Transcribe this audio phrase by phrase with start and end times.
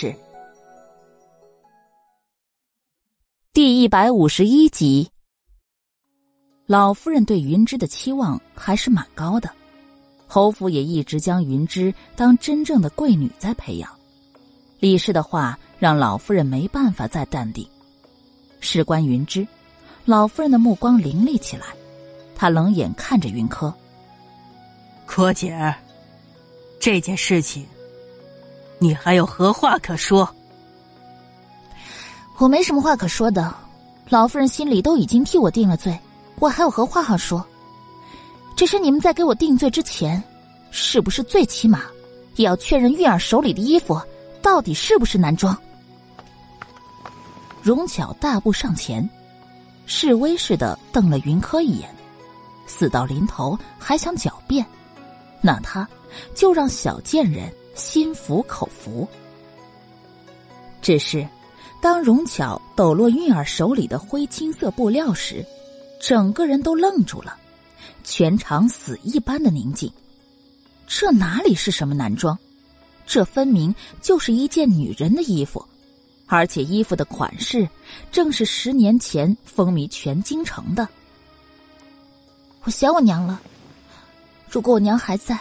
[0.00, 0.14] 是
[3.52, 5.10] 第一百五十一集。
[6.66, 9.50] 老夫人对云芝的期望还是蛮高的，
[10.28, 13.90] 侯府也一直将云芝当真正的贵女在培养。
[14.78, 17.68] 李氏的话让老夫人没办法再淡定。
[18.60, 19.44] 事关云芝，
[20.04, 21.66] 老夫人的目光凌厉起来，
[22.36, 23.74] 她冷眼看着云柯
[25.06, 25.74] ：“柯姐，
[26.78, 27.66] 这件事情，
[28.78, 30.28] 你还有何话可说？”
[32.38, 33.52] 我没什么话可说的，
[34.08, 35.98] 老夫人心里都已经替我定了罪。
[36.38, 37.44] 我还有何话好说？
[38.54, 40.22] 只是你们在给我定罪之前，
[40.70, 41.82] 是不是最起码
[42.36, 44.00] 也要确认玉儿手里的衣服
[44.40, 45.56] 到底是不是男装？
[47.60, 49.08] 荣巧大步上前，
[49.86, 51.92] 示威似的瞪了云柯一眼，
[52.66, 54.64] 死到临头还想狡辩，
[55.40, 55.86] 那他
[56.36, 59.08] 就让小贱人心服口服。
[60.82, 61.26] 只是，
[61.80, 65.44] 当荣巧抖落玉儿手里的灰青色布料时，
[66.00, 67.36] 整个人都愣住了，
[68.04, 69.90] 全场死一般的宁静。
[70.86, 72.38] 这哪里是什么男装？
[73.06, 75.64] 这分明就是一件女人的衣服，
[76.26, 77.68] 而且衣服的款式
[78.10, 80.86] 正是十年前风靡全京城的。
[82.64, 83.40] 我想我娘了。
[84.50, 85.38] 如果我娘还在，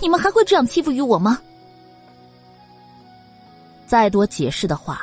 [0.00, 1.40] 你们还会这样欺负于我吗？
[3.88, 5.00] 再多解释的话，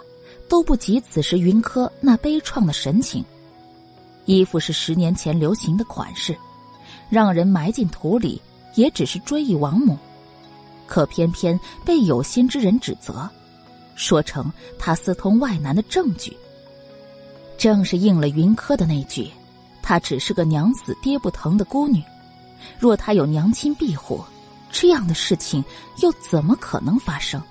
[0.47, 3.25] 都不及此时云柯那悲怆的神情。
[4.25, 6.37] 衣服是十年前流行的款式，
[7.09, 8.39] 让人埋进土里
[8.75, 9.97] 也只是追忆亡母，
[10.85, 13.27] 可偏偏被有心之人指责，
[13.95, 16.37] 说成他私通外男的证据。
[17.57, 19.31] 正是应了云柯的那句
[19.81, 22.03] ：“她只是个娘死爹不疼的孤女，
[22.77, 24.23] 若她有娘亲庇护，
[24.69, 25.63] 这样的事情
[26.03, 27.41] 又怎么可能发生？”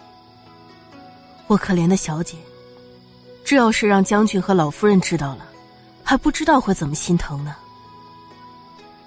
[1.47, 2.37] 我可怜的小姐，
[3.45, 5.47] 这要是让将军和老夫人知道了。
[6.07, 7.57] 还不知道会怎么心疼呢。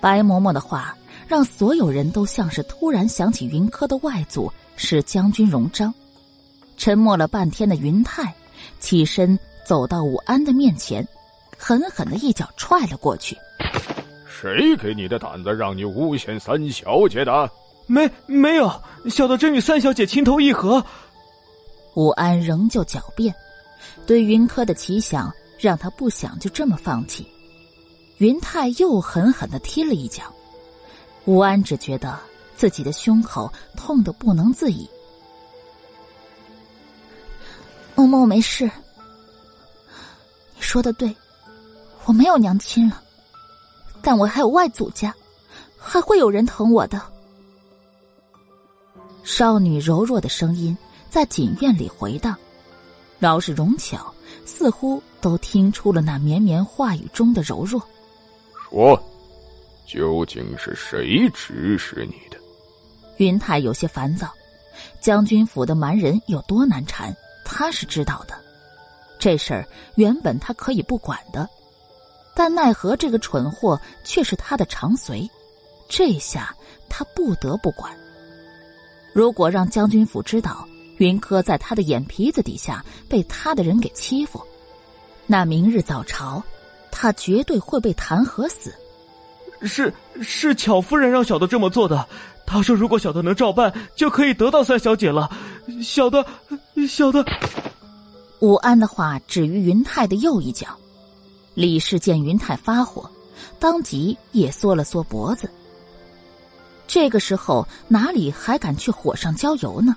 [0.02, 0.96] 白嬷嬷的话
[1.28, 5.94] 让所有人都像是突然想起云柯的外祖是将军荣章。
[6.76, 8.34] 沉默了半天的云泰
[8.80, 11.08] 起身走到武安的面前，
[11.58, 13.38] 狠狠的一脚踹了过去。
[14.28, 17.50] 谁给你的胆子让你诬陷三小姐的？
[17.86, 18.72] 没没有，
[19.10, 20.84] 小的真与三小姐情投意合。
[21.98, 23.34] 武安仍旧狡辩，
[24.06, 25.34] 对云柯的奇想。
[25.60, 27.28] 让他不想就这么放弃，
[28.20, 30.32] 云泰又狠狠的踢了一脚，
[31.26, 32.16] 吴安只觉得
[32.56, 34.88] 自己的胸口痛得不能自已。
[37.96, 38.70] 梦梦，没事。
[40.56, 41.12] 你说的对，
[42.06, 43.02] 我没有娘亲了，
[44.04, 45.12] 但我还有外祖家，
[45.76, 47.02] 还会有人疼我的。
[49.24, 50.78] 少女柔弱的声音
[51.10, 52.36] 在锦院里回荡，
[53.20, 54.14] 饶是容巧。
[54.46, 57.82] 似乎都听出了那绵绵话语中的柔弱。
[58.70, 59.02] 说，
[59.86, 62.38] 究竟是谁指使你的？
[63.18, 64.32] 云泰有些烦躁。
[65.02, 68.36] 将军府的蛮人有多难缠，他是知道的。
[69.20, 71.50] 这事儿原本他可以不管的，
[72.36, 75.30] 但奈何这个蠢货却是他的长随，
[75.90, 76.56] 这下
[76.90, 77.98] 他不得不管。
[79.14, 80.68] 如果让将军府知道，
[80.98, 84.42] 云柯在他的眼皮子底下被他的人给欺负，
[85.26, 86.44] 那明日早朝，
[86.92, 88.74] 他绝对会被弹劾死。
[89.64, 92.08] 是是，巧夫人让小的这么做的。
[92.46, 95.30] 她说，如果小的能照办，就可以得到三小姐了。
[95.84, 96.26] 小的，
[96.88, 97.26] 小的。
[98.40, 100.68] 武安的话止于云泰的右一脚。
[101.56, 103.10] 李氏见云泰发火，
[103.60, 105.50] 当即也缩了缩脖子。
[106.88, 109.96] 这个时候哪里还敢去火上浇油呢？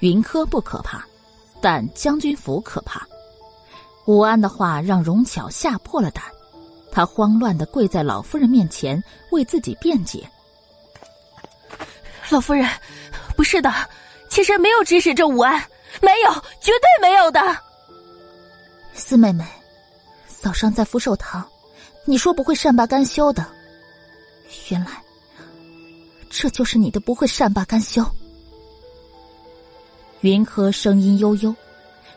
[0.00, 1.04] 云柯不可怕，
[1.60, 3.06] 但将军府可怕。
[4.06, 6.24] 武安的话让荣巧吓破了胆，
[6.90, 10.28] 她慌乱的跪在老夫人面前为自己辩解
[12.30, 12.66] ：“老夫人，
[13.36, 13.70] 不是的，
[14.30, 15.62] 妾身没有指使这武安，
[16.00, 17.40] 没有，绝对没有的。”
[18.94, 19.44] 四妹妹，
[20.40, 21.46] 早上在福寿堂，
[22.04, 23.44] 你说不会善罢甘休的，
[24.70, 24.90] 原来
[26.30, 28.04] 这就是你的不会善罢甘休。
[30.20, 31.54] 云柯声音悠悠，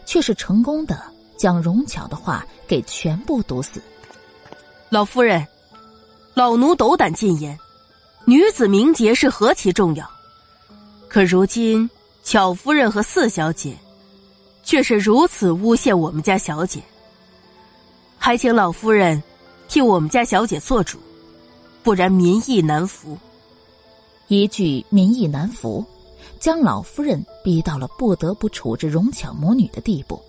[0.06, 1.02] 却是成功的
[1.38, 3.82] 将荣巧的话给全部堵死。
[4.90, 5.46] 老夫人，
[6.34, 7.58] 老奴斗胆进言，
[8.26, 10.10] 女子名节是何其重要，
[11.08, 11.90] 可如今
[12.24, 13.78] 巧夫人和四小姐，
[14.64, 16.82] 却是如此诬陷我们家小姐。
[18.18, 19.22] 还请老夫人
[19.68, 21.00] 替我们家小姐做主，
[21.84, 23.18] 不然民意难服。
[24.28, 25.86] 一句民意难服。
[26.40, 30.22] 将老夫人逼到了不得不处置荣巧母女的地步。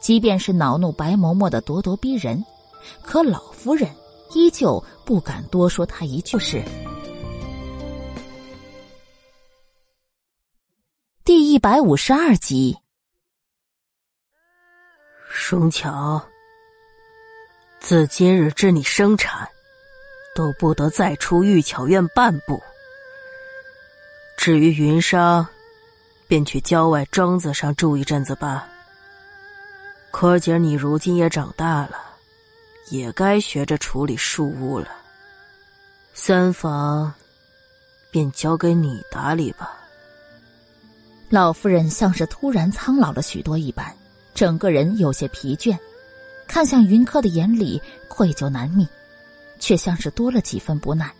[0.00, 2.42] 即便是恼怒白嬷嬷的咄咄逼人，
[3.02, 3.90] 可老夫人
[4.32, 6.64] 依旧不敢多说她一句是。
[11.22, 12.76] 第一百五十二集，
[15.48, 16.20] 荣巧，
[17.78, 19.48] 自今日至你生产，
[20.34, 22.60] 都不得再出玉巧院半步。
[24.40, 25.46] 至于云裳，
[26.26, 28.66] 便去郊外庄子上住一阵子吧。
[30.10, 31.98] 柯姐，你如今也长大了，
[32.88, 34.88] 也该学着处理庶务了。
[36.14, 37.12] 三房，
[38.10, 39.78] 便交给你打理吧。
[41.28, 43.94] 老夫人像是突然苍老了许多一般，
[44.32, 45.78] 整个人有些疲倦，
[46.46, 47.78] 看向云柯的眼里
[48.08, 48.88] 愧疚难泯，
[49.58, 51.12] 却像是多了几分不耐。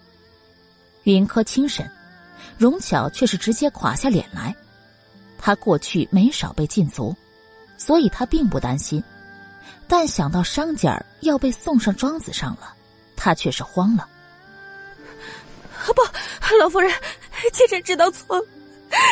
[1.02, 1.86] 云柯轻神。
[2.60, 4.54] 荣巧却是直接垮下脸来，
[5.38, 7.16] 他过去没少被禁足，
[7.78, 9.02] 所以他并不担心，
[9.88, 12.74] 但想到商姐儿要被送上庄子上了，
[13.16, 14.06] 他却是慌了。
[15.86, 16.02] 不，
[16.58, 16.92] 老夫人，
[17.54, 18.44] 妾身知道错了，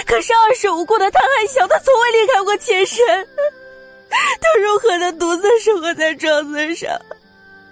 [0.06, 3.02] 可是二十无辜的他还小，他从未离开过妾身，
[4.10, 6.90] 他如何能独自生活在庄子上？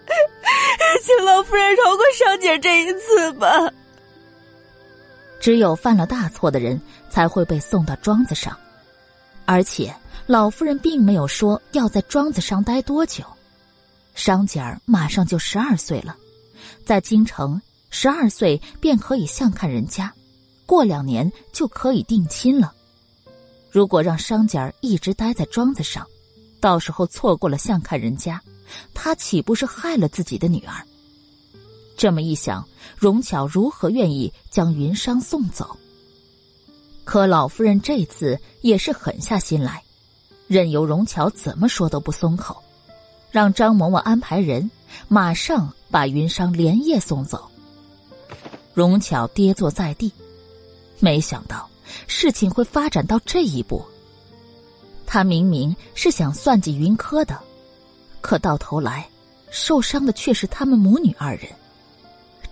[1.04, 3.70] 请老夫人饶过商姐这一次吧。
[5.40, 8.56] 只有犯了大错的人才会被送到庄子上，
[9.44, 9.94] 而且
[10.26, 13.24] 老夫人并没有说要在庄子上待多久。
[14.14, 16.16] 商姐儿马上就十二岁了，
[16.84, 17.60] 在京城
[17.90, 20.12] 十二岁便可以相看人家，
[20.64, 22.72] 过两年就可以定亲了。
[23.70, 26.06] 如果让商姐儿一直待在庄子上，
[26.60, 28.40] 到时候错过了相看人家，
[28.94, 30.82] 她岂不是害了自己的女儿？
[31.96, 32.66] 这么一想，
[32.96, 35.76] 荣巧如何愿意将云裳送走？
[37.04, 39.82] 可老夫人这次也是狠下心来，
[40.46, 42.62] 任由荣巧怎么说都不松口，
[43.30, 44.70] 让张嬷嬷安排人，
[45.08, 47.48] 马上把云裳连夜送走。
[48.74, 50.12] 荣巧跌坐在地，
[51.00, 51.68] 没想到
[52.06, 53.82] 事情会发展到这一步。
[55.06, 57.40] 他明明是想算计云柯的，
[58.20, 59.08] 可到头来，
[59.50, 61.48] 受伤的却是他们母女二人。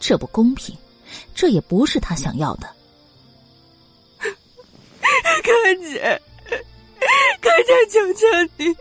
[0.00, 0.76] 这不公平，
[1.34, 2.68] 这也不是他想要的。
[5.42, 6.20] 柯姐，
[7.40, 8.26] 柯姐，求求
[8.56, 8.76] 你，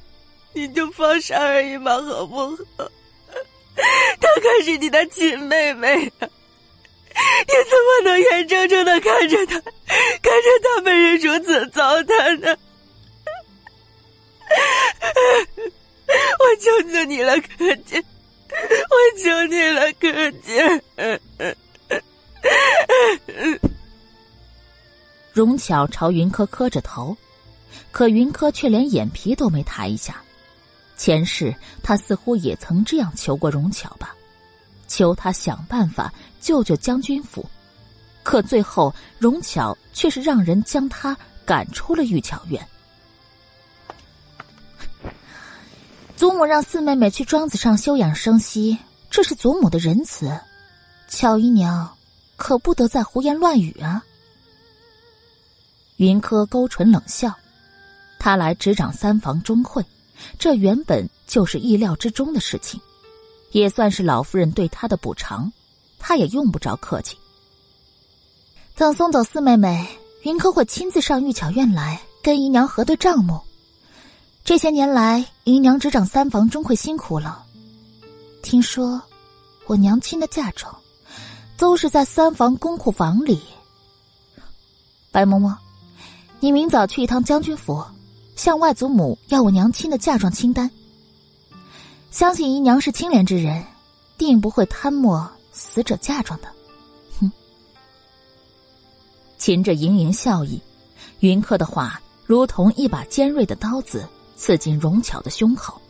[0.54, 2.38] 你就放商儿一马好不
[2.78, 2.90] 好？
[4.20, 6.30] 她可是你的亲妹妹啊！
[7.46, 9.72] 你怎么能眼睁睁的看着她，看
[10.42, 12.56] 着她被人如此糟蹋呢？
[16.40, 18.04] 我求求你了，柯姐。
[18.90, 20.82] 我求你了，柯姐。
[25.34, 27.18] 荣巧朝云柯磕着头，
[27.92, 30.22] 可云柯却连眼皮都没抬一下。
[30.96, 34.16] 前世他似乎也曾这样求过荣巧吧，
[34.88, 37.44] 求他想办法救救将军府。
[38.22, 42.66] 可最后荣巧却是让人将他赶出了玉巧院。
[46.24, 48.78] 祖母让四妹妹去庄子上休养生息，
[49.10, 50.32] 这是祖母的仁慈。
[51.10, 51.98] 巧姨娘
[52.38, 54.02] 可不得再胡言乱语啊！
[55.98, 57.34] 云柯勾唇冷笑，
[58.20, 59.86] 他来执掌三房钟会，
[60.40, 62.80] 这原本就是意料之中的事情，
[63.52, 65.52] 也算是老夫人对他的补偿，
[66.00, 67.18] 他也用不着客气。
[68.78, 69.86] 等送走四妹妹，
[70.22, 73.42] 云柯会亲自上玉巧院来跟姨娘核对账目。
[74.46, 77.46] 这些年来，姨娘执掌三房，终会辛苦了。
[78.42, 79.02] 听说，
[79.68, 80.76] 我娘亲的嫁妆，
[81.56, 83.42] 都是在三房公库房里。
[85.14, 85.56] 白嬷嬷，
[86.42, 87.82] 你明早去一趟将军府，
[88.36, 90.70] 向外祖母要我娘亲的嫁妆清单。
[92.12, 93.64] 相信姨娘是清廉之人，
[94.18, 96.50] 定不会贪没死者嫁妆的。
[97.22, 97.32] 哼！
[99.40, 100.62] 噙着盈盈笑意，
[101.22, 104.06] 云客的话如同一把尖锐的刀子。
[104.44, 105.82] 刺进荣巧的胸口。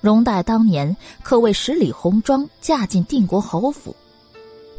[0.00, 3.96] 荣代当年可谓十里红妆嫁进定国侯府，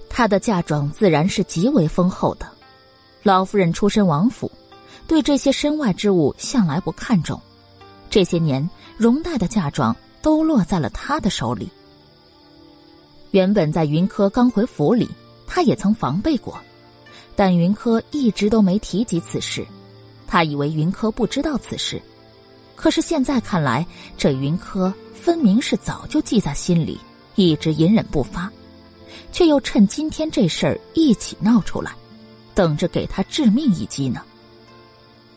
[0.07, 2.49] 她的嫁妆自然是极为丰厚的。
[3.21, 4.49] 老夫人出身王府，
[5.09, 7.37] 对这些身外之物向来不看重。
[8.09, 11.69] 这些年，荣黛的嫁妆都落在了他的手里。
[13.31, 15.09] 原本在云柯刚回府里，
[15.45, 16.57] 他也曾防备过，
[17.35, 19.67] 但云柯一直都没提及此事，
[20.25, 22.01] 他以为云柯不知道此事。
[22.79, 23.85] 可是现在看来，
[24.17, 26.97] 这云柯分明是早就记在心里，
[27.35, 28.49] 一直隐忍不发，
[29.33, 31.93] 却又趁今天这事儿一起闹出来，
[32.55, 34.21] 等着给他致命一击呢。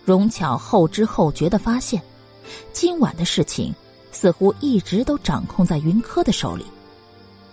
[0.04, 2.00] 荣巧后知后觉的发现，
[2.72, 3.74] 今晚的事情
[4.12, 6.64] 似乎一直都掌控在云柯的手里，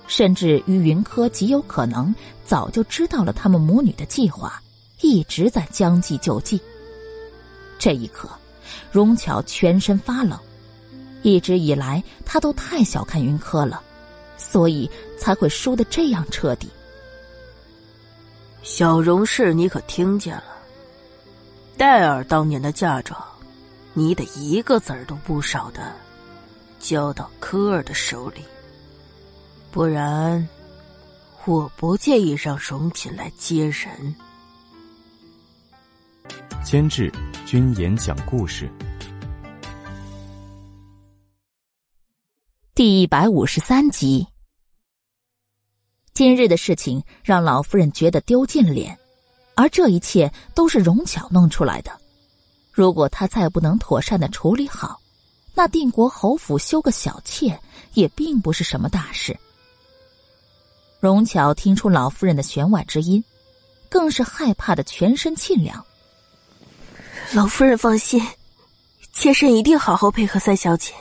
[0.05, 2.13] 甚至于云柯极有可能
[2.45, 4.61] 早就知道了他们母女的计划，
[5.01, 6.61] 一直在将计就计。
[7.79, 8.29] 这一刻，
[8.91, 10.37] 荣巧全身发冷。
[11.21, 13.81] 一直以来，他都太小看云柯了，
[14.37, 16.69] 所以才会输得这样彻底。
[18.63, 20.43] 小荣氏，你可听见了？
[21.77, 23.21] 戴尔当年的嫁妆，
[23.93, 25.93] 你得一个子儿都不少的
[26.79, 28.41] 交到科尔的手里，
[29.71, 30.47] 不然
[31.45, 34.15] 我不介意让荣锦来接人。
[36.61, 37.11] 监制：
[37.45, 38.69] 君言讲故事，
[42.75, 44.27] 第一百五十三集。
[46.13, 48.97] 今日的事情让老夫人觉得丢尽脸。
[49.55, 51.91] 而这一切都是荣巧弄出来的。
[52.71, 54.99] 如果他再不能妥善的处理好，
[55.55, 57.57] 那定国侯府休个小妾
[57.93, 59.37] 也并不是什么大事。
[60.99, 63.23] 荣巧听出老夫人的弦外之音，
[63.89, 65.85] 更是害怕的全身沁凉。
[67.31, 68.19] 老夫人放心，
[69.13, 70.93] 妾身一定好好配合三小姐。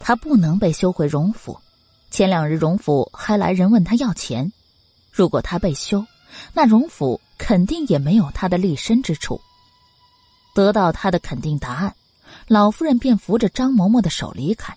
[0.00, 1.56] 他不能被休回荣府，
[2.10, 4.52] 前两日荣府还来人问他要钱，
[5.12, 6.04] 如果他被休。
[6.52, 9.40] 那荣府肯定也没有他的立身之处。
[10.52, 11.94] 得到他的肯定答案，
[12.48, 14.76] 老夫人便扶着张嬷嬷的手离开。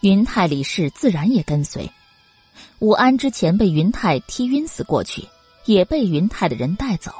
[0.00, 1.90] 云泰李氏自然也跟随。
[2.78, 5.28] 武安之前被云泰踢晕死过去，
[5.66, 7.12] 也被云泰的人带走。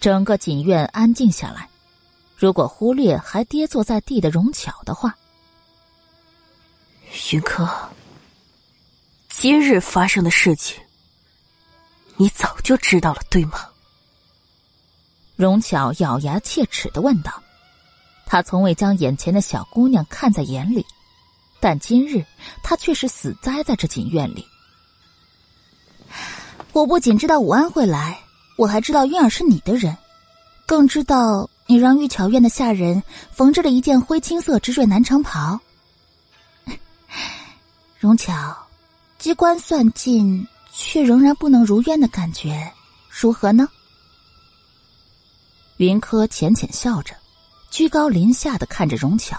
[0.00, 1.68] 整个锦院安静下来。
[2.36, 5.14] 如果忽略还跌坐在地的荣巧的话，
[7.30, 7.68] 云柯，
[9.28, 10.80] 今日发生的事情。
[12.16, 13.68] 你早就知道了，对吗？
[15.36, 17.42] 荣巧咬牙切齿的问道。
[18.24, 20.86] 他从未将眼前的小姑娘看在眼里，
[21.60, 22.24] 但今日
[22.62, 24.46] 她却是死栽在这锦院里。
[26.72, 28.20] 我不仅知道武安会来，
[28.60, 29.96] 我还知道韵儿是你的人，
[30.66, 33.02] 更知道你让玉巧院的下人
[33.32, 35.58] 缝制了一件灰青色织缀南长袍。
[37.98, 38.54] 荣巧，
[39.18, 40.46] 机关算尽。
[40.72, 42.72] 却仍然不能如愿的感觉，
[43.08, 43.68] 如何呢？
[45.78, 47.12] 云柯浅浅笑着，
[47.70, 49.36] 居高临下的看着荣巧，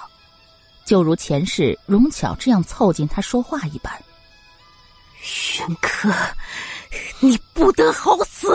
[0.84, 3.94] 就如前世荣巧这样凑近他说话一般。
[5.22, 6.14] 云柯，
[7.22, 8.50] 你不得好死！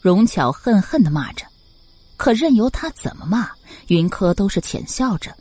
[0.00, 1.44] 荣巧恨恨的骂着，
[2.16, 3.50] 可任由他怎么骂，
[3.88, 5.34] 云柯都是浅笑着。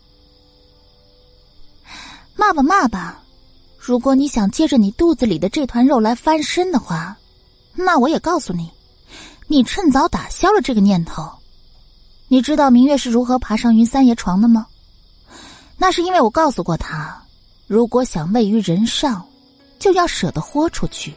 [2.36, 3.24] 骂吧骂吧。
[3.78, 7.16] 如果你想借着你肚子里的这团肉来翻身的话，
[7.74, 8.70] 那我也告诉你，
[9.48, 11.32] 你趁早打消了这个念头。
[12.28, 14.68] 你知道明月是如何爬上云三爷床的吗？
[15.78, 17.24] 那是因为我告诉过他，
[17.68, 19.26] 如果想位于人上，
[19.80, 21.14] 就要舍得豁出去。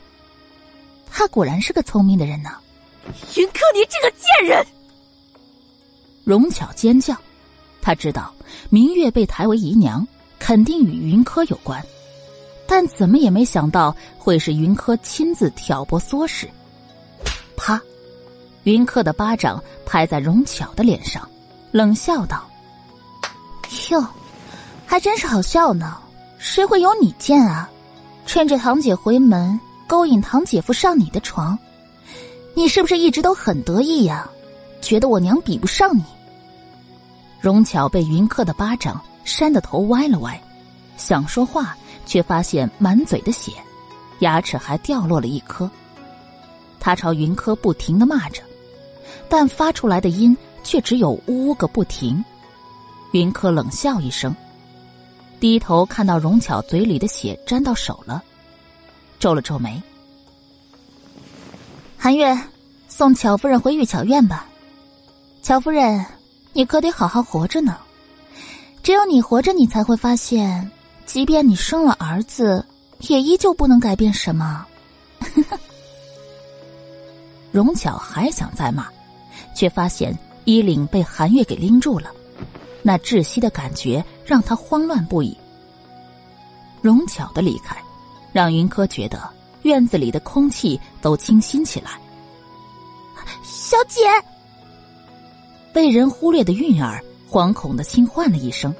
[1.11, 2.51] 他果然是个聪明的人呢。
[3.37, 4.67] 云柯，你这个贱人！
[6.25, 7.17] 荣巧尖叫，
[7.81, 8.33] 他知道
[8.69, 10.07] 明月被抬为姨娘，
[10.39, 11.85] 肯定与云柯有关。
[12.67, 16.49] 但怎么也没想到会是云柯亲自挑拨唆使。
[17.57, 17.81] 啪！
[18.65, 21.29] 云柯的巴掌拍在荣巧的脸上，
[21.73, 22.49] 冷笑道
[23.91, 24.07] ：“哟，
[24.87, 25.99] 还真是好笑呢！
[26.39, 27.69] 谁会有你贱啊？
[28.27, 31.59] 趁着堂姐回门，勾引堂姐夫上你的床，
[32.55, 34.29] 你是不是一直都很得意呀？
[34.81, 36.05] 觉得我娘比不上你？”
[37.41, 40.41] 荣巧被云柯的巴掌扇得头歪了歪，
[40.97, 41.77] 想说话。
[42.07, 43.53] 却发现满嘴的血，
[44.19, 45.71] 牙齿还掉落了一颗。
[46.81, 48.43] 他朝云柯不停的骂着，
[49.29, 52.25] 但发出来的音却只有呜呜个不停。
[53.13, 54.35] 云柯冷笑一声，
[55.39, 58.25] 低头看到荣巧嘴里的血沾到手了，
[59.21, 59.81] 皱了皱眉。
[62.03, 62.35] 韩月，
[62.89, 64.47] 送巧夫人回玉巧院吧。
[65.43, 66.03] 巧夫人，
[66.55, 67.77] 你可得好好活着呢。
[68.83, 70.71] 只有你活着，你才会发现。
[71.05, 72.65] 即便你生了儿子，
[73.01, 74.67] 也依旧不能改变什么。
[77.53, 78.89] 荣巧还想再骂，
[79.55, 82.11] 却发现衣领被韩月给拎住了，
[82.83, 85.37] 那窒息的感觉让他慌乱不已。
[86.81, 87.77] 荣巧的离开，
[88.33, 89.29] 让云柯觉得
[89.71, 91.93] 院子里的空气都清新起来。
[93.45, 94.03] 小姐，
[95.73, 97.01] 被人忽略的韵儿
[97.31, 98.75] 惶恐的轻唤了一声。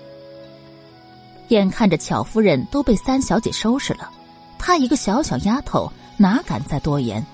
[1.49, 4.11] 眼看着巧夫人都被三小姐收拾了，
[4.59, 7.25] 她一个小小丫头，哪敢再多言？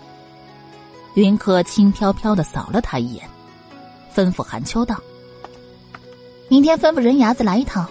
[1.14, 3.26] 云柯轻飘飘的扫了他一眼，
[4.14, 5.00] 吩咐韩秋道
[6.48, 7.88] ：“明天吩咐人牙子来一趟。”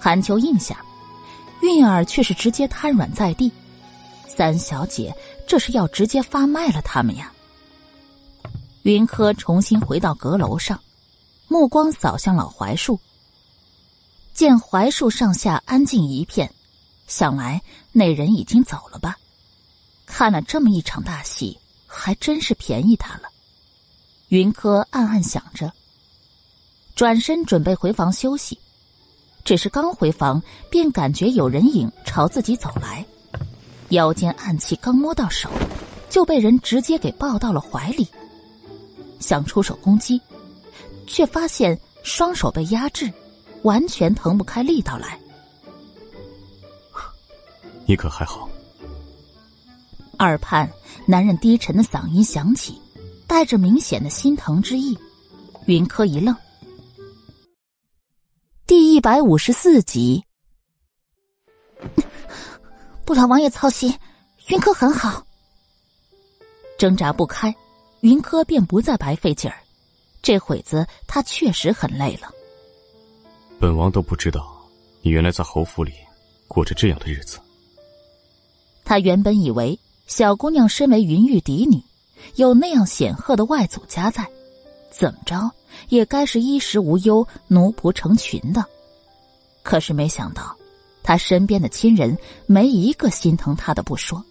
[0.00, 0.84] 韩秋应下，
[1.62, 3.52] 韵儿却是直接瘫软在地。
[4.26, 5.14] 三小姐
[5.46, 7.32] 这是要直接发卖了他们呀！
[8.82, 10.78] 云柯重新回到阁楼上，
[11.48, 13.00] 目光扫向老槐树，
[14.34, 16.52] 见槐树上下安静一片，
[17.06, 17.62] 想来
[17.92, 19.16] 那人已经走了吧。
[20.06, 23.28] 看了这么一场大戏，还真是便宜他了。
[24.28, 25.72] 云柯暗暗想着，
[26.94, 28.58] 转身准备回房休息。
[29.44, 33.04] 只是刚回房，便感觉有人影朝自己走来，
[33.94, 35.50] 腰间暗器刚摸到手，
[36.08, 38.06] 就被人直接给抱到了怀里。
[39.18, 40.20] 想出手攻击，
[41.06, 43.10] 却发现双手被压制，
[43.62, 45.18] 完全腾不开力道来。
[47.86, 48.48] 你可还好？
[50.18, 50.70] 耳畔，
[51.06, 52.78] 男人低沉的嗓音响起，
[53.26, 54.96] 带着明显的心疼之意。
[55.66, 56.36] 云柯一愣。
[58.66, 60.22] 第一百五十四集，
[63.04, 63.92] 不劳王爷操心，
[64.48, 65.24] 云柯很好。
[66.78, 67.54] 挣扎不开，
[68.00, 69.58] 云柯便不再白费劲儿。
[70.22, 72.30] 这会子他确实很累了。
[73.60, 74.56] 本王都不知道，
[75.02, 75.92] 你原来在侯府里
[76.48, 77.38] 过着这样的日子。
[78.84, 79.78] 他原本以为。
[80.06, 81.82] 小姑娘身为云玉嫡女，
[82.34, 84.28] 有那样显赫的外祖家在，
[84.90, 85.50] 怎么着
[85.88, 88.62] 也该是衣食无忧、奴仆成群的。
[89.62, 90.54] 可是没想到，
[91.04, 94.24] 他身边的亲人没一个心疼他的不说，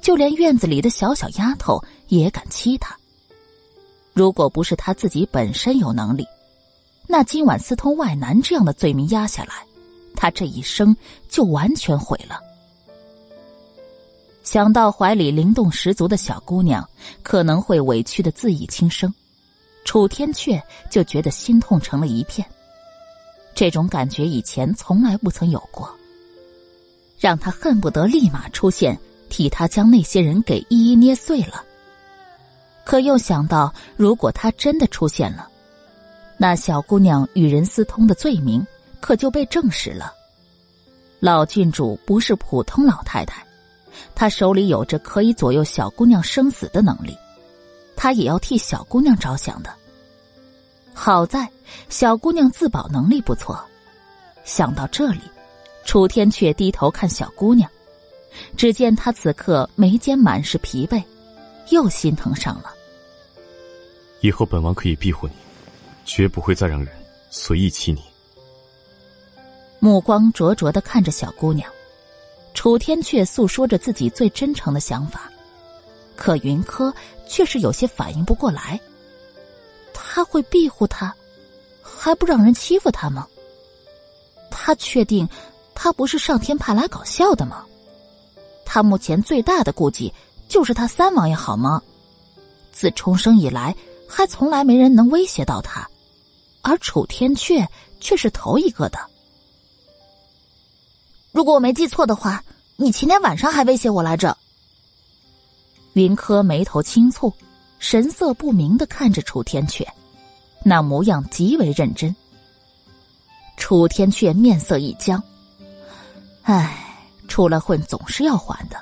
[0.00, 2.96] 就连院子里的小小丫头也敢欺他。
[4.14, 6.24] 如果不是他自己本身有能力，
[7.08, 9.66] 那今晚私通外男这样的罪名压下来，
[10.14, 10.96] 他这一生
[11.28, 12.40] 就完全毁了。
[14.44, 16.88] 想到怀里灵动十足的小姑娘
[17.22, 19.12] 可能会委屈的自缢轻生，
[19.84, 20.60] 楚天阙
[20.90, 22.46] 就觉得心痛成了一片。
[23.54, 25.90] 这种感觉以前从来不曾有过，
[27.22, 31.62] 让他恨不得立马出现，替他将那些人给一一捏碎了。
[32.84, 35.48] 可又想到，如果他真的出现了，
[36.36, 38.66] 那小姑娘与人私通的罪名
[39.00, 40.12] 可就被证实了。
[41.20, 43.40] 老郡主不是普通老太太。
[44.16, 47.16] 她手里有着可以左右小姑娘生死的能力，
[47.94, 49.70] 她也要替小姑娘着想的。
[50.92, 51.48] 好在
[51.88, 53.64] 小姑娘自保能力不错。
[54.42, 55.20] 想到这里，
[55.84, 57.70] 楚天却低头看小姑娘，
[58.56, 61.02] 只见她此刻眉间满是疲惫，
[61.70, 62.72] 又心疼上了。
[64.20, 65.34] 以后本王可以庇护你，
[66.04, 66.94] 绝不会再让人
[67.30, 68.02] 随意欺你。
[69.80, 71.70] 目光灼灼的看着小姑娘。
[72.54, 75.32] 楚天却诉说着自己最真诚的想法，
[76.14, 76.94] 可云柯
[77.26, 78.78] 却是有些反应不过来。
[79.94, 81.14] 他会庇护他，
[81.82, 83.26] 还不让人欺负他吗？
[84.50, 85.26] 他确定
[85.74, 87.64] 他不是上天派来搞笑的吗？
[88.64, 90.12] 他目前最大的顾忌
[90.48, 91.82] 就是他三王爷好吗？
[92.72, 93.74] 自重生以来，
[94.08, 95.88] 还从来没人能威胁到他，
[96.62, 97.66] 而楚天阙
[98.00, 98.98] 却是头一个的。
[101.32, 102.42] 如果我没记错的话，
[102.76, 104.36] 你前天晚上还威胁我来着。
[105.94, 107.32] 云柯眉头轻蹙，
[107.78, 109.86] 神色不明的看着楚天阙，
[110.64, 112.14] 那模样极为认真。
[113.58, 115.22] 楚天阙面色一僵，
[116.42, 116.76] 唉，
[117.28, 118.76] 出来混总是要还的。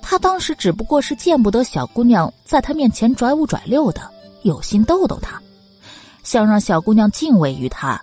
[0.00, 4.00] 他当时只不过是见不得小姑娘在他面前拽五拽六的，
[4.42, 5.40] 有心逗逗她，
[6.22, 8.00] 想让小姑娘敬畏于他。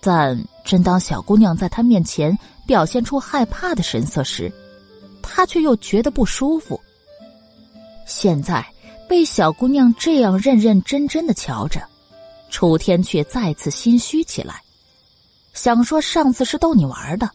[0.00, 2.38] 但真当小姑娘在他面前。
[2.66, 4.50] 表现出害怕的神色时，
[5.20, 6.80] 他却又觉得不舒服。
[8.06, 8.64] 现在
[9.06, 11.82] 被小姑娘这样认认真真的瞧着，
[12.48, 14.62] 楚天却再次心虚起来，
[15.52, 17.30] 想说上次是逗你玩的，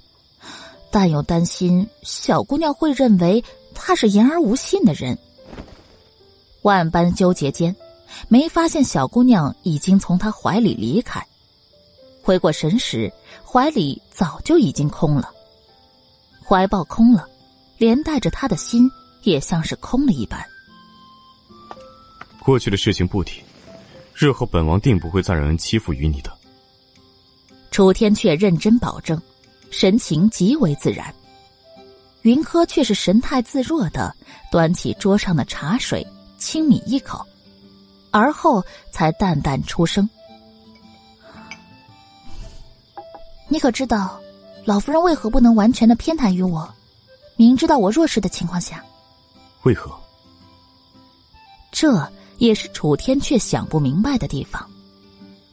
[0.91, 5.17] 但又担心小姑娘会认为他是言而无信的人。
[6.63, 7.75] 万般纠结间，
[8.28, 11.25] 没发现小姑娘已经从他怀里离开。
[12.21, 13.12] 回过神时，
[13.45, 15.32] 怀里早就已经空了。
[16.45, 17.28] 怀抱空了，
[17.78, 18.89] 连带着他的心
[19.23, 20.43] 也像是空了一般。
[22.43, 23.41] 过去的事情不提，
[24.13, 26.32] 日后本王定不会再让人欺负于你的。
[27.71, 29.21] 楚天却认真保证，
[29.69, 31.13] 神情极为自然。
[32.23, 34.13] 云柯却是神态自若的
[34.51, 36.05] 端起桌上的茶水，
[36.38, 37.25] 轻抿一口，
[38.12, 40.08] 而后才淡淡出声。
[43.47, 44.19] 你可知道，
[44.65, 46.67] 老夫人为何不能完全的偏袒于我？
[47.38, 48.84] 明知道我弱势的情况下，
[49.63, 49.97] 为何？
[51.71, 52.05] 这
[52.38, 54.69] 也是楚天却想不明白的地方。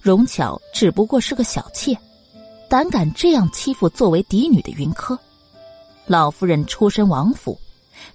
[0.01, 1.97] 荣巧只不过是个小妾，
[2.69, 5.19] 胆敢这样欺负作为嫡女的云柯。
[6.07, 7.59] 老夫人出身王府，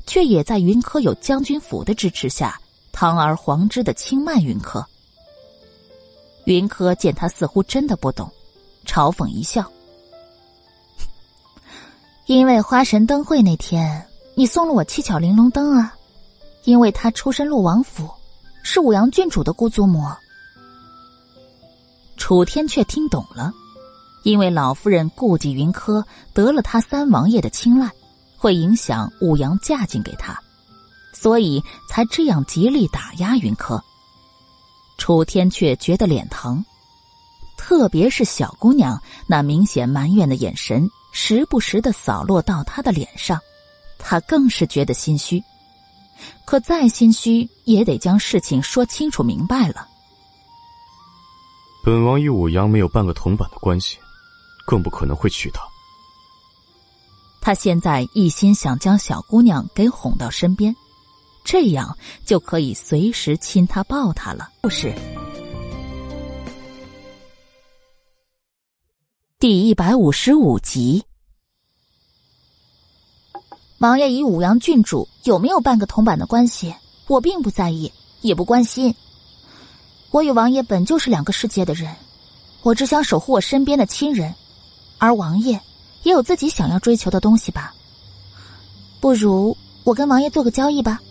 [0.05, 2.59] 却也在云柯有将军府的支持下，
[2.91, 4.85] 堂而皇之的轻慢云柯。
[6.45, 8.29] 云柯见他似乎真的不懂，
[8.85, 9.69] 嘲讽一笑
[12.25, 15.95] ：“因为花神灯会那天，你送了我七巧玲珑灯啊，
[16.63, 18.09] 因为他出身陆王府，
[18.63, 20.03] 是武阳郡主的姑祖母。”
[22.17, 23.51] 楚天却听懂了，
[24.23, 27.89] 因为老夫人顾忌云柯得了他三王爷的青睐，
[28.37, 30.39] 会影响武阳嫁进给他，
[31.13, 33.83] 所以才这样极力打压云柯。
[34.97, 36.63] 楚天却觉得脸疼，
[37.57, 43.39] 特别是小姑娘那明显埋怨的眼神，时不时的扫落到他的脸上，
[43.97, 45.43] 他更是觉得心虚。
[46.45, 49.87] 可再心虚，也得将事情说清楚明白了。
[51.83, 53.97] 本王与武阳没有半个铜板的关系，
[54.65, 55.61] 更不可能会娶她。
[57.41, 60.75] 他现在一心想将小姑娘给哄到身边，
[61.43, 64.49] 这样就可以随时亲她抱她了。
[64.61, 64.93] 故事
[69.39, 71.03] 第一百五十五集。
[73.79, 76.75] 王爷与武阳郡主有没有半个铜板的关系，
[77.07, 78.93] 我并不在意，也不关心。
[80.11, 81.95] 我与王爷本就是两个世界的人，
[82.61, 84.35] 我只想守护我身边的亲人，
[85.01, 85.59] 而王爷
[86.03, 87.73] 也有自己想要追求的东西吧。
[88.99, 91.01] 不如我跟王爷做个交易吧。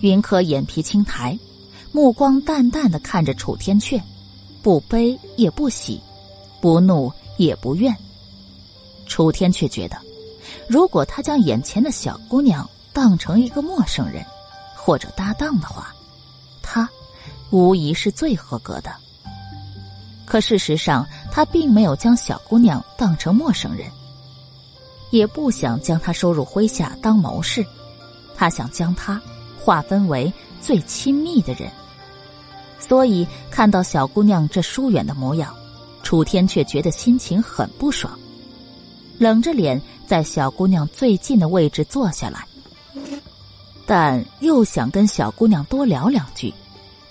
[0.00, 1.38] 云柯眼皮轻抬，
[1.92, 4.00] 目光淡淡的看着楚天阙，
[4.62, 6.00] 不悲也不喜，
[6.62, 7.94] 不怒也不怨。
[9.06, 9.98] 楚天却觉得，
[10.66, 14.24] 如果他将眼前的小姑娘当成一个陌生人
[14.74, 15.94] 或者搭档的话，
[16.62, 16.88] 他。
[17.50, 18.90] 无疑是最合格的。
[20.26, 23.90] 可事实上，他并没有将小姑娘当成陌生人，
[25.10, 27.64] 也不想将她收入麾下当谋士，
[28.34, 29.20] 他想将她
[29.62, 31.70] 划分为最亲密的人。
[32.80, 35.54] 所以，看到小姑娘这疏远的模样，
[36.02, 38.18] 楚天却觉得心情很不爽，
[39.18, 42.46] 冷着脸在小姑娘最近的位置坐下来，
[43.86, 46.52] 但又想跟小姑娘多聊两句。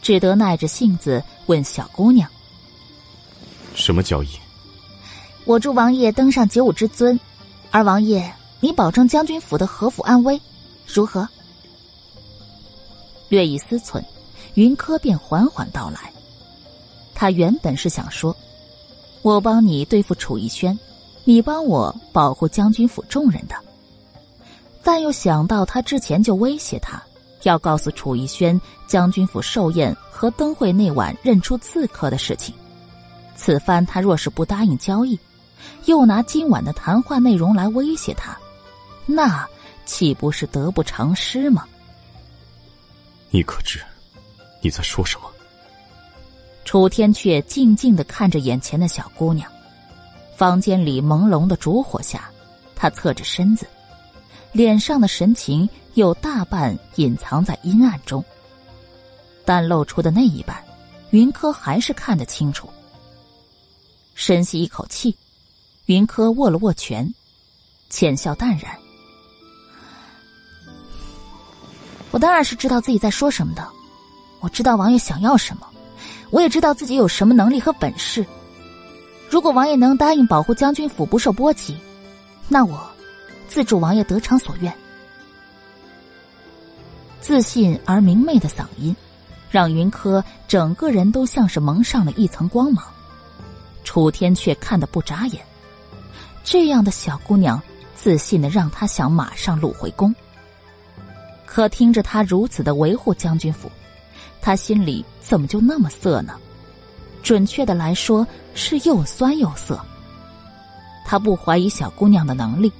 [0.01, 2.29] 只得耐着性子问小姑娘
[3.75, 4.27] ：“什么交易？”
[5.45, 7.19] 我助王爷登上九五之尊，
[7.69, 10.39] 而王爷你保证将军府的和府安危，
[10.87, 11.27] 如何？
[13.29, 14.01] 略一思忖，
[14.53, 16.11] 云柯便缓缓道来
[17.13, 18.35] ：“他原本是想说，
[19.21, 20.77] 我帮你对付楚逸轩，
[21.23, 23.55] 你帮我保护将军府众人的，
[24.83, 27.01] 但又想到他之前就威胁他。”
[27.43, 28.57] 要告诉楚逸轩
[28.87, 32.55] 将军府寿宴和灯会那晚认出刺客的事情，
[33.35, 35.19] 此番他若是不答应交易，
[35.85, 38.37] 又拿今晚的谈话内容来威胁他，
[39.05, 39.47] 那
[39.85, 41.65] 岂不是得不偿失吗？
[43.29, 43.81] 你可知
[44.61, 45.29] 你在说什么？
[46.63, 49.51] 楚天却静静的看着眼前的小姑娘，
[50.37, 52.29] 房间里朦胧的烛火下，
[52.75, 53.67] 他侧着身子。
[54.53, 58.23] 脸上的神情有大半隐藏在阴暗中，
[59.43, 60.63] 但露出的那一半，
[61.09, 62.69] 云柯还是看得清楚。
[64.15, 65.17] 深吸一口气，
[65.85, 67.13] 云柯握了握拳，
[67.89, 68.77] 浅笑淡然
[72.11, 73.67] ：“我当然是知道自己在说什么的，
[74.39, 75.67] 我知道王爷想要什么，
[76.29, 78.25] 我也知道自己有什么能力和本事。
[79.29, 81.77] 如果王爷能答应保护将军府不受波及，
[82.47, 82.79] 那我……”
[83.49, 84.73] 自助王爷得偿所愿，
[87.21, 88.95] 自信而明媚的嗓音，
[89.51, 92.83] 让云柯整个人都像是蒙上了一层光芒。
[93.83, 95.41] 楚天却看得不眨眼，
[96.43, 97.61] 这样的小姑娘，
[97.95, 100.13] 自信的让他想马上入回宫。
[101.45, 103.71] 可听着他如此的维护将军府，
[104.41, 106.33] 他心里怎么就那么涩呢？
[107.21, 109.79] 准确的来说，是又酸又涩。
[111.05, 112.71] 他不怀疑小姑娘的能力。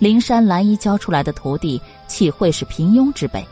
[0.00, 3.46] 灵山蓝衣教出来的徒弟岂会是平庸之辈？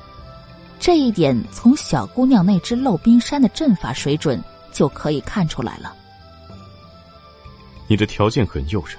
[0.81, 5.95] 这一点从小姑娘那只漏冰山的阵法水准就可以看出来了。
[7.93, 8.97] 你的条件很诱人，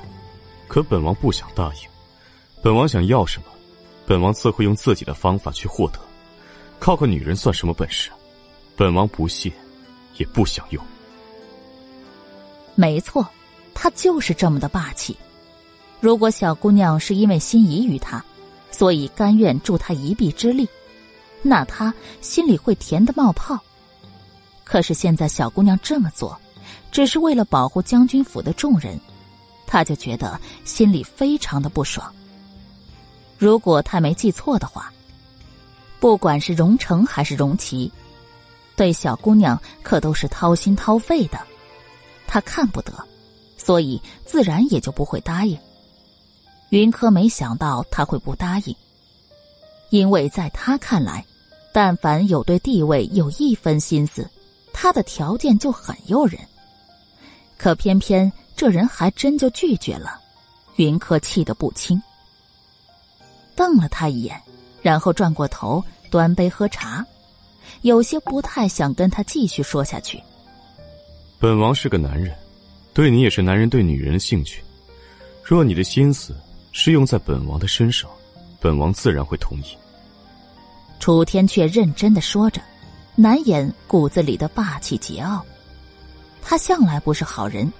[0.68, 1.90] 可本王不想答应。
[2.62, 3.46] 本王想要什么，
[4.06, 6.00] 本王自会用自己的方法去获得。
[6.80, 8.12] 靠个女人算什么本事？
[8.76, 9.52] 本王不屑，
[10.18, 10.86] 也不想用。
[12.76, 13.28] 没错，
[13.74, 15.18] 他就是这么的霸气。
[16.00, 18.24] 如果小姑娘是因为心仪于他，
[18.70, 20.70] 所以甘愿助他一臂之力，
[21.42, 23.60] 那他心里会甜的冒泡。
[24.64, 26.40] 可是现在小姑娘这么做，
[26.92, 29.00] 只是为了保护将军府的众人，
[29.66, 32.14] 他就觉得心里非常的不爽。
[33.38, 34.92] 如果他没记错的话，
[36.00, 37.92] 不管是荣成还是荣琪，
[38.76, 41.40] 对小姑娘可都是掏心掏肺的，
[42.28, 42.94] 他看不得，
[43.58, 45.58] 所以自然也就不会答应。
[46.70, 48.76] 云柯没想到他会不答应，
[49.90, 51.24] 因为在他看来，
[51.72, 54.30] 但凡有对地位有一分心思，
[54.74, 56.40] 他的条件就很诱人。
[57.64, 60.20] 可偏偏这人还真就拒绝了，
[60.76, 61.98] 云客气得不轻，
[63.56, 64.38] 瞪了他一眼，
[64.82, 67.06] 然后转过头端杯喝茶，
[67.84, 70.22] 有些不太想跟他继续说下去。
[71.40, 72.36] 本王是个男人，
[72.94, 74.62] 对你也是男人对女人的兴趣，
[75.42, 76.36] 若你的心思。
[76.74, 78.10] 是用在本王的身上，
[78.60, 79.78] 本王自然会同意。
[81.00, 82.60] 楚天却认真的说着，
[83.16, 85.40] 难掩骨子里的霸气桀骜。
[86.46, 87.72] 他向来不是好人，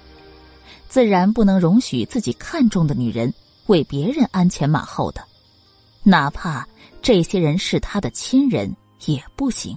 [0.88, 3.32] 自然不能容许自己看中的女人
[3.66, 5.22] 为别人鞍前马后的，
[6.02, 6.66] 哪怕
[7.02, 8.74] 这些人是他的亲人
[9.06, 9.76] 也不行。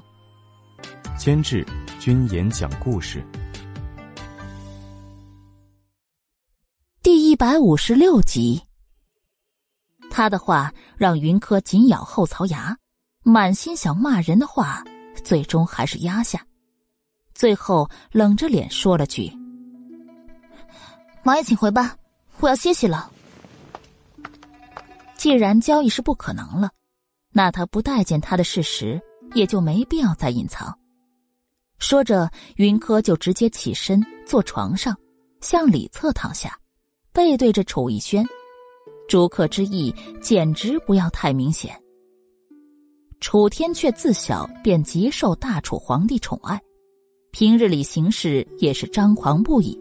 [1.18, 1.66] 监制：
[2.00, 3.24] 君言讲故事，
[7.04, 8.62] 第一百五十六集。
[10.10, 12.76] 他的话让云柯紧咬后槽牙，
[13.24, 14.84] 满心想骂人的话，
[15.24, 16.47] 最终还是压下，
[17.38, 19.32] 最后冷着脸说了句
[21.24, 21.96] ：“王爷，请回吧，
[22.40, 23.12] 我要歇息了。”
[25.16, 26.72] 既然交易是不可能了，
[27.32, 29.00] 那他不待见他的事实
[29.36, 30.76] 也就没必要再隐藏。
[31.78, 34.98] 说着，云柯就直接起身坐床上，
[35.40, 36.58] 向里侧躺下，
[37.14, 38.26] 背对着楚逸轩。
[39.08, 41.80] 逐客之意简直不要太明显。
[43.20, 46.60] 楚天却自小便极受大楚皇帝宠爱，
[47.38, 49.80] 平日里行事也是张狂不已，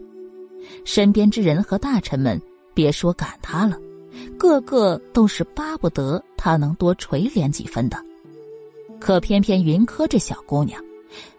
[0.85, 2.39] 身边之人和大臣们
[2.75, 3.75] 别说赶他了，
[4.37, 7.97] 个个都是巴不得他能多垂怜几分的。
[8.99, 10.79] 可偏偏云柯这小姑娘，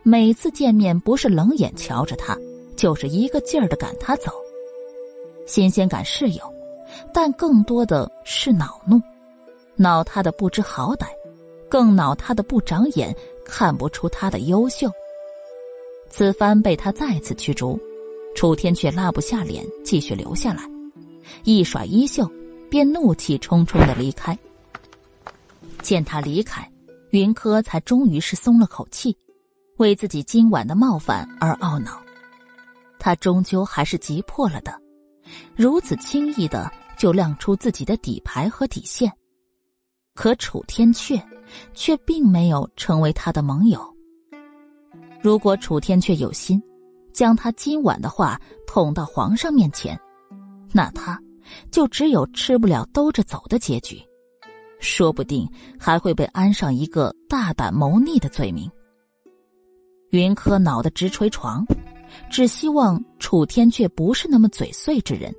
[0.03, 2.37] 每次见面不是冷眼瞧着他，
[2.75, 4.33] 就是一个劲儿的赶他走，
[5.47, 6.43] 新鲜感是有。
[7.15, 9.01] 但更多的是恼怒，
[9.77, 11.07] 恼他的不知好歹，
[11.69, 14.91] 更恼他的不长眼，看不出他的优秀。
[16.11, 17.79] 此番被他再次驱逐，
[18.35, 20.63] 楚天却拉不下脸继续留下来，
[21.45, 22.31] 一甩衣袖，
[22.71, 24.37] 便怒气冲冲的离开。
[25.83, 26.69] 见他离开，
[27.11, 29.17] 云柯才终于是松了口气，
[29.77, 32.03] 为自己今晚的冒犯而懊恼。
[32.99, 34.77] 他终究还是急破了的。
[35.55, 39.13] 如此轻易的就亮出自己的底牌和底线，
[40.15, 41.23] 可楚天阙
[41.75, 43.98] 却并没有成为他的盟友。
[45.21, 46.63] 如果楚天阙有心
[47.13, 49.99] 将他今晚的话捅到皇上面前，
[50.73, 51.21] 那他
[51.71, 54.01] 就只有吃不了兜着走的结局，
[54.81, 58.71] 说不定还会被安上一个大胆谋逆的罪名。
[60.11, 61.67] 云柯恼得直捶床。
[62.31, 65.31] 只希望楚天却不是那么嘴碎之人，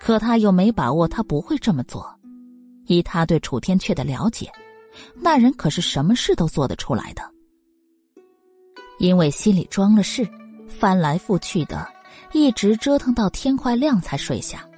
[0.00, 2.10] 可他又没把握他不会这么做。
[2.86, 4.50] 以他对楚天阙的了解，
[5.14, 7.22] 那人可是什么事都做得出来的。
[8.98, 10.28] 因为心里装了事，
[10.68, 11.86] 翻来覆去的，
[12.32, 14.68] 一直折腾到天快亮才睡下。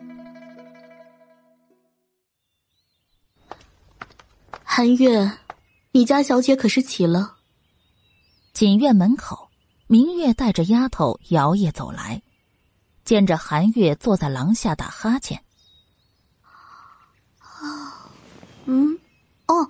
[4.62, 5.30] 韩月，
[5.92, 7.36] 你家小姐可是起了？
[8.52, 9.46] 锦院门口。
[9.88, 12.20] 明月带着丫头摇曳走来，
[13.04, 15.40] 见着韩月坐在廊下打哈欠。
[17.38, 18.10] 啊，
[18.64, 18.98] 嗯，
[19.46, 19.68] 哦，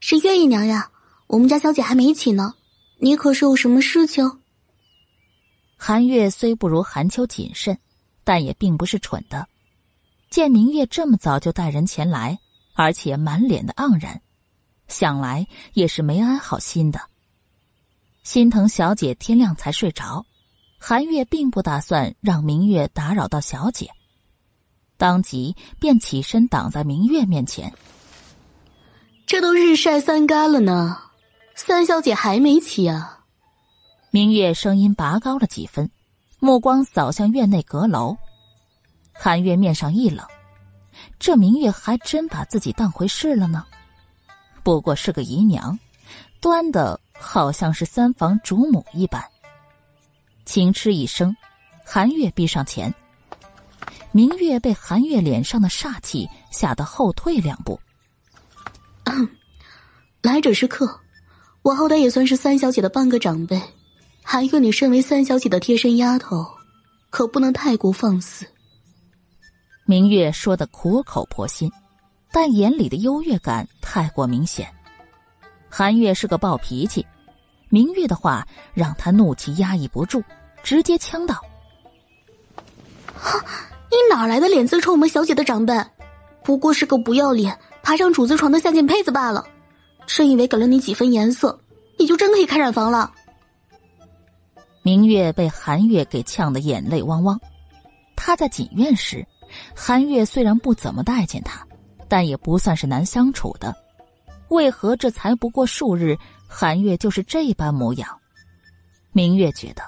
[0.00, 0.90] 是月姨娘呀，
[1.26, 2.54] 我们家小姐还没起呢，
[3.00, 4.40] 你可是有什么事情？
[5.76, 7.78] 韩月虽不如韩秋谨慎，
[8.24, 9.46] 但也并不是蠢的。
[10.30, 12.38] 见明月这么早就带人前来，
[12.74, 14.20] 而且满脸的盎然，
[14.88, 17.00] 想来也是没安好心的。
[18.24, 20.26] 心疼小姐天亮才睡着，
[20.78, 23.88] 韩月并不打算让明月打扰到小姐，
[24.96, 27.72] 当即便起身挡在明月面前。
[29.24, 30.98] 这都日晒三竿了呢，
[31.60, 33.18] 三小姐还没起啊？
[34.12, 35.90] 明月声音拔高了几分，
[36.38, 38.16] 目光扫向院内阁楼。
[39.12, 40.24] 韩月面上一冷，
[41.18, 43.66] 这明月还真把自己当回事了呢。
[44.62, 45.76] 不过是个姨娘，
[46.40, 46.98] 端的。
[47.20, 49.20] 好像是三房主母一般。
[50.44, 51.36] 轻嗤一声，
[51.84, 52.94] 韩月闭上前，
[54.12, 57.80] 明月被韩月脸上的煞气吓得后退两步。
[60.22, 61.00] 来者是客，
[61.62, 63.60] 我好歹也算是三小姐的半个长辈。
[64.22, 66.46] 韩月，你身为三小姐的贴身丫头，
[67.10, 68.46] 可不能太过放肆。
[69.84, 71.70] 明月说的苦口婆心，
[72.30, 74.68] 但眼里的优越感太过明显。
[75.68, 77.06] 韩月是个暴脾气，
[77.68, 80.22] 明月的话让他怒气压抑不住，
[80.62, 81.42] 直接呛道
[83.90, 85.74] ：“你哪来的脸自称我们小姐的长辈？
[86.42, 89.46] 不过是个不要脸、爬上主子床的下贱胚子罢了。”
[90.08, 91.60] 真以为给了你几分颜色，
[91.96, 93.12] 你就真可以开染房了？
[94.82, 97.40] 明月被韩月给呛得眼泪汪汪。
[98.16, 99.24] 他在锦院时，
[99.76, 101.64] 韩月虽然不怎么待见他，
[102.08, 103.72] 但也不算是难相处的。
[104.48, 106.18] 为何这才不过数日，
[106.48, 108.08] 韩月就是这般模样？
[109.12, 109.82] 明月觉得，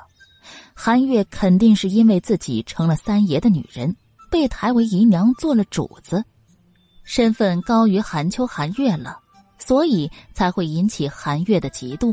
[0.75, 3.97] 韩月肯定是因为自己成了三爷的女人，
[4.31, 6.25] 被抬为姨娘做了主子，
[7.03, 9.20] 身份高于韩秋、韩月了。
[9.61, 12.13] 所以才会引起韩月的嫉妒。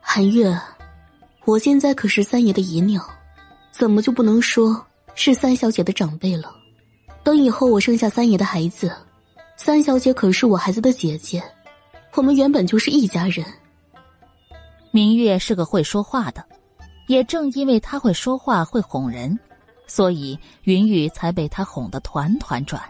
[0.00, 0.58] 韩月，
[1.44, 3.00] 我现在可是三爷的姨娘，
[3.70, 6.52] 怎么就不能说是三小姐的长辈了？
[7.22, 8.90] 等以后我生下三爷的孩子，
[9.56, 11.40] 三小姐可是我孩子的姐姐，
[12.14, 13.46] 我们原本就是一家人。
[14.90, 16.44] 明月是个会说话的，
[17.06, 19.38] 也正因为她会说话会哄人，
[19.86, 22.82] 所以云雨才被她哄得团团转。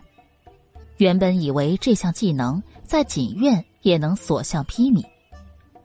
[0.97, 5.03] 原本以为这项技能在锦院也能所向披靡，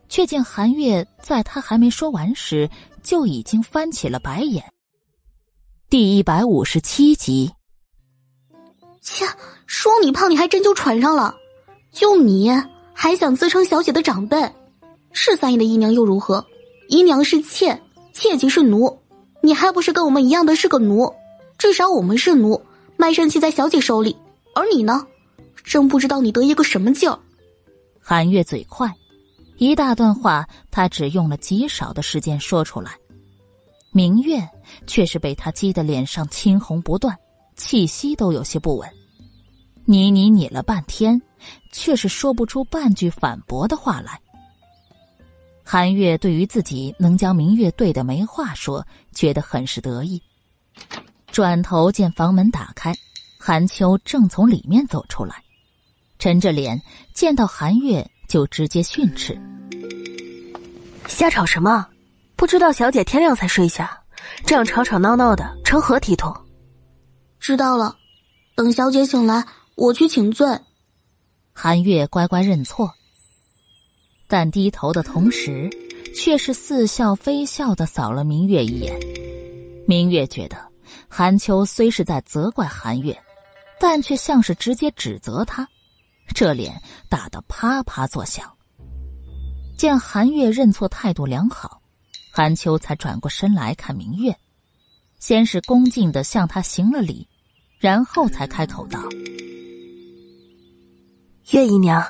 [0.10, 2.70] 却见韩月在他还没说完时
[3.02, 4.62] 就已经翻起了白眼。
[5.90, 7.50] 第一百五十七集，
[9.02, 9.26] 切，
[9.68, 11.34] 说你胖，你还真就传上了。
[11.94, 12.52] 就你
[12.94, 14.38] 还想自称小姐的长辈，
[15.14, 16.46] 是三爷的姨娘又如何？
[16.90, 19.00] 姨娘是妾，妾即是奴，
[19.42, 21.10] 你还不是跟我们一样的是个奴？
[21.58, 22.62] 至少我们是奴，
[22.98, 24.14] 卖身契在小姐手里。
[24.54, 25.08] 而你呢？
[25.68, 27.20] 真不知道你得意个什么劲儿！
[28.00, 28.90] 韩月嘴快，
[29.58, 32.94] 一大段话他只用了极少的时间说出来。
[33.92, 34.48] 明月
[34.86, 37.18] 却是被他激得脸上青红不断，
[37.58, 38.90] 气息都有些不稳。
[39.84, 41.22] 你你你了半天，
[41.74, 44.20] 却是说不出半句反驳的话来。
[45.64, 50.22] 韩月对于自己能将明月对的没话说，觉得很是得意。
[51.30, 52.96] 转头见房门打开。
[53.40, 55.42] 韩秋正从里面走出来，
[56.20, 56.82] 沉着脸
[57.14, 59.40] 见到韩月就直接训斥
[61.08, 61.88] ：“瞎吵什么？
[62.36, 64.00] 不知道小姐天亮才睡下，
[64.46, 66.36] 这样吵吵闹闹的，成何体统？”
[67.40, 67.96] 知道了，
[68.56, 70.48] 等小姐醒来，我去请罪。
[71.54, 72.92] 韩月乖乖认错，
[74.28, 75.70] 但低头的同时，
[76.16, 79.00] 却是似笑非笑的扫了明月一眼。
[79.88, 80.58] 明月觉得
[81.08, 83.18] 韩秋虽是在责怪韩月。
[83.80, 85.70] 但却像是直接指责他，
[86.34, 88.52] 这脸打得啪啪作响。
[89.78, 91.82] 见韩月认错态度良好，
[92.32, 94.36] 韩秋才转过身来看明月，
[95.20, 97.28] 先是恭敬的向他行了礼，
[97.80, 99.00] 然后才开口道
[101.52, 102.04] ：“月姨娘，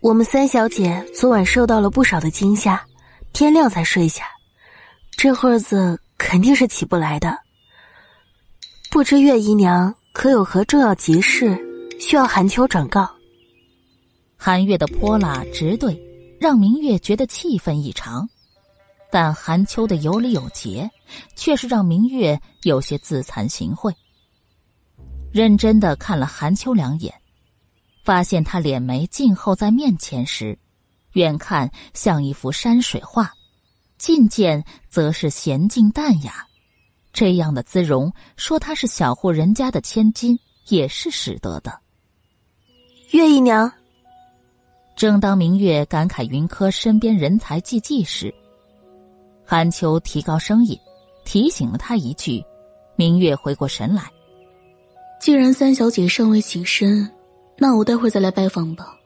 [0.00, 2.86] 我们三小姐昨晚受到了不少的惊吓，
[3.32, 4.24] 天亮才睡下，
[5.16, 7.38] 这会子肯定是起不来的。
[8.90, 11.58] 不知月姨娘。”可有何重要急事
[12.00, 13.06] 需要韩秋转告？
[14.36, 16.00] 韩月的泼辣直对，
[16.38, 18.28] 让明月觉得气愤异常。
[19.10, 20.90] 但韩秋的有理有节，
[21.36, 23.94] 却是让明月有些自惭形秽。
[25.32, 27.14] 认真的看了韩秋两眼，
[28.04, 30.58] 发现他脸眉静候在面前时，
[31.12, 33.32] 远看像一幅山水画，
[33.96, 36.46] 近见则是娴静淡雅。
[37.12, 41.80] 这样的姿容，说她是小户人家的千金，也是使得的。
[43.12, 43.72] 月姨娘，
[44.96, 48.34] 正当明月感慨云柯身边人才济济时，
[49.44, 50.74] 韩秋提高声音
[51.22, 52.42] 提醒了他一句。
[52.96, 54.04] 明月回过神来，
[55.20, 57.06] 既然三小姐尚未起身，
[57.58, 58.96] 那我待会儿再来拜访吧，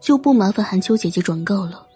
[0.00, 1.86] 就不麻烦韩秋姐姐转告了。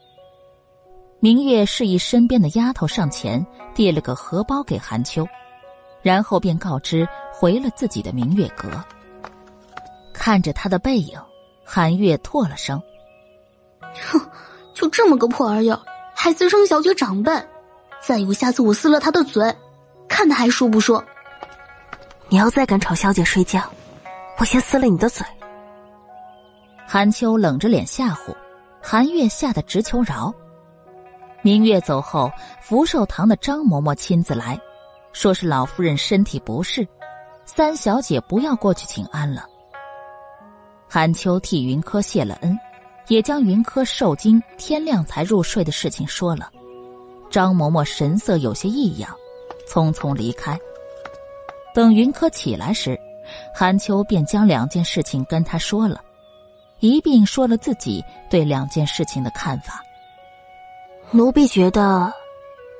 [1.20, 5.26] 明月示意身边的丫头上前递了个荷包给韩秋。
[6.02, 8.82] 然后便告知回了自己的明月阁。
[10.14, 11.18] 看着他的背影，
[11.64, 12.80] 韩月唾了声
[14.04, 14.20] ：“哼，
[14.74, 15.80] 就这么个破玩意儿，
[16.14, 17.32] 还自称小姐长辈！
[18.00, 19.54] 再有下次我撕了他的嘴，
[20.08, 21.02] 看他还说不说。
[22.28, 23.62] 你要再敢吵小姐睡觉，
[24.38, 25.26] 我先撕了你的嘴。”
[26.86, 28.34] 韩秋冷着脸吓唬，
[28.82, 30.32] 韩月吓得直求饶。
[31.42, 32.30] 明月走后，
[32.60, 34.58] 福寿堂的张嬷嬷亲自来。
[35.12, 36.86] 说是老夫人身体不适，
[37.46, 39.46] 三小姐不要过去请安了。
[40.88, 42.58] 韩秋替云柯谢了恩，
[43.08, 46.50] 也将云柯受惊天亮才入睡的事情说了。
[47.30, 49.10] 张嬷嬷神色有些异样，
[49.68, 50.58] 匆匆离开。
[51.74, 52.98] 等云柯起来时，
[53.54, 56.00] 韩秋便将两件事情跟他说了，
[56.80, 59.82] 一并说了自己对两件事情的看法。
[61.10, 62.12] 奴婢觉得，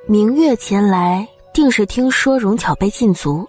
[0.09, 3.49] 明月前来定是听说荣巧被禁足，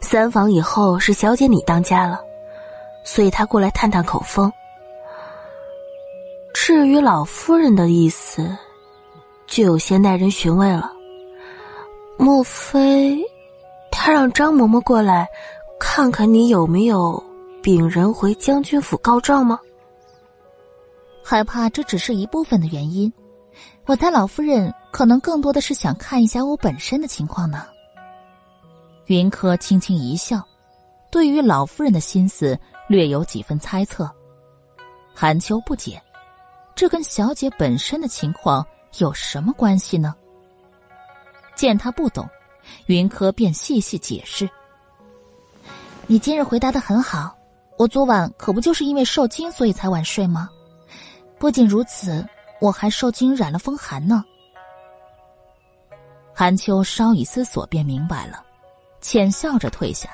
[0.00, 2.20] 三房以后是小姐你当家了。
[3.04, 4.52] 所以他过来探探口风。
[6.58, 8.56] 至于老夫人的意思，
[9.46, 10.90] 就有些耐人寻味了。
[12.18, 13.22] 莫非
[13.92, 15.28] 他让张嬷嬷过来，
[15.78, 17.22] 看看你有没有
[17.62, 19.60] 禀人回将军府告状吗？
[21.22, 23.12] 害怕这只是一部分的原因。
[23.84, 27.66] 我猜老夫人可能更多的是想看一下我本身的情况呢。
[29.04, 30.42] 云柯轻轻一笑，
[31.12, 32.58] 对于老夫人的心思。
[32.88, 34.08] 略有几分猜测，
[35.12, 36.00] 韩秋不解，
[36.76, 38.64] 这跟小姐本身的情况
[38.98, 40.14] 有什么关系呢？
[41.56, 42.28] 见他不懂，
[42.84, 44.48] 云柯便细细解释
[46.06, 47.34] ：“你今日回答的很好，
[47.78, 50.50] 我昨晚可不就是因为受惊所以才晚睡吗？
[51.38, 52.22] 不仅如此，
[52.60, 54.22] 我还受惊染了风寒呢。”
[56.34, 58.44] 韩秋稍一思索，便明白了，
[59.00, 60.10] 浅笑着退下。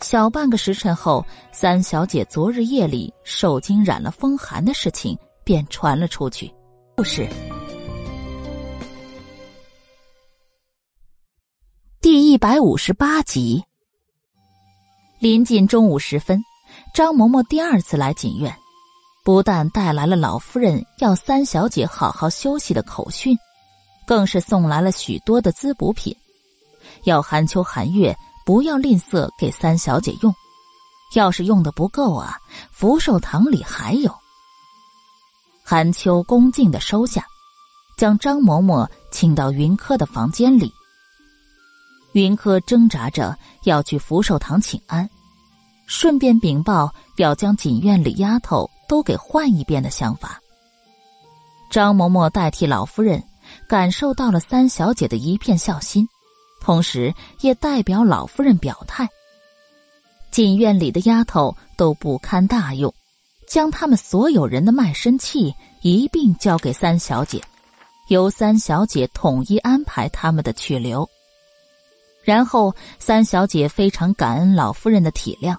[0.00, 6.52] 小半个时辰后，三小姐昨日夜里受惊染了风寒的事情便传了出去。
[6.96, 7.28] 故事
[12.00, 13.64] 第一百五十八集。
[15.18, 16.42] 临近中午时分，
[16.94, 18.56] 张嬷嬷第二次来锦院，
[19.24, 23.36] 不但带来了老夫人要三小姐好好休息的口讯，
[24.06, 26.16] 更是送来了许多的滋补品，
[27.04, 28.16] 要韩秋、韩月。
[28.44, 30.34] 不要吝啬给三小姐用，
[31.14, 32.36] 要是用的不够啊，
[32.72, 34.12] 福寿堂里还有。
[35.72, 37.24] 韩秋恭敬的收下，
[37.96, 40.70] 将张嬷嬷请到云柯的房间里。
[42.12, 45.08] 云柯挣扎着要去福寿堂请安，
[45.86, 50.38] 顺便禀报要将锦院里丫头都给换一遍的想法。
[51.70, 53.24] 张嬷嬷代替老夫人，
[53.66, 56.06] 感受到了三小姐的一片孝心。
[56.60, 59.08] 同时，也代表老夫人表态：
[60.30, 62.92] 锦院里的丫头都不堪大用，
[63.52, 67.38] 将他们所有人的卖身契一并交给三小姐，
[68.08, 71.06] 由三小姐统一安排他们的去留。
[72.24, 75.54] 然后，三小姐非常感恩老夫人的体谅，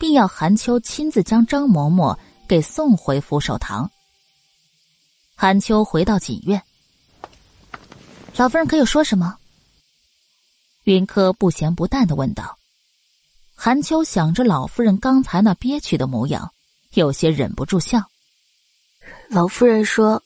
[0.00, 2.18] 并要韩秋亲自将张嬷嬷
[2.48, 3.88] 给送回福寿堂。
[5.36, 6.60] 韩秋回到锦院，
[8.34, 9.36] 老夫人可有说什么？
[10.82, 12.58] 云柯不咸不淡的问道
[13.54, 16.52] ：“韩秋想着老夫人刚才那憋屈的模样，
[16.94, 18.02] 有些忍不住笑。
[19.28, 20.22] 老夫人说，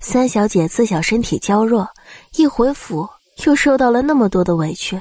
[0.00, 1.88] 三小姐自小身体娇弱，
[2.36, 3.08] 一回府
[3.44, 5.00] 又受到了那么多的委屈，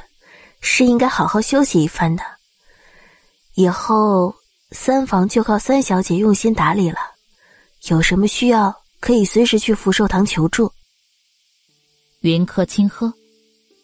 [0.62, 2.24] 是应该好好休息一番的。
[3.56, 4.34] 以后
[4.72, 7.00] 三房就靠三小姐用心打理了，
[7.88, 10.72] 有什么需要可以随时去福寿堂求助。”
[12.22, 13.14] 云柯轻呵，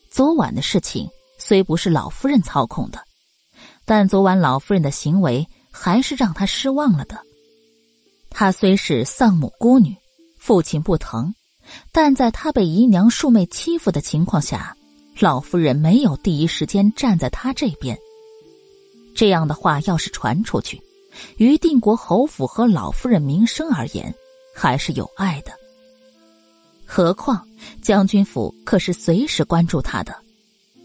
[0.10, 1.10] 昨晚的事情。
[1.38, 3.06] 虽不是老夫人操控的，
[3.84, 5.46] 但昨晚老夫人的行为
[5.76, 7.20] 还是让他失望了的。
[8.30, 9.96] 她虽是丧母孤女，
[10.38, 11.36] 父亲不疼，
[11.92, 14.76] 但在她被姨娘庶妹欺负的情况下，
[15.20, 17.98] 老夫人没有第一时间站在她这边。
[19.16, 20.82] 这样的话要是传出去，
[21.38, 24.14] 于定国侯府和老夫人名声而言，
[24.56, 25.52] 还是有碍的。
[26.86, 27.46] 何况
[27.82, 30.16] 将军府可是随时关注她的。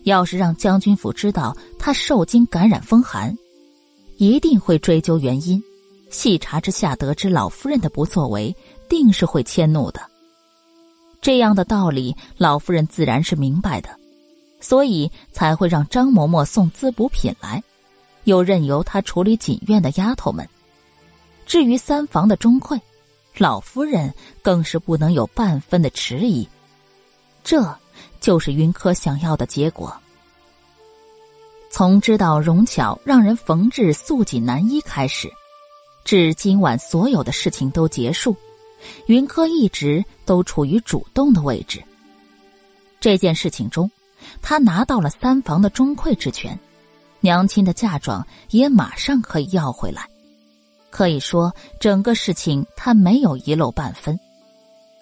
[0.05, 3.37] 要是让将军府知道他受惊感染风寒，
[4.21, 5.63] 一定会追究原因。
[6.11, 8.55] 细查之下，得知老夫人的不作为，
[8.87, 10.03] 定是会迁怒的。
[11.23, 13.89] 这样的道理，老夫人自然是明白的，
[14.61, 17.65] 所以才会让张嬷嬷送滋补品来，
[18.25, 20.47] 又任由她处理锦院的丫头们。
[21.47, 22.79] 至于三房的钟馗，
[23.39, 24.13] 老夫人
[24.43, 26.47] 更是不能有半分的迟疑。
[27.43, 27.75] 这。
[28.19, 29.95] 就是云柯想要的结果。
[31.81, 35.33] 从知道荣巧让人缝制素锦男衣开始，
[36.05, 38.37] 至今晚所有的事情都结束，
[39.07, 41.83] 云柯一直都处于主动的位置。
[43.01, 43.91] 这件事情中，
[44.43, 46.61] 他拿到了三房的钟馈之权，
[47.21, 50.07] 娘亲的嫁妆也马上可以要回来。
[50.91, 51.51] 可以说，
[51.81, 54.21] 整个事情他没有遗漏半分。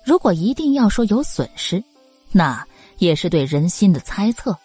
[0.04, 1.82] 如果一定要说有损失，
[2.30, 2.64] 那……
[2.98, 4.56] 也是对人心的猜测。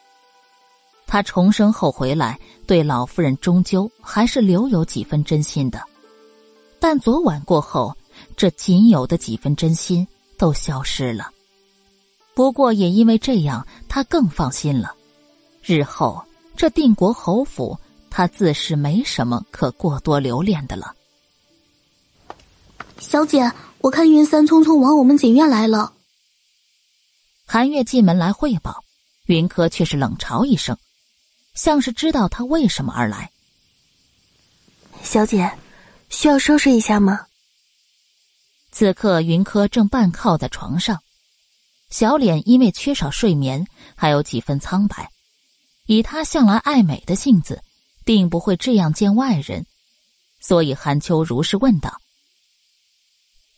[1.14, 5.80] 他重生后回来，对老夫人终究还是留有几分真心的。
[6.80, 7.95] 但昨晚过后，
[8.36, 10.07] 这仅有的几分真心
[10.39, 11.30] 都消失了。
[12.34, 14.95] 不过也因为这样，他更放心了。
[15.61, 16.20] 日后
[16.57, 17.78] 这定国侯府，
[18.09, 20.95] 他自是没什么可过多留恋的了。
[22.97, 23.51] 小姐，
[23.82, 25.93] 我看云三匆匆往我们锦院来了。
[27.45, 28.84] 韩月进门来汇报，
[29.28, 30.76] 云柯却是冷嘲一声。
[31.54, 33.32] 像是知道他为什么而来。
[35.01, 35.51] 小姐，
[36.10, 37.28] 需要收拾一下吗？
[38.72, 41.04] 此刻云柯正半靠在床上，
[41.89, 45.10] 小脸因为缺少睡眠，还有几分苍白。
[45.86, 47.62] 以他向来爱美的性子，
[48.06, 49.66] 定不会这样见外人，
[50.39, 51.99] 所以韩秋如是问道：“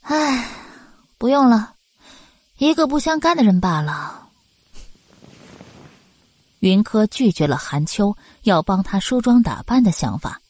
[0.02, 0.50] 唉，
[1.20, 1.76] 不用了，
[2.58, 4.25] 一个不相干的人罢了。”
[6.66, 10.42] 云柯拒绝了韩秋要帮他梳妆打扮的想法，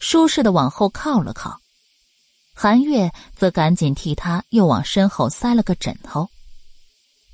[0.00, 1.60] 舒适的往后靠了靠。
[2.52, 6.28] 韩月则赶紧替他又往身后塞了个枕头。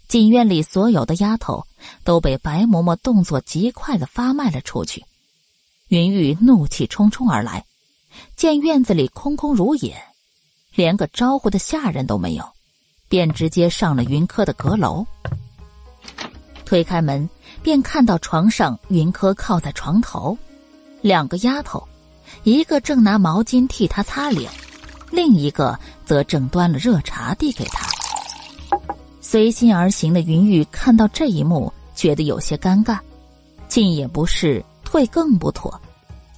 [0.07, 1.65] 锦院里所有的丫头
[2.05, 5.03] 都被白嬷嬷动作极快的发卖了出去。
[5.89, 7.65] 云玉怒气冲冲而来，
[8.37, 9.97] 见院子里空空如也，
[10.75, 12.47] 连个招呼的下人都没有，
[13.09, 15.07] 便直接上了云柯的阁楼。
[16.67, 17.27] 推开门。
[17.67, 20.39] 便看到床上云柯靠在床头，
[21.01, 21.83] 两个丫头，
[22.45, 24.49] 一个正拿毛巾替他擦脸，
[25.11, 27.85] 另一个则正端了热茶递给他。
[29.21, 33.01] 随心而行的云玉看到这一幕，觉得有些尴尬，
[33.67, 35.83] 进也不是，退更不妥，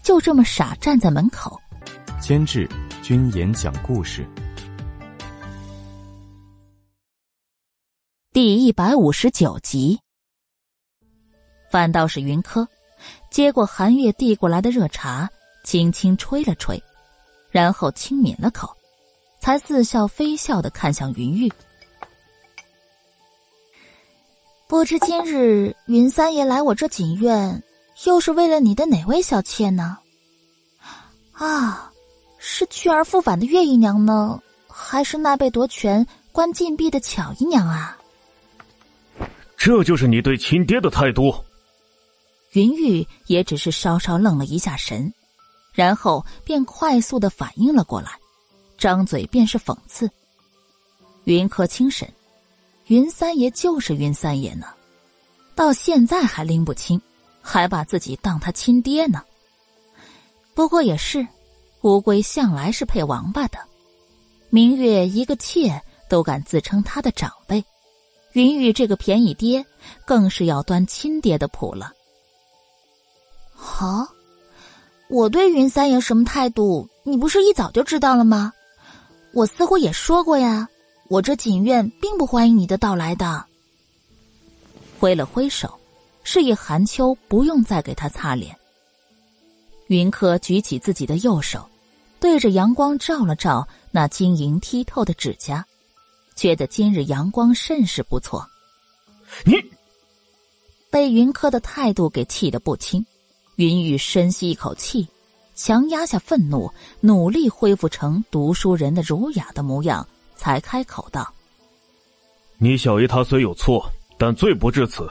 [0.02, 1.60] 就这么傻站在门口。
[2.22, 2.66] 监制：
[3.02, 4.26] 君言讲故事，
[8.32, 10.00] 第一百五十九集。
[11.70, 12.66] 反倒是云柯，
[13.30, 15.28] 接过韩月递过来的热茶，
[15.64, 16.82] 轻轻吹了吹，
[17.50, 18.74] 然后轻抿了口，
[19.40, 21.52] 才似笑非笑的看向云玉。
[24.66, 27.62] 不知今日云三爷来我这锦院，
[28.04, 29.98] 又是为了你的哪位小妾呢？
[31.32, 31.92] 啊，
[32.38, 37.96] 是去而复返的月姨娘呢，还是那被夺权关禁闭的巧姨娘啊？
[39.56, 41.34] 这就是你对亲爹的态度。
[42.52, 45.12] 云玉也只是稍稍愣了一下神，
[45.72, 48.10] 然后便快速的反应了过来，
[48.78, 50.10] 张嘴便是讽刺。
[51.24, 52.10] 云柯轻神，
[52.86, 54.66] 云三爷就是云三爷呢，
[55.54, 57.00] 到现在还拎不清，
[57.42, 59.22] 还把自己当他亲爹呢。
[60.54, 61.26] 不过也是，
[61.82, 63.58] 乌龟向来是配王八的，
[64.48, 67.62] 明月一个妾都敢自称他的长辈，
[68.32, 69.64] 云玉这个便宜爹
[70.06, 71.92] 更是要端亲爹的谱了。
[73.60, 74.06] 好，
[75.08, 78.52] 我对云三爷什么态度，你不是一早就知道了吗？
[79.32, 80.68] 我似乎也说过呀，
[81.08, 83.44] 我这锦院并不欢迎你的到来的。
[85.00, 85.78] 挥了挥手，
[86.22, 88.56] 示意韩秋不用再给他擦脸。
[89.88, 91.68] 云柯举起自己的右手，
[92.20, 95.66] 对着阳光照了照那晶莹剔透的指甲，
[96.36, 98.48] 觉得今日阳光甚是不错。
[99.44, 99.54] 你
[100.90, 103.04] 被云柯的态度给气得不轻。
[103.58, 105.04] 云雨深吸一口气，
[105.56, 110.06] 强压下愤怒，努力恢复成读书人的儒雅的模样，
[110.36, 111.34] 才开口道
[112.58, 113.84] ：“你小姨她虽有错，
[114.16, 115.10] 但罪不至此。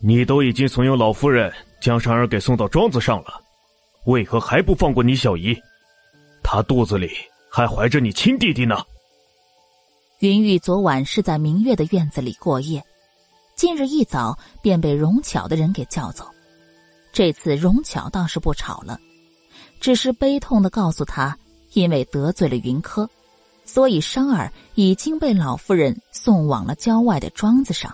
[0.00, 3.38] 你都已经怂恿老夫人将珊儿给送到庄子上了，
[4.06, 5.54] 为何还不放过你小姨？
[6.42, 7.10] 她肚子里
[7.50, 8.82] 还怀着你亲弟弟呢。”
[10.20, 12.82] 云玉昨晚是在明月的院子里过夜，
[13.54, 16.26] 今日一早便被容巧的人给叫走。
[17.18, 19.00] 这次容巧倒是不吵了，
[19.80, 21.36] 只是悲痛的告诉他，
[21.72, 23.10] 因为得罪了云柯，
[23.64, 27.92] 所以商儿已经被老夫人送往了郊外的庄子上。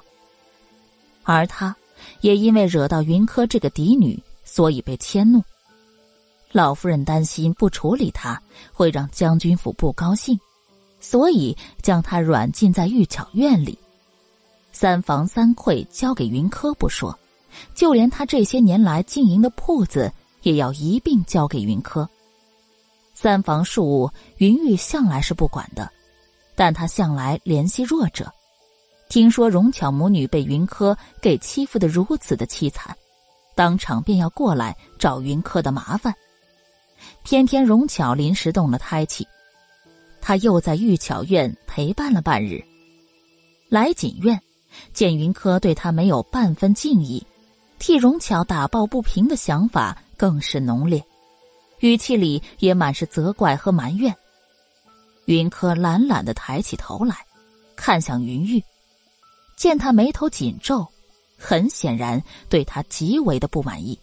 [1.22, 1.75] 而他，
[2.20, 5.43] 也因为惹到云柯这个嫡女，所以被迁怒。
[6.53, 8.39] 老夫人担心不处理他
[8.75, 10.39] 会让将军府不高兴，
[11.01, 13.79] 所以将他软禁在玉巧院里，
[14.70, 17.18] 三房三愧交给云柯不说。
[17.75, 22.09] 就连他这些年来经营的铺子，也要一并交给云柯。
[23.15, 25.91] 三房庶务，云玉向来是不管的，
[26.55, 28.33] 但他向来怜惜弱者。
[29.09, 32.97] 听说荣巧母女被云柯给欺负的如此的凄惨，
[33.55, 36.13] 当场便要过来找云柯的麻烦。
[37.23, 39.27] 偏偏荣巧临时动了胎气，
[40.21, 42.65] 他又在玉巧院陪伴了半日，
[43.69, 44.41] 来锦院，
[44.93, 47.25] 见云柯对他没有半分敬意。
[47.87, 51.05] 替荣巧打抱不平的想法更是浓烈，
[51.80, 54.16] 语气里也满是责怪和埋怨。
[55.26, 57.26] 云柯懒懒的抬起头来，
[57.76, 58.64] 看向云玉，
[59.55, 60.89] 见他眉头紧皱，
[61.37, 64.01] 很显然对他极为的不满意。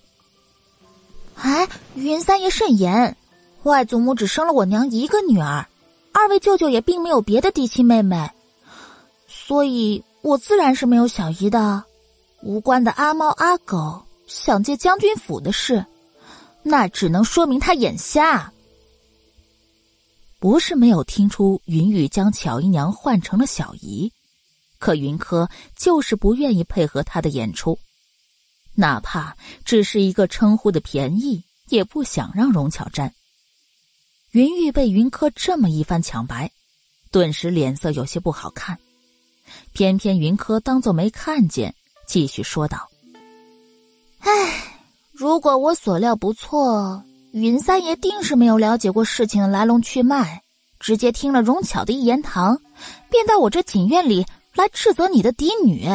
[1.38, 3.17] 哎，云三爷慎言，
[3.63, 5.67] 外祖母只生了我娘一个女儿，
[6.13, 8.29] 二位舅舅也并没有别的嫡亲妹妹，
[9.27, 11.84] 所以我自然是没有小姨的。
[12.44, 15.86] 无关的阿猫阿狗想借将军府的事，
[16.64, 18.52] 那只能说明他眼瞎。
[20.39, 24.12] 不是没有听出云雨将巧姨娘换成了小姨，
[24.80, 27.78] 可云柯就是不愿意配合他的演出，
[28.74, 33.14] 哪怕只是一个称呼的便宜，也不想让荣巧占。
[34.32, 36.52] 云玉被云柯这么一番抢白，
[37.12, 38.80] 顿时脸色有些不好看，
[39.74, 41.76] 偏偏云柯当做没看见。
[42.12, 42.89] 继续说道
[44.20, 44.30] ：“唉，
[45.14, 47.01] 如果我所料不错，
[47.32, 50.41] 云三爷定是没有了解过事情的来龙去脉，
[50.78, 52.59] 直接听了荣巧的一言堂，
[53.09, 55.88] 便到我这锦院里来斥责你的嫡女。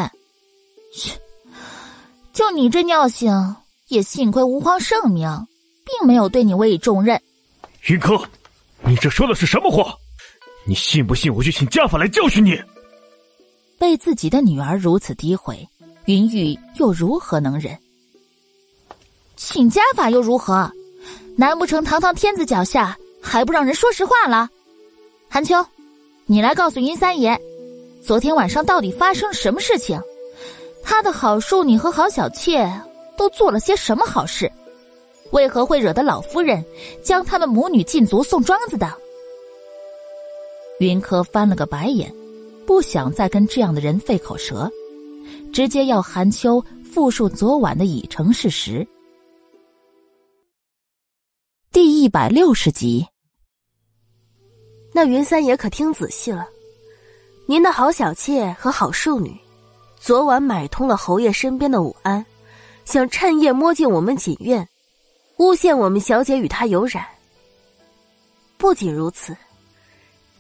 [0.95, 1.21] 切，
[2.33, 3.55] 就你这尿性，
[3.89, 5.29] 也幸亏吾皇圣明，
[5.85, 7.21] 并没有对你委以重任。”
[7.89, 8.19] 云柯，
[8.87, 9.95] 你这说的是什么话？
[10.67, 12.59] 你信不信我去请家法来教训你？
[13.79, 15.69] 被自己的女儿如此诋毁。
[16.07, 17.77] 云玉又如何能忍？
[19.35, 20.71] 请家法又如何？
[21.37, 24.49] 难不成堂堂天子脚下还不让人说实话了？
[25.29, 25.67] 韩秋，
[26.27, 27.37] 你来告诉云三爷，
[28.05, 30.01] 昨天晚上到底发生了什么事情？
[30.85, 32.73] 他的好庶女和好小妾
[33.19, 34.51] 都做了些什么好事？
[35.33, 36.65] 为何会惹得老夫人
[37.03, 38.89] 将他们母女禁足送庄子的？
[40.79, 42.15] 云柯翻了个白眼，
[42.65, 44.71] 不想再跟这样的人费口舌。
[45.53, 48.87] 直接要韩秋复述昨晚的已成事实。
[51.73, 53.07] 第一百六十集，
[54.93, 56.47] 那云三爷可听仔细了，
[57.47, 59.37] 您的好小妾和好庶女，
[59.99, 62.25] 昨晚买通了侯爷身边的武安，
[62.85, 64.67] 想趁夜摸进我们锦院，
[65.37, 67.05] 诬陷我们小姐与他有染。
[68.57, 69.37] 不仅如此，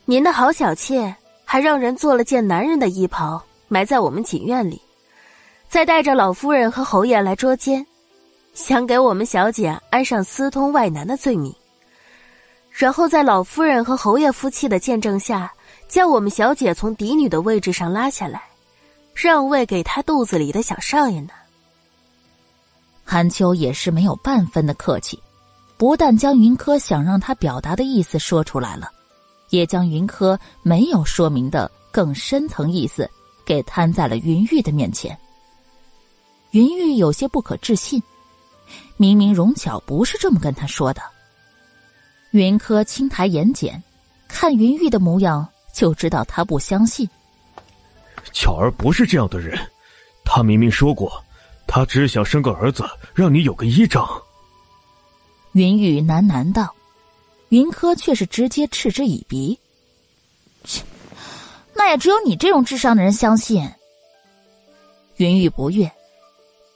[0.07, 4.81] 您的好小妾还让人做了件男人的衣袍，埋在我们锦院里。
[5.69, 7.85] 再带着老夫人和侯爷来捉奸，
[8.55, 11.55] 想给我们小姐安上私通外男的罪名，
[12.71, 15.53] 然后在老夫人和侯爷夫妻的见证下，
[15.89, 18.43] 将我们小姐从嫡女的位置上拉下来，
[19.15, 21.31] 让位给他肚子里的小少爷呢。
[23.05, 25.21] 韩秋也是没有半分的客气，
[25.77, 28.91] 不但将云柯想让他表达的意思说出来了，
[29.51, 33.09] 也将云柯没有说明的更深层意思
[33.45, 35.17] 给摊在了云玉的面前。
[36.57, 38.03] 云玉有些不可置信，
[38.97, 41.03] 明明荣巧不是这么跟他说的。
[42.31, 43.79] 云柯轻抬眼睑，
[44.27, 47.07] 看云玉的模样，就知道他不相信。
[48.33, 49.55] 巧儿不是这样的人，
[50.25, 51.23] 他明明说过，
[51.67, 54.09] 他只想生个儿子，让你有个依仗。
[55.53, 56.75] 云玉喃喃道，
[57.51, 59.59] 云柯却是直接嗤之以鼻。
[60.65, 60.83] 切，
[61.75, 63.71] 那也只有你这种智商的人相信。
[65.17, 65.93] 云玉不悦。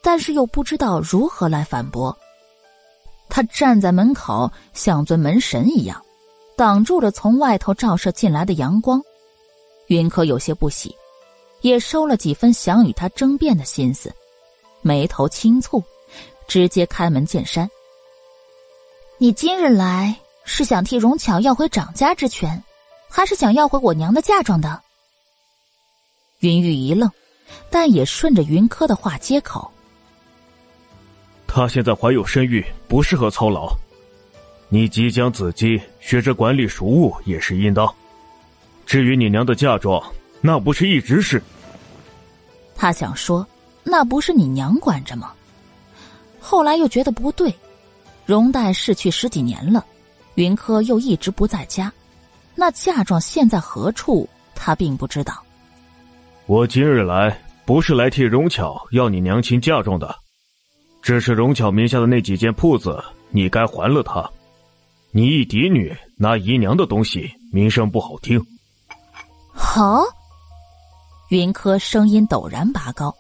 [0.03, 2.17] 但是又不知道如何来反驳。
[3.29, 6.03] 他站在门口，像尊门神一样，
[6.57, 9.01] 挡住了从外头照射进来的阳光。
[9.87, 10.97] 云柯有些不喜，
[11.61, 14.13] 也收了几分想与他争辩的心思，
[14.83, 15.83] 眉头轻蹙，
[16.49, 17.69] 直接开门见山
[19.19, 22.63] ：“你今日来是想替荣巧要回掌家之权，
[23.09, 24.81] 还是想要回我娘的嫁妆的？”
[26.41, 27.11] 云玉一愣，
[27.69, 29.71] 但也顺着云柯的话接口。
[31.53, 33.77] 他现在怀有身孕，不适合操劳。
[34.69, 37.93] 你即将子姬，学着管理熟务也是应当。
[38.87, 40.01] 至于你娘的嫁妆，
[40.41, 41.43] 那不是一直是？
[42.77, 43.45] 他想说，
[43.83, 45.33] 那不是你娘管着吗？
[46.39, 47.53] 后来又觉得不对。
[48.25, 49.85] 荣黛逝去十几年了，
[50.37, 51.93] 云柯又一直不在家，
[52.55, 54.29] 那嫁妆现在何处？
[54.55, 55.43] 他并不知道。
[56.47, 57.37] 我今日来，
[57.67, 60.20] 不是来替荣巧要你娘亲嫁妆的。
[61.03, 64.29] 这是荣巧名下的那几间铺子，你该还了他。
[65.13, 68.41] 你一嫡女拿姨娘的东西，名声不好听。
[69.53, 70.05] 好，
[71.31, 73.15] 云柯声音陡然拔高，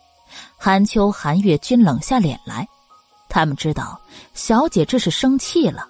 [0.56, 2.68] 韩秋、韩月均冷下脸来，
[3.28, 4.00] 他们知道
[4.34, 5.88] 小姐这是生气了。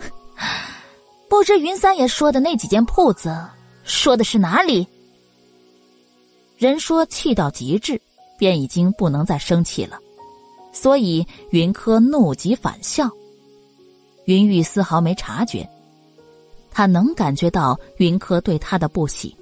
[1.28, 3.36] 不知云三爷说的那几间铺子，
[3.84, 4.86] 说的是哪里？
[6.56, 8.00] 人说气到极致，
[8.38, 9.98] 便已经不能再生气了。
[10.74, 13.08] 所以云柯怒极反笑。
[14.26, 15.66] 云玉丝毫没察觉，
[16.70, 19.34] 他能感觉到云柯对他的不喜，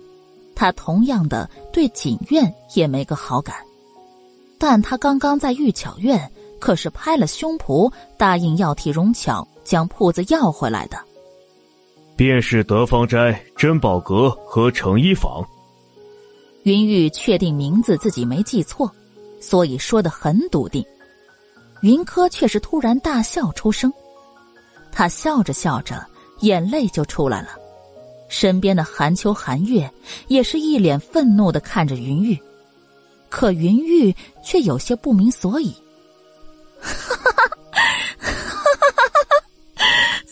[0.54, 3.56] 他同样的对锦苑也没个好感，
[4.58, 6.30] 但他刚刚在玉巧院
[6.60, 10.98] 可是拍了胸脯答应要替荣巧将铺子要回来的。
[12.14, 15.44] 便是德芳斋、珍宝阁和成衣坊。
[16.64, 18.88] 云玉确定名字自己没记错，
[19.40, 20.84] 所以说的很笃定。
[21.82, 23.92] 云柯却是突然大笑出声，
[24.90, 26.04] 他笑着笑着，
[26.40, 27.50] 眼泪就出来了。
[28.28, 29.92] 身边的寒秋、寒月
[30.28, 32.40] 也是一脸愤怒的看着云玉，
[33.28, 35.74] 可云玉却有些不明所以。
[36.80, 38.42] 哈哈哈哈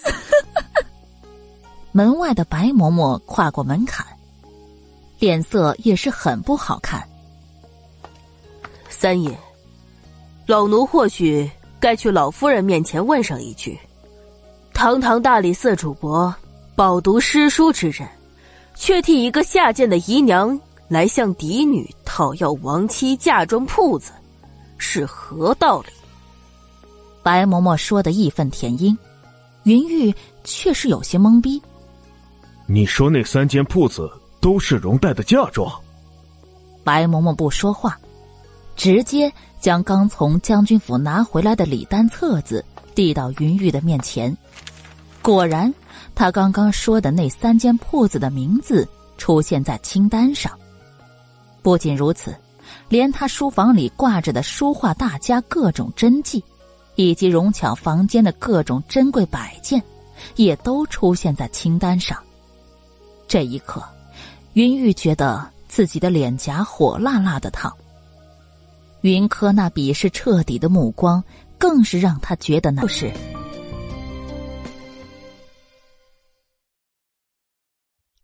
[0.02, 0.12] 哈！
[1.92, 4.06] 门外的白嬷嬷跨过门槛。
[5.18, 7.06] 脸色也是很不好看。
[8.88, 9.38] 三爷，
[10.50, 11.48] 老奴或许
[11.78, 13.78] 该去老夫人面前问上一句：
[14.74, 16.28] 堂堂大理寺主簿、
[16.74, 18.08] 饱读诗书之人，
[18.74, 24.10] 却替一个下贱的姨娘来向嫡女讨要亡妻嫁妆铺子，
[24.76, 25.86] 是何道理？
[27.22, 28.98] 白嬷嬷说的义愤填膺，
[29.62, 31.62] 云玉却是有些懵逼。
[32.66, 34.10] 你说那三间铺子？
[34.40, 35.72] 都是容黛的嫁妆。
[36.82, 37.96] 白嬷嬷不说话，
[38.74, 44.36] 直接将刚从将军府拿回来的礼单册子递到云玉的面前。
[45.22, 45.72] 果然，
[46.14, 48.88] 他刚刚说的那三间铺子的名字
[49.18, 50.50] 出现在清单上。
[51.62, 52.34] 不仅如此，
[52.88, 56.42] 连他书房里挂着的书画大家各种真迹，
[56.94, 59.82] 以及荣巧房间的各种珍贵摆件，
[60.36, 62.18] 也都出现在清单上。
[63.28, 63.82] 这一刻。
[64.54, 67.72] 云玉觉得自己的脸颊火辣辣的烫，
[69.02, 71.22] 云柯那鄙视彻底的目光
[71.58, 73.10] 更是让他觉得难是。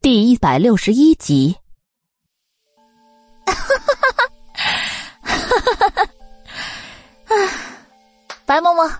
[0.00, 1.56] 第一百六十一集，
[3.44, 3.64] 哈哈
[5.24, 6.02] 哈哈哈！
[7.24, 7.34] 啊，
[8.44, 8.92] 白嬷嬷，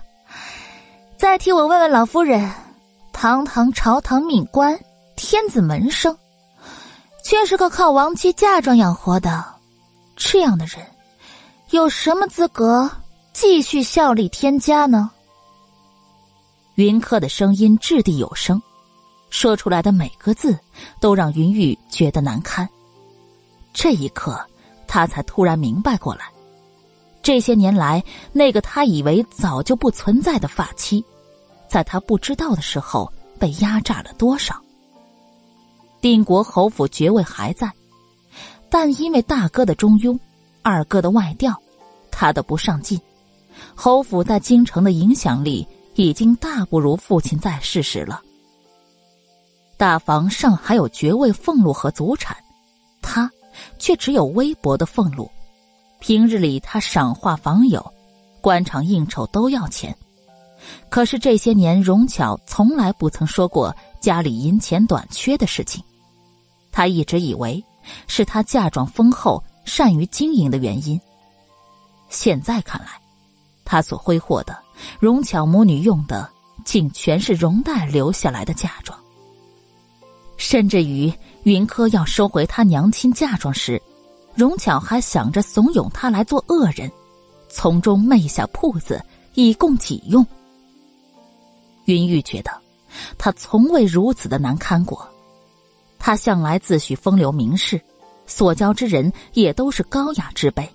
[1.17, 2.51] 再替我问问老夫人，
[3.13, 4.77] 堂堂朝堂命官，
[5.15, 6.17] 天子门生。
[7.23, 9.43] 却是个靠亡妻嫁妆养活的，
[10.15, 10.77] 这样的人，
[11.71, 12.89] 有什么资格
[13.33, 15.11] 继续效力天家呢？
[16.75, 18.61] 云柯的声音掷地有声，
[19.29, 20.57] 说出来的每个字
[21.01, 22.67] 都让云玉觉得难堪。
[23.73, 24.39] 这一刻，
[24.87, 26.31] 他才突然明白过来，
[27.21, 28.01] 这些年来，
[28.31, 31.03] 那个他以为早就不存在的发妻，
[31.67, 34.55] 在他不知道的时候被压榨了多少。
[35.99, 37.69] 定国侯府爵位还在，
[38.69, 40.17] 但因为大哥的中庸，
[40.67, 41.55] 二哥的外调，
[42.11, 42.99] 他的不上进，
[43.73, 45.65] 侯府在京城的影响力
[45.95, 48.21] 已经大不如父亲在世时了。
[49.77, 52.35] 大房上还有爵位俸禄和祖产，
[53.01, 53.31] 他
[53.79, 55.31] 却只有微薄的俸禄。
[56.01, 57.93] 平日里他赏画访友，
[58.41, 59.97] 官场应酬都要钱，
[60.89, 65.81] 可是这些年荣巧从来不曾说过家里银钱短缺的事情。
[66.73, 67.63] 他一直以为
[68.05, 70.99] 是他嫁妆丰厚、善于经营的原因。
[72.09, 72.87] 现在看来，
[73.65, 74.57] 他所挥霍的
[74.99, 76.27] 荣巧母女用的，
[76.63, 78.97] 竟全是荣黛留下来的嫁妆。
[80.37, 81.11] 甚至于
[81.43, 83.81] 云柯要收回他娘亲嫁妆时，
[84.33, 86.89] 荣巧还想着怂恿他来做恶人，
[87.49, 89.03] 从中昧下铺子
[89.33, 90.25] 以供己用。
[91.85, 92.51] 云玉觉得，
[93.17, 95.05] 他从未如此的难堪过。
[95.99, 97.81] 他向来自诩风流名士，
[98.27, 100.69] 所交之人也都是高雅之辈。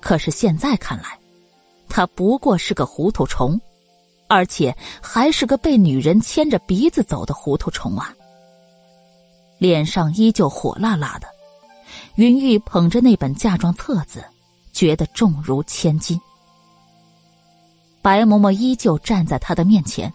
[0.00, 1.18] 可是现在看来，
[1.88, 3.58] 他不过是个糊涂虫，
[4.28, 8.12] 而且还是个被女人牵着鼻子走的糊涂虫啊！
[9.58, 11.26] 脸上依旧火辣辣的，
[12.16, 14.22] 云玉捧着那本嫁妆册子，
[14.72, 16.20] 觉得重如千斤。
[18.02, 20.12] 白嬷嬷依旧站在他的面前。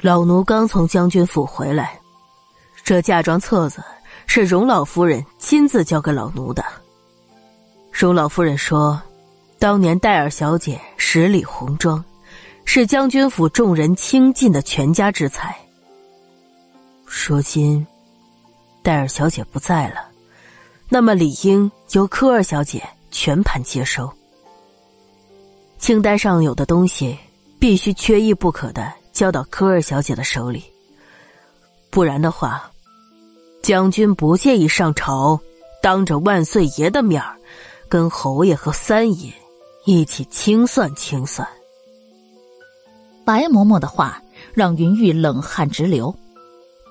[0.00, 2.00] 老奴刚从将军府回来。
[2.84, 3.84] 这嫁妆册子
[4.30, 6.62] 是荣老夫人亲自交给老奴的。
[7.90, 9.00] 荣老夫人说，
[9.58, 12.04] 当年戴尔小姐十里红妆，
[12.66, 15.58] 是将军府众人倾尽的全家之财。
[17.06, 17.84] 如今，
[18.82, 20.06] 戴尔小姐不在了，
[20.90, 24.08] 那么理应由柯二小姐全盘接收。
[25.78, 27.18] 清单上有的东西，
[27.58, 30.62] 必须缺一不可的交到柯二小姐的手里，
[31.90, 32.70] 不然的话。
[33.62, 35.38] 将军不介意上朝，
[35.82, 37.36] 当着万岁爷的面儿，
[37.88, 39.32] 跟侯爷和三爷
[39.84, 41.46] 一起清算清算。
[43.24, 44.22] 白嬷嬷的话
[44.54, 46.14] 让云玉冷汗直流，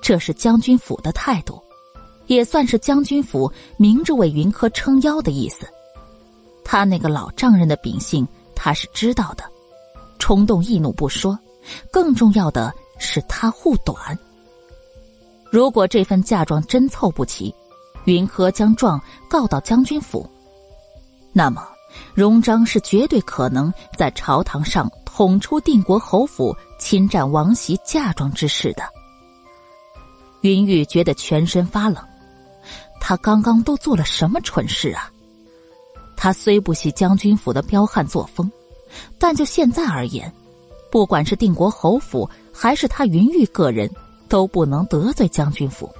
[0.00, 1.60] 这是将军府的态度，
[2.26, 5.66] 也算是将军府明着为云柯撑腰的意思。
[6.64, 9.42] 他那个老丈人的秉性，他是知道的，
[10.20, 11.36] 冲动易怒不说，
[11.90, 14.16] 更重要的是他护短。
[15.50, 17.54] 如果这份嫁妆真凑不齐，
[18.04, 20.28] 云柯将状告到将军府，
[21.32, 21.66] 那么
[22.14, 28.82] 荣章是绝对可能在朝堂上捅出定国侯府侵占王媳嫁妆之事的。
[30.42, 31.96] 云玉觉得全身发冷，
[33.00, 35.10] 他刚刚都做了什么蠢事啊？
[36.16, 38.50] 他虽不喜将军府的彪悍作风，
[39.18, 40.32] 但就现在而言，
[40.90, 43.90] 不管是定国侯府还是他云玉个人。
[44.28, 45.90] 都不能得罪将军府，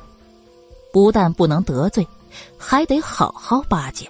[0.93, 2.07] 不但不能得罪，
[2.57, 4.09] 还得好好巴结。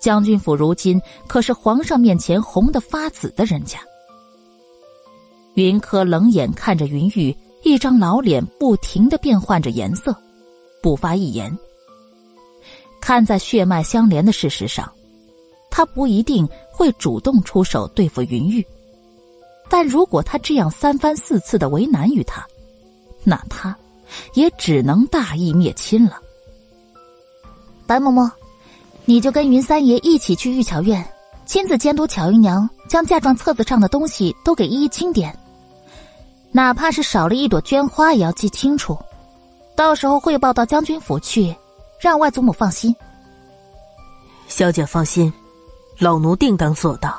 [0.00, 3.78] 将军府如今可是皇上面前红的发紫的人家。
[5.54, 10.16] 云柯冷眼看着云玉一张老脸不停的变换着颜色，
[10.82, 11.56] 不发一言。
[13.00, 14.90] 看在血脉相连的事实上，
[15.70, 18.66] 他不一定会主动出手对付云玉，
[19.68, 22.46] 但如果他这样三番四次的为难于他，
[23.24, 23.76] 那他，
[24.34, 26.18] 也只能大义灭亲了。
[27.86, 28.30] 白嬷嬷，
[29.04, 31.06] 你就跟云三爷一起去玉巧院，
[31.46, 35.36] 亲自监督巧姨娘将嫁妆册子上的东西都给一一清点，
[36.50, 38.98] 哪怕是少了一朵绢花，也要记清楚。
[39.74, 41.54] 到时候汇报到将军府去，
[42.00, 42.94] 让外祖母放心。
[44.46, 45.32] 小姐放心，
[45.98, 47.18] 老奴定当做到。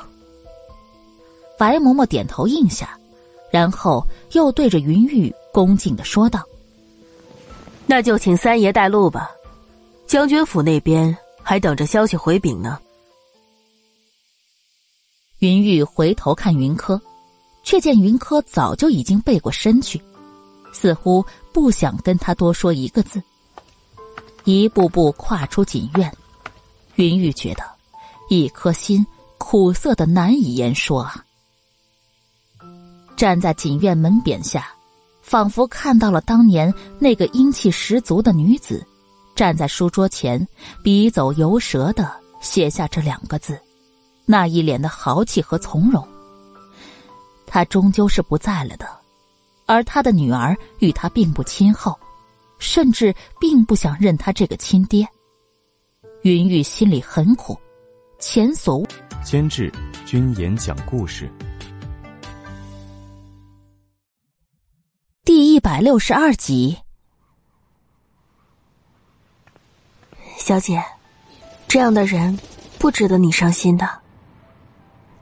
[1.58, 2.98] 白嬷嬷点头应下，
[3.54, 5.32] 然后又对着云玉。
[5.52, 6.42] 恭敬的说道
[7.86, 9.30] ：“那就请三爷带路吧，
[10.08, 12.80] 将军府那边还等着消息回禀呢。”
[15.38, 17.00] 云玉回头看云柯，
[17.62, 20.02] 却见云柯早就已经背过身去，
[20.72, 23.22] 似乎不想跟他多说一个字，
[24.42, 26.12] 一步步跨出锦院。
[26.96, 27.62] 云玉觉得
[28.28, 29.06] 一颗心
[29.38, 31.24] 苦涩的难以言说啊！
[33.16, 34.66] 站在锦院门匾下。
[35.22, 38.86] 仿佛看到了当年那个英气十足的女子，
[39.34, 40.46] 站在书桌前，
[40.82, 43.58] 笔走油舌的写下这两个字，
[44.26, 46.06] 那一脸的豪气和从容。
[47.46, 48.86] 他终究是不在了的，
[49.64, 51.98] 而他的女儿与他并不亲厚，
[52.58, 55.08] 甚至并不想认他这个亲爹。
[56.20, 57.58] 云玉心里很苦，
[58.18, 58.86] 前所
[59.24, 59.72] 监制
[60.04, 61.32] 君言讲故事。
[65.24, 66.76] 第一百六十二集，
[70.36, 70.84] 小姐，
[71.66, 72.38] 这样的人
[72.78, 73.88] 不值得你伤心的。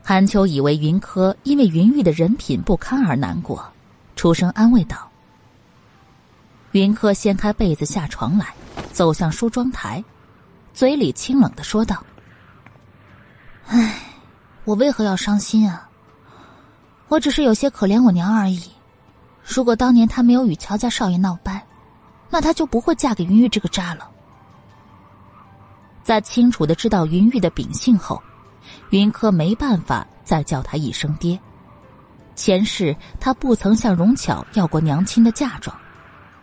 [0.03, 3.65] 韩秋以为云柯因为云玉的人品不堪而难过，
[4.17, 5.09] 出声安慰道。
[6.73, 8.53] 云柯掀开被子下床来，
[8.93, 10.03] 走向梳妆台，
[10.75, 12.03] 嘴里清冷的说道
[13.71, 14.01] ：“唉，
[14.65, 15.89] 我为何要伤心啊？
[17.07, 18.69] 我只是有些可怜我娘而已。”
[19.45, 21.65] 如果当年她没有与乔家少爷闹掰，
[22.31, 24.09] 那她就不会嫁给云玉这个渣了。
[26.03, 28.21] 在清楚的知道云玉的秉性后，
[28.91, 31.39] 云柯没办法再叫他一声爹。
[32.35, 35.77] 前世他不曾向荣巧要过娘亲的嫁妆，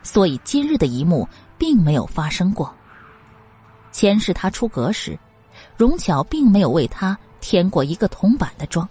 [0.04, 1.28] 所以今日的一幕
[1.58, 2.74] 并没有发生过。
[3.92, 5.20] 前世他出阁时，
[5.76, 8.88] 荣巧并没有为他添过一个铜板的妆。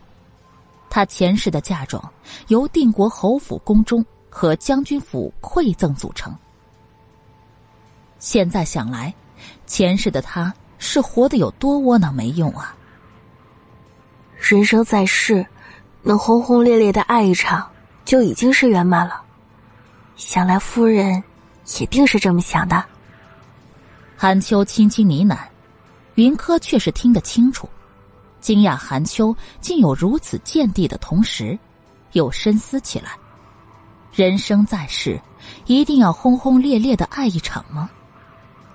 [0.90, 2.02] 他前世的嫁妆
[2.48, 6.34] 由定国侯府宫中和将军府馈赠组成。
[8.18, 9.14] 现在想来，
[9.66, 12.74] 前世的他是活得有多窝囊没用啊！
[14.36, 15.46] 人生在世，
[16.02, 17.68] 能轰轰烈烈的爱一场
[18.04, 19.22] 就已经是圆满了。
[20.16, 21.22] 想来夫人
[21.80, 22.84] 一定是这么想的。
[24.16, 25.38] 韩秋轻轻呢喃，
[26.16, 27.68] 云柯却是听得清楚。
[28.40, 31.58] 惊讶韩秋竟有如此见地的同时，
[32.12, 33.12] 又深思起来：
[34.12, 35.20] 人生在世，
[35.66, 37.90] 一定要轰轰烈烈的爱一场吗？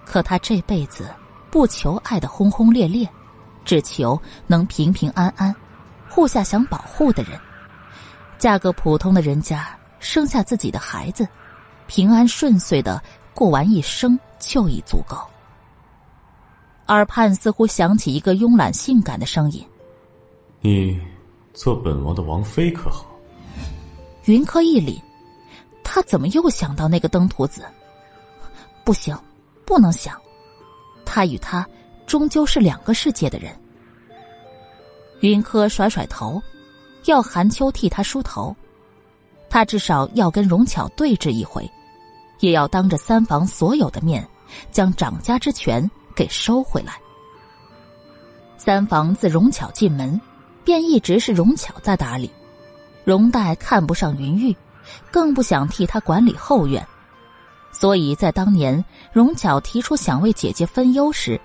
[0.06, 1.10] 可他这辈子
[1.50, 3.08] 不求爱的轰轰烈烈，
[3.64, 5.56] 只求能平平安安，
[6.10, 7.40] 护下想保护的人，
[8.38, 11.28] 嫁个普通的人家，生下自己的孩子，
[11.88, 13.02] 平安顺遂的
[13.34, 15.18] 过完一生就已足够。
[16.88, 19.66] 耳畔似乎响起一个慵懒性感的声音
[20.62, 21.00] ：“你
[21.54, 23.06] 做本王的王妃可好？”
[24.26, 25.00] 云柯一凛，
[25.84, 27.64] 他怎么又想到那个登徒子？
[28.84, 29.18] 不行，
[29.66, 30.20] 不能想，
[31.06, 31.68] 他与他
[32.06, 33.54] 终究是两个世界的人。
[35.22, 36.42] 云柯甩甩头，
[37.06, 38.56] 要韩秋替他梳头。
[39.50, 41.70] 他至少要跟荣巧对峙一回，
[42.40, 44.28] 也要当着三房所有的面，
[44.72, 47.00] 将掌家之权给收回来。
[48.58, 50.20] 三房自荣巧进门，
[50.64, 52.32] 便一直是荣巧在打理。
[53.04, 54.56] 荣代看不上云玉，
[55.12, 56.86] 更不想替他管理后院，
[57.72, 61.40] 所以在当年荣巧提出想为姐姐分忧时，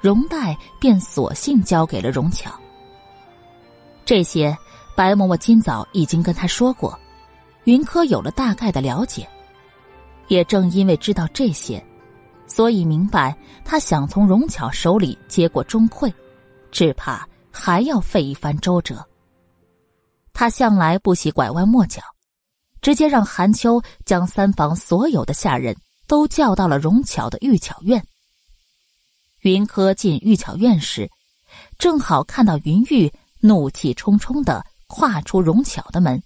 [0.00, 2.50] 荣代便索性交给了荣巧。
[4.04, 4.56] 这些
[4.96, 6.98] 白嬷嬷今早已经跟他说过。
[7.64, 9.26] 云柯有了大概的了解，
[10.28, 11.82] 也正因为知道这些，
[12.46, 16.12] 所以明白他想从荣巧手里接过钟馗，
[16.70, 19.04] 只怕还要费一番周折。
[20.32, 22.02] 他向来不喜拐弯抹角，
[22.80, 25.76] 直接让韩秋将三房所有的下人
[26.06, 28.04] 都叫到了荣巧的玉巧院。
[29.42, 31.10] 云柯进玉巧院时，
[31.78, 36.22] 正好看到云玉怒气冲冲的跨出荣巧的门。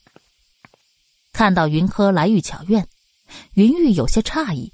[1.32, 2.86] 看到云柯来玉巧院，
[3.54, 4.72] 云玉有些诧异，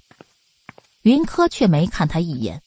[1.04, 2.62] 云柯却没看他一眼，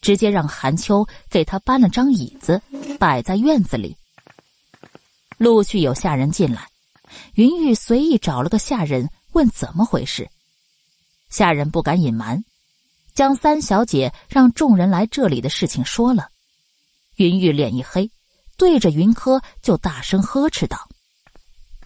[0.00, 2.60] 直接让韩秋给他搬了张椅子，
[2.98, 3.96] 摆在院子里。
[5.36, 6.68] 陆续有下人进来，
[7.34, 10.28] 云玉随意找了个下人问怎么回事，
[11.30, 12.44] 下人不敢隐瞒，
[13.14, 16.30] 将三小姐让众人来这里的事情说了。
[17.14, 18.10] 云玉脸一黑，
[18.56, 20.88] 对着云柯就大声呵斥道。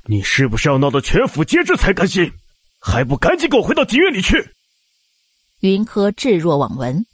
[0.07, 2.32] 你是不是要闹得全府皆知才甘心？
[2.80, 4.55] 还不赶紧给我回到妓院里去！
[5.62, 7.06] 云柯置若罔闻，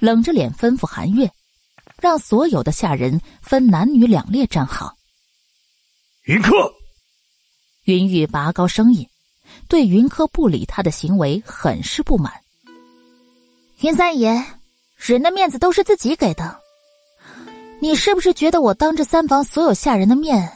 [0.00, 1.30] 冷着脸吩咐韩月，
[1.98, 4.94] 让所有的下人分男女两列站好。
[6.24, 6.52] 云柯，
[7.84, 9.08] 云玉拔高声音，
[9.66, 12.30] 对云柯不理他的行为很是不满。
[13.80, 14.44] 云三爷，
[14.96, 16.60] 人的面子都是自己给的，
[17.80, 20.52] 你是不是觉得我当着三房所有下人的面？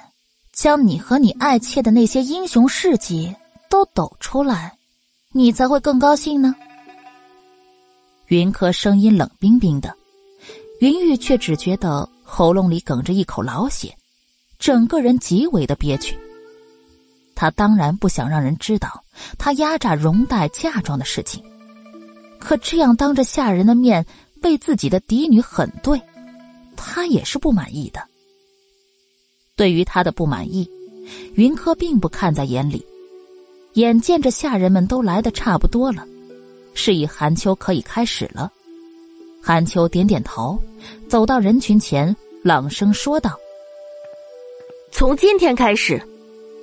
[0.52, 3.34] 将你和你爱妾的那些英雄事迹
[3.70, 4.76] 都抖出来，
[5.32, 6.54] 你才会更高兴呢。
[8.28, 9.94] 云柯声音冷冰冰的，
[10.80, 13.94] 云玉却只觉得喉咙里哽着一口老血，
[14.58, 16.18] 整个人极为的憋屈。
[17.34, 19.04] 他当然不想让人知道
[19.36, 21.42] 他压榨荣黛嫁妆的事情，
[22.38, 24.06] 可这样当着下人的面
[24.40, 26.00] 被自己的嫡女狠对，
[26.76, 28.00] 他也是不满意的。
[29.54, 30.68] 对于他的不满意，
[31.34, 32.84] 云柯并不看在眼里。
[33.74, 36.06] 眼见着下人们都来的差不多了，
[36.74, 38.50] 示意韩秋可以开始了。
[39.42, 40.58] 韩秋点点头，
[41.08, 43.38] 走到人群前，朗声说道
[44.92, 46.02] ：“从今天开始，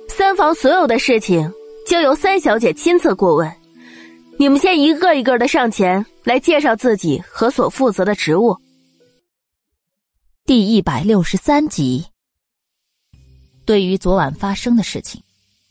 [0.08, 1.52] 三房所有的事情
[1.86, 3.50] 就由三小姐亲自过问。
[4.38, 8.56] 你们先一个一个的上前来介绍自己和所负责的职务。”
[10.44, 12.04] 第一百六十三集。
[13.64, 15.22] 对于昨晚发生的事情，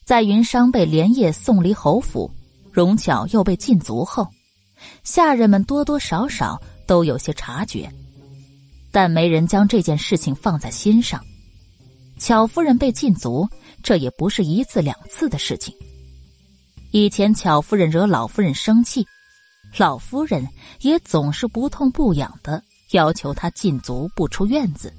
[0.05, 2.31] 在云商被连夜送离侯府，
[2.71, 4.27] 荣巧又被禁足后，
[5.03, 7.91] 下人们多多少少都有些察觉，
[8.91, 11.23] 但没人将这件事情放在心上。
[12.17, 13.47] 巧夫人被禁足，
[13.83, 15.75] 这也不是一次两次的事情。
[16.91, 19.05] 以前巧夫人惹老夫人生气，
[19.77, 20.47] 老夫人
[20.81, 24.93] 也总是不痛不痒的要求她禁足不出院子，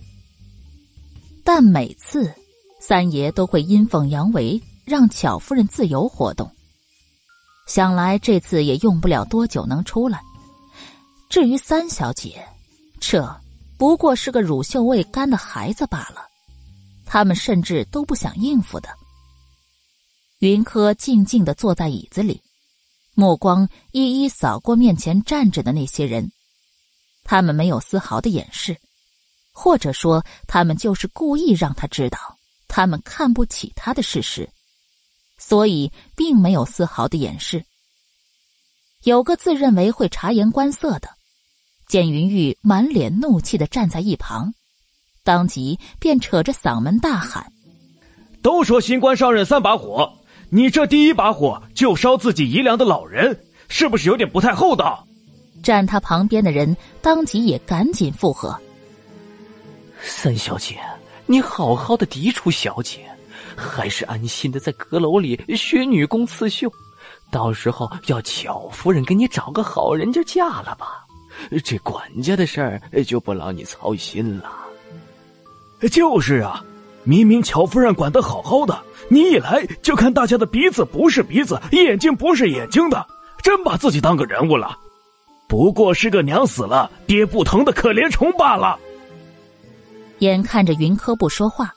[1.44, 2.32] 但每次。
[2.84, 6.50] 三爷都会阴奉阳违，让巧夫人自由活动。
[7.74, 10.20] 想来这次也用不了多久能出来。
[11.30, 12.46] 至于三小姐，
[13.00, 13.26] 这
[13.78, 16.28] 不过是个乳臭未干的孩子罢了，
[17.06, 18.90] 他们甚至都不想应付的。
[20.40, 22.42] 云柯静静的坐在椅子里，
[23.14, 26.30] 目光一一扫过面前站着的那些人，
[27.24, 28.76] 他们没有丝毫的掩饰，
[29.50, 32.18] 或者说，他们就是故意让他知道。
[32.68, 34.46] 他们看不起他的事实，
[35.44, 37.64] 所以并没有丝毫的掩饰。
[39.02, 41.08] 有个自认为会察言观色的，
[41.88, 44.54] 见云玉满脸怒气的站在一旁，
[45.24, 47.52] 当即便扯着嗓门大喊
[48.40, 50.12] ：“都说新官上任三把火，
[50.48, 55.04] 你这第一把火就烧自己姨娘的老人，是不是有点不太厚道？”
[55.62, 58.56] 站他旁边的人当即也赶紧附和
[60.00, 60.78] ：“三小姐。”
[61.26, 63.08] 你好好的嫡出小姐，
[63.56, 66.70] 还是安心的在阁楼里学女工刺绣，
[67.30, 71.04] 到时候要巧夫人给你找个好人家嫁了吧。
[71.64, 74.52] 这管家的事儿就不劳你操心了。
[75.90, 76.64] 就是啊，
[77.04, 83.06] 明明巧夫人管得好好的，你一来就看大家的鼻子不是鼻子，眼睛不是眼睛的，
[83.42, 84.78] 真把自己当个人物了。
[85.48, 88.78] 不过是个娘死了爹不疼的可怜虫罢了。
[90.20, 91.74] 眼看着云柯不说话，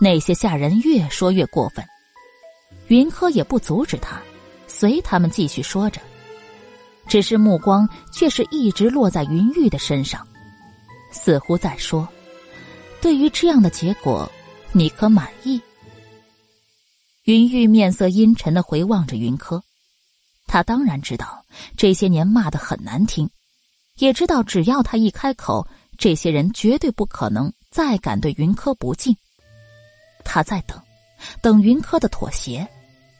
[0.00, 1.84] 那些下人越说越过分。
[2.88, 4.20] 云柯也不阻止他，
[4.66, 6.00] 随他们继续说着，
[7.06, 10.26] 只是目光却是一直落在云玉的身上，
[11.10, 12.06] 似乎在说
[13.00, 14.30] ：“对于这样的结果，
[14.72, 15.60] 你可满意？”
[17.24, 19.62] 云玉面色阴沉的回望着云柯，
[20.46, 21.42] 他当然知道
[21.74, 23.30] 这些年骂的很难听，
[23.96, 25.66] 也知道只要他一开口，
[25.96, 29.16] 这些人绝对不可能再敢对云柯不敬。
[30.24, 30.80] 他在等，
[31.40, 32.66] 等云柯的妥协，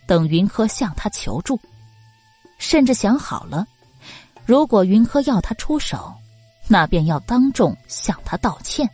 [0.06, 1.60] 等云柯向他求助，
[2.58, 3.66] 甚至想好了，
[4.46, 6.12] 如果云柯要他出手，
[6.66, 8.88] 那便要当众向他道歉，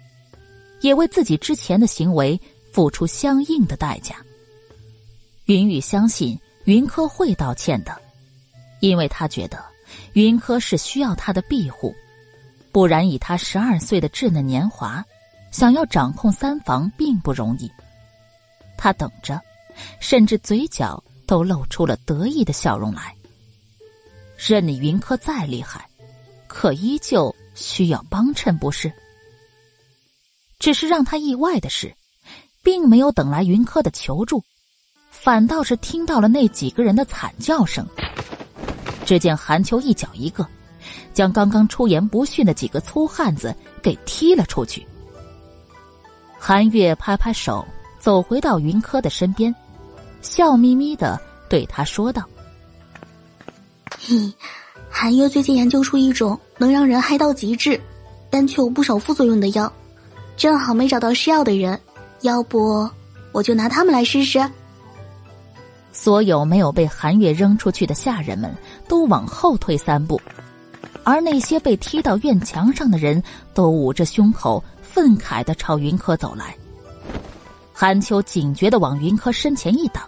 [0.80, 2.40] 也为自己之前的行为
[2.72, 4.16] 付出相应的代价。
[5.46, 7.96] 云雨相信云柯会道歉的，
[8.80, 9.64] 因为他觉得
[10.12, 11.94] 云柯是需要他的庇护，
[12.70, 15.04] 不然以他十二岁的稚嫩年华，
[15.50, 17.70] 想要掌控三房并不容易。
[18.80, 19.38] 他等着，
[20.00, 23.14] 甚至嘴角都露出了得意的笑容来。
[24.38, 25.86] 任你云柯再厉害，
[26.46, 28.90] 可依旧需要帮衬，不是？
[30.58, 31.94] 只是让他意外的是，
[32.62, 34.42] 并没有等来云柯的求助。
[35.10, 37.86] 反倒是听到了那几个人的惨叫声。
[39.04, 40.46] 只见韩秋一脚一个，
[41.12, 44.86] 将刚刚出言不逊的几个粗汉子给踢了出去。
[46.38, 47.66] 韩月拍拍手，
[48.00, 49.54] 走回到云柯的身边，
[50.22, 52.24] 笑眯眯的对他说道
[54.00, 54.32] ：“嘿，
[54.88, 57.78] 韩月最近研究出一种能让人嗨到极致，
[58.30, 59.70] 但却有不少副作用的药，
[60.36, 61.78] 正好没找到试药的人，
[62.22, 62.88] 要不
[63.32, 64.40] 我就拿他们来试试。”
[65.92, 68.50] 所有没有被韩月扔出去的下人们
[68.88, 70.18] 都往后退三步，
[71.04, 73.22] 而那些被踢到院墙上的人
[73.52, 76.56] 都捂着胸口，愤慨的朝云柯走来。
[77.80, 80.06] 韩秋警觉的往云柯身前一挡，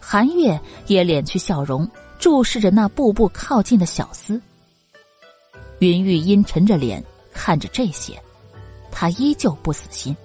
[0.00, 1.86] 韩月也敛去笑容，
[2.18, 4.40] 注视着那步步靠近的小厮。
[5.80, 8.18] 云玉阴沉着脸看着这些，
[8.90, 10.16] 他依旧不死心。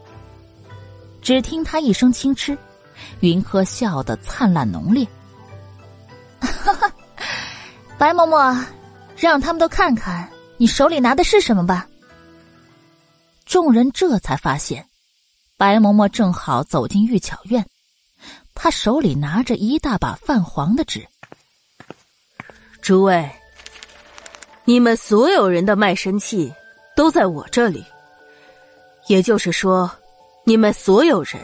[1.22, 2.57] 只听他一声轻嗤。
[3.20, 5.05] 云柯笑得灿烂浓烈，
[6.39, 6.89] 哈哈，
[7.97, 8.57] 白嬷嬷，
[9.18, 11.86] 让他们都看看你手里拿的是什么吧。
[13.45, 14.88] 众人这才发现，
[15.64, 17.66] 白嬷嬷正好走进玉巧院，
[18.53, 21.07] 她手里拿着一大把泛黄的纸。
[22.82, 23.32] 诸位，
[24.66, 26.53] 你们所有人的卖身契
[26.97, 27.82] 都在我这里，
[29.07, 29.89] 也就是说，
[30.43, 31.39] 你们所有人。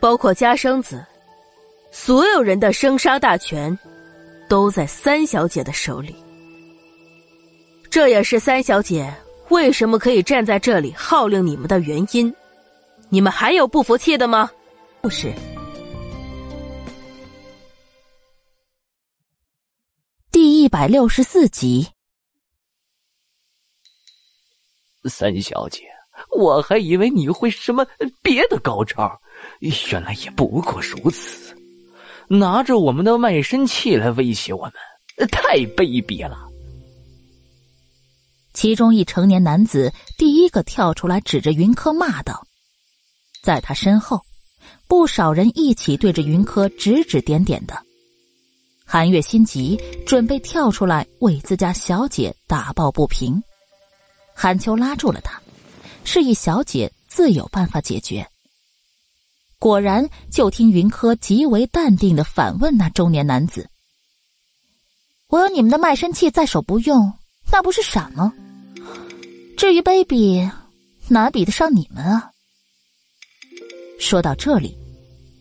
[0.00, 1.06] 包括家生子，
[1.92, 3.78] 所有人的生杀大权，
[4.48, 6.16] 都在三小姐的手里。
[7.88, 9.14] 这也是三小姐
[9.50, 12.34] 为什么可以站在这里号令你们的原因。
[13.10, 14.50] 你们还有不服气的吗？
[15.02, 15.34] 不是。
[20.30, 21.88] 第一百六十四集，
[25.04, 25.82] 三小姐，
[26.38, 27.84] 我还以为你会什么
[28.22, 29.20] 别的高招。
[29.90, 31.56] 原来也不过如此，
[32.28, 36.46] 拿着我们的卖身契来威胁我们，太卑鄙了。
[38.52, 42.46] 其中一成年男子第一个跳出来，指着云柯骂道
[43.42, 44.20] ：“在他身后，
[44.86, 47.80] 不少人一起对着云柯指指点点的。”
[48.84, 53.40] 韩月心急，准备跳出来为自家小姐打抱不平。
[54.34, 55.40] 韩秋拉住了他，
[56.02, 58.26] 示意小姐自有办法解决。
[59.60, 63.68] 果然，就听云柯极为淡定的反问那中年男子
[65.28, 67.12] ：“我有你们的卖身契在手不用，
[67.52, 68.32] 那不是傻吗？
[69.56, 70.50] 至于卑鄙，
[71.08, 72.32] 哪比得上你们啊？”
[74.00, 74.76] 说到这里，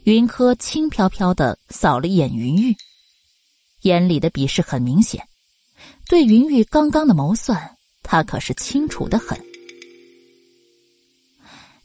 [0.04, 2.76] 云柯轻飘飘的扫了一眼云玉，
[3.84, 5.26] 眼里的鄙视很明显。
[6.10, 9.42] 对云玉刚刚的谋算，他可是清楚的很。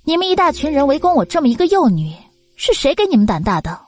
[0.03, 2.13] 你们一大群人围攻我这么一个幼女。
[2.57, 3.81] 是谁给你们胆大的？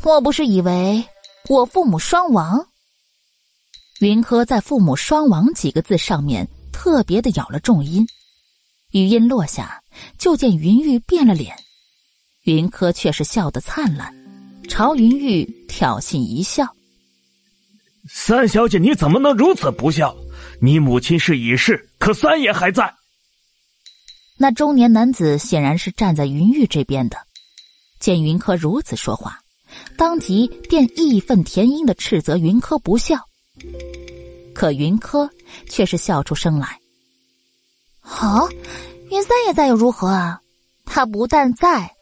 [0.00, 1.04] 莫不是以为
[1.48, 2.68] 我父母双亡？
[4.00, 8.06] 云柯在“父母双亡”几个字上面特别的咬了重音，
[8.92, 9.82] 语音落下，
[10.18, 11.56] 就见云玉变了脸，
[12.46, 14.14] 云柯却是笑得灿烂，
[14.68, 16.64] 朝云玉挑衅一笑
[18.08, 20.16] ：“三小姐，你怎么能如此不孝？
[20.60, 22.94] 你母亲是已逝，可三爷还在。”
[24.38, 27.18] 那中年男子显然是站在云玉这边的。
[27.98, 29.40] 见云柯如此说话，
[29.96, 33.18] 当即便义愤填膺的斥责云柯不孝。
[34.54, 35.28] 可云柯
[35.68, 36.78] 却是笑出声来
[37.98, 38.48] ：“好，
[39.10, 40.40] 云三爷在又如何啊？
[40.84, 41.95] 他不但在，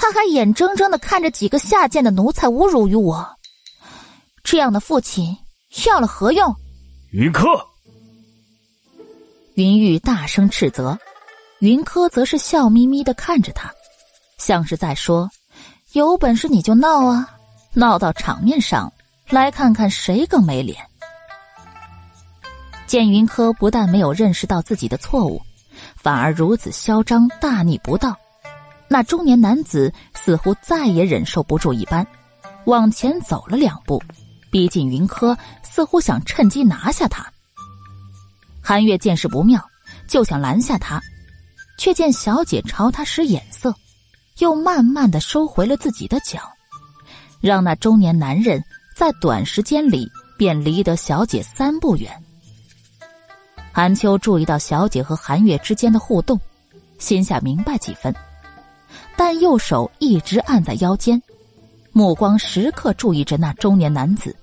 [0.00, 3.28] 他还眼睁睁的看着几个下贱的奴才侮辱于我。
[4.44, 5.36] 这样的父亲
[5.86, 6.54] 要了何用？
[7.10, 7.44] 云柯，
[9.54, 10.96] 云玉大声斥责，
[11.58, 13.70] 云柯则是笑眯眯的看着他，
[14.38, 15.28] 像是在说
[15.92, 17.28] ：“有本事你就闹啊，
[17.74, 18.90] 闹到场面上
[19.28, 20.78] 来看看谁更没脸。”
[22.86, 25.42] 见云柯不但没有认识到自己的错误，
[25.96, 28.16] 反而如此嚣张大逆不道，
[28.88, 32.06] 那中年男子似乎再也忍受不住一般，
[32.64, 34.02] 往前走了两步。
[34.50, 37.30] 逼近云柯，似乎想趁机拿下他。
[38.62, 39.62] 韩月见势不妙，
[40.08, 40.98] 就想拦下他，
[41.78, 43.74] 却见小姐朝他使眼色，
[44.38, 46.40] 又慢慢的收回了自己的脚，
[47.42, 48.64] 让那中年男人
[48.96, 52.10] 在短时间里便离得小姐三步远。
[53.70, 56.40] 韩秋注意到小姐和韩月之间的互动，
[56.98, 58.14] 心下明白几分，
[59.18, 61.20] 但右手一直按在腰间。
[61.90, 64.34] 目光时刻注意着那中年男子。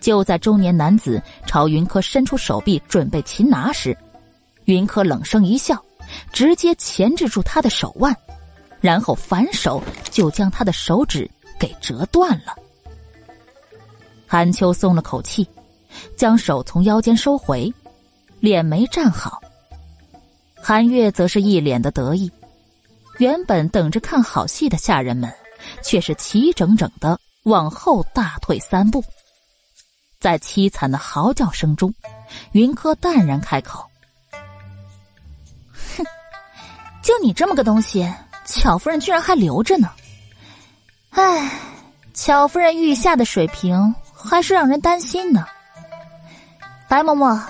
[0.00, 3.96] 就在中年男子朝云柯伸出手臂准备擒拿时，
[4.66, 5.82] 云柯冷声一笑，
[6.30, 8.14] 直接钳制住他的手腕，
[8.82, 12.54] 然后反手就将他的手指给折断了。
[14.26, 15.48] 韩秋松了口气，
[16.16, 17.72] 将手从腰间收回，
[18.40, 19.40] 脸没站好。
[20.60, 22.30] 韩月则是一脸的得意，
[23.22, 25.32] 原本等着看好戏的下人们。
[25.80, 29.00] 却是齐整整的往后大退三步，
[30.18, 31.94] 在凄惨的嚎叫声中，
[32.50, 33.88] 云柯淡然开口
[35.96, 36.04] ：“哼，
[37.00, 38.12] 就你这么个东西，
[38.44, 39.88] 巧夫人居然还留着呢。
[41.10, 41.48] 唉，
[42.12, 45.46] 巧夫人御下的水平还是让人担心呢。
[46.88, 47.40] 白嬷嬷，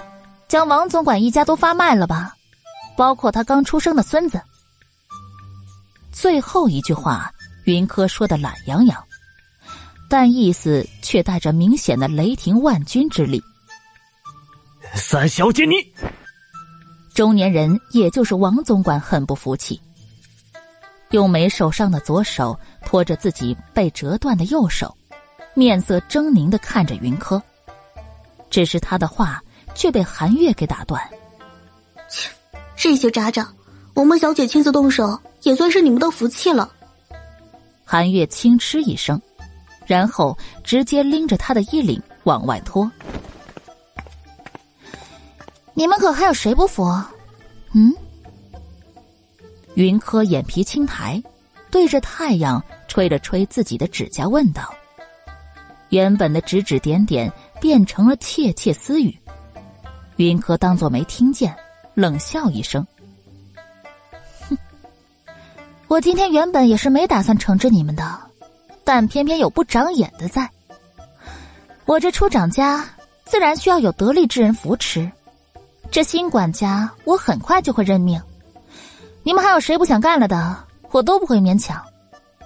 [0.49, 2.35] 将王总管一家都发卖了吧，
[2.95, 4.39] 包括他刚出生的孙子。”
[6.13, 7.33] 最后一句话。
[7.65, 9.05] 云柯说的懒洋洋，
[10.09, 13.41] 但意思却带着明显的雷霆万钧之力。
[14.97, 15.75] 三小姐，你
[17.15, 19.81] 中年人也就是王总管很不服气，
[21.11, 24.93] 用没受伤的左手托着自己被折断的右手，
[25.55, 27.41] 面色狰狞的看着云柯。
[28.51, 29.41] 只是他的话
[29.73, 31.01] 却被韩月给打断
[32.11, 32.29] ：“切，
[32.75, 33.49] 这些渣渣，
[33.95, 36.71] 我们小姐亲自动手，也算是你们的福气了。”
[37.85, 39.21] 韩月轻嗤一声，
[39.87, 42.91] 然后直接拎着他的衣领往外拖。
[45.75, 46.85] 你们可还有谁不服？
[47.75, 47.93] 嗯？
[49.75, 51.23] 云柯眼皮轻抬，
[51.71, 54.73] 对着太阳吹了吹自己的指甲，问道
[55.89, 59.19] ：“原本的指指点点变成了窃窃私语。”
[60.17, 61.57] 云柯当作没听见，
[61.95, 62.87] 冷笑一声。
[65.93, 68.19] 我今天原本也是没打算惩治你们的，
[68.83, 70.51] 但偏偏有不长眼的在。
[71.85, 72.83] 我这出长家，
[73.27, 75.13] 自然需要有得力之人扶持。
[75.91, 78.19] 这新管家，我很快就会任命。
[79.23, 81.85] 你们还有谁不想干了的，我都不会勉强。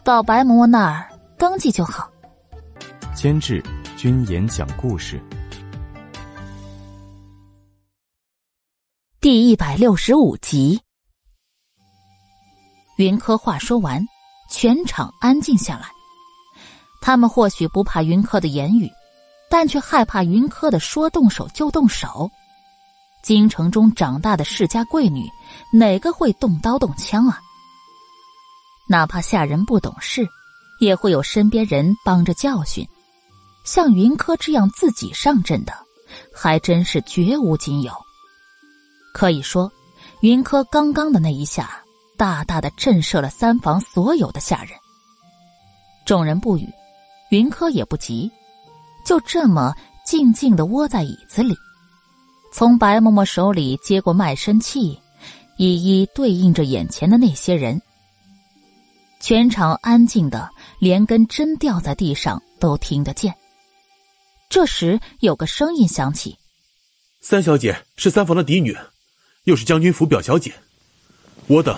[0.03, 1.09] 到白嬷嬷那儿
[1.39, 2.11] 登记就好。
[3.15, 3.63] 监制：
[3.97, 5.23] 君言讲故事。
[9.21, 10.81] 第一百六十五集。
[12.97, 14.03] 云柯话说完，
[14.51, 15.89] 全场安静下来。
[17.01, 18.91] 他们或许不怕云柯的言语，
[19.51, 22.31] 但却害怕云柯的说动手就动手。
[23.23, 25.25] 京城中长大的世家贵女，
[25.73, 27.41] 哪个会动刀动枪啊？
[28.89, 30.27] 哪怕下人不懂事，
[30.81, 32.87] 也会有身边人帮着教训。
[33.65, 35.75] 像云柯这样自己上阵的，
[36.33, 37.93] 还真是绝无仅有。
[39.13, 39.71] 可以说，
[40.21, 41.83] 云柯刚刚的那一下。
[42.17, 44.73] 大大的震慑了三房所有的下人。
[46.05, 46.69] 众人不语，
[47.31, 48.31] 云柯也不急，
[49.05, 49.75] 就这么
[50.05, 51.57] 静静的窝在椅子里，
[52.53, 55.01] 从白嬷嬷手里接过卖身契，
[55.57, 57.81] 一一对应着眼前的那些人。
[59.19, 60.49] 全场安静的，
[60.79, 63.35] 连根针掉在地上都听得见。
[64.49, 66.39] 这时，有个声音响起
[67.21, 68.77] ：“三小姐是三房的嫡女，
[69.45, 70.55] 又是将军府表小姐，
[71.49, 71.77] 我等。”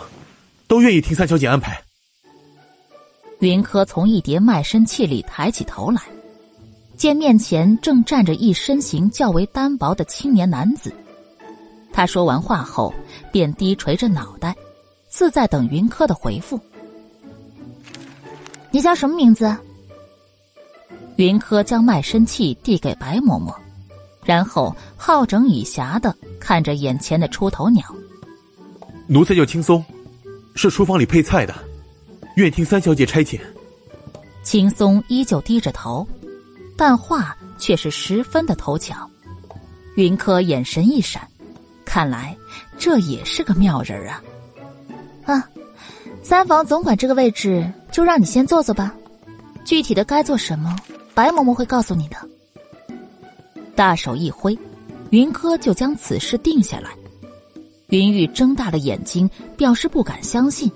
[0.68, 1.82] 都愿意听三小姐安排。
[3.40, 6.02] 云柯从一叠卖身契里抬起头来，
[6.96, 10.92] 见面前正站着一身形较为单薄的青年男子。
[11.92, 12.92] 他说完话后，
[13.32, 14.54] 便低垂着脑袋，
[15.08, 16.60] 似在等云柯的回复。
[18.70, 19.56] 你叫什么名字？
[21.16, 23.52] 云柯将卖身契递给白嬷嬷，
[24.24, 27.82] 然后好整以暇的看着眼前的出头鸟。
[29.06, 29.84] 奴才叫青松，
[30.58, 31.54] 是厨房里配菜的，
[32.34, 33.38] 愿听三小姐差遣。
[34.42, 36.04] 青松依旧低着头，
[36.76, 39.08] 但话却是十分的头巧。
[39.94, 41.22] 云柯眼神一闪，
[41.84, 42.36] 看来
[42.76, 44.22] 这也是个妙人啊！
[45.26, 45.48] 啊，
[46.24, 48.92] 三房总管这个位置就让你先坐坐吧，
[49.64, 50.74] 具体的该做什么，
[51.14, 52.16] 白嬷嬷会告诉你的。
[53.76, 54.58] 大手一挥，
[55.10, 56.90] 云柯就将此事定下来。
[57.88, 60.70] 云玉睁大了眼睛，表示不敢相信。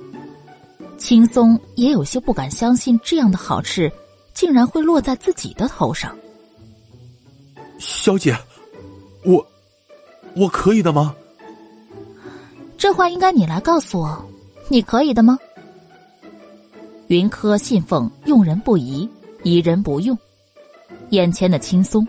[0.96, 3.92] 青松也有些不敢相信，这样的好事
[4.32, 6.16] 竟然会落在自己的头上。
[7.78, 8.34] 小姐，
[9.26, 9.46] 我
[10.34, 11.14] 我可以的吗？
[12.78, 14.24] 这话应该你来告诉我，
[14.70, 15.38] 你可以的吗？
[17.08, 19.06] 云柯信奉用人不疑，
[19.42, 20.16] 疑人不用。
[21.10, 22.06] 眼前的青松，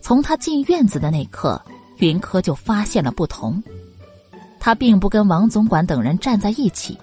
[0.00, 1.60] 从他进院子的那刻，
[1.98, 3.62] 云柯就发现了不同。
[4.66, 6.98] 他并不跟王总管等人站在一起，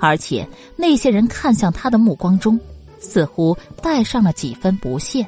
[0.00, 2.56] 而且那些人看向他的目光中，
[3.00, 5.26] 似乎带上了几分不屑。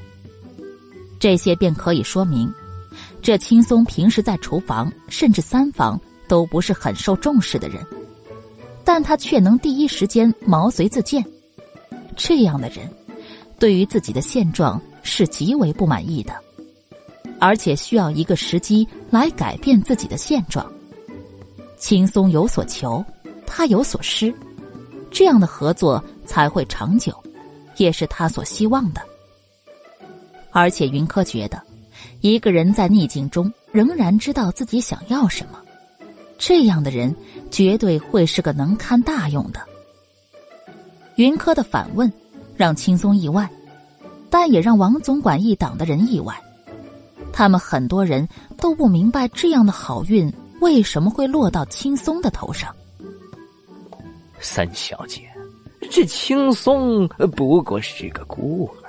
[1.19, 2.49] 这些便可以说明，
[3.21, 7.85] 这青松平时在厨房甚至三房都不是很受重视的人，
[8.85, 11.25] 但他却能第一时间毛遂自荐。
[12.17, 12.89] 这样的人，
[13.59, 16.33] 对于自己的现状是极为不满意的，
[17.41, 20.65] 而且需要一个时机来改变自己的现状。
[21.79, 23.05] 轻松有所求，
[23.47, 24.35] 他有所失，
[25.11, 27.13] 这样的合作才会长久，
[27.77, 29.01] 也是他所希望的。
[30.51, 31.63] 而且云柯觉得，
[32.21, 35.61] 一个人在逆境中仍然知道自己想要什么，
[36.37, 37.15] 这样的人
[37.51, 39.61] 绝对会是个能堪大用的。
[41.17, 42.13] 云柯的反问
[42.57, 43.49] 让轻松意外，
[44.31, 46.35] 但也让王总管一党的人意外。
[47.33, 50.33] 他们很多人都不明白这样的好运。
[50.61, 52.75] 为什么会落到青松的头上？
[54.41, 55.23] 三小姐，
[55.91, 58.87] 这青松不过是个孤儿，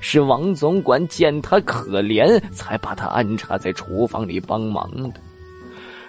[0.00, 5.20] 是王总管见他可怜，才把他安插在厨房里帮忙的。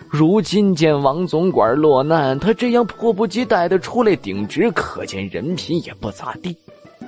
[0.09, 6.55] 如今见王总管落难，他这样迫不及待的出来顶职，可见人品也不咋地。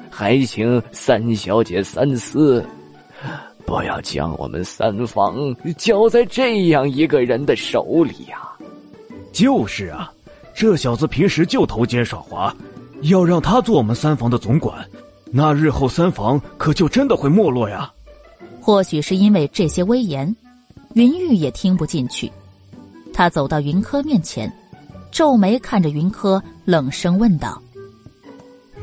[0.10, 2.66] 还请三小姐三思。
[3.66, 8.38] 不要将我们三房交在这样一个人的手里呀！
[9.34, 10.12] 就是啊，
[10.54, 12.56] 这小子平时就偷奸耍滑，
[13.02, 14.88] 要让他做我们三房的总管，
[15.32, 17.92] 那日后三房可就真的会没落呀。
[18.62, 20.34] 或许是因为这些威严，
[20.94, 22.32] 云玉也听不进去。
[23.12, 24.52] 他走到云柯面前，
[25.12, 27.62] 皱眉看着云柯，冷声问道：“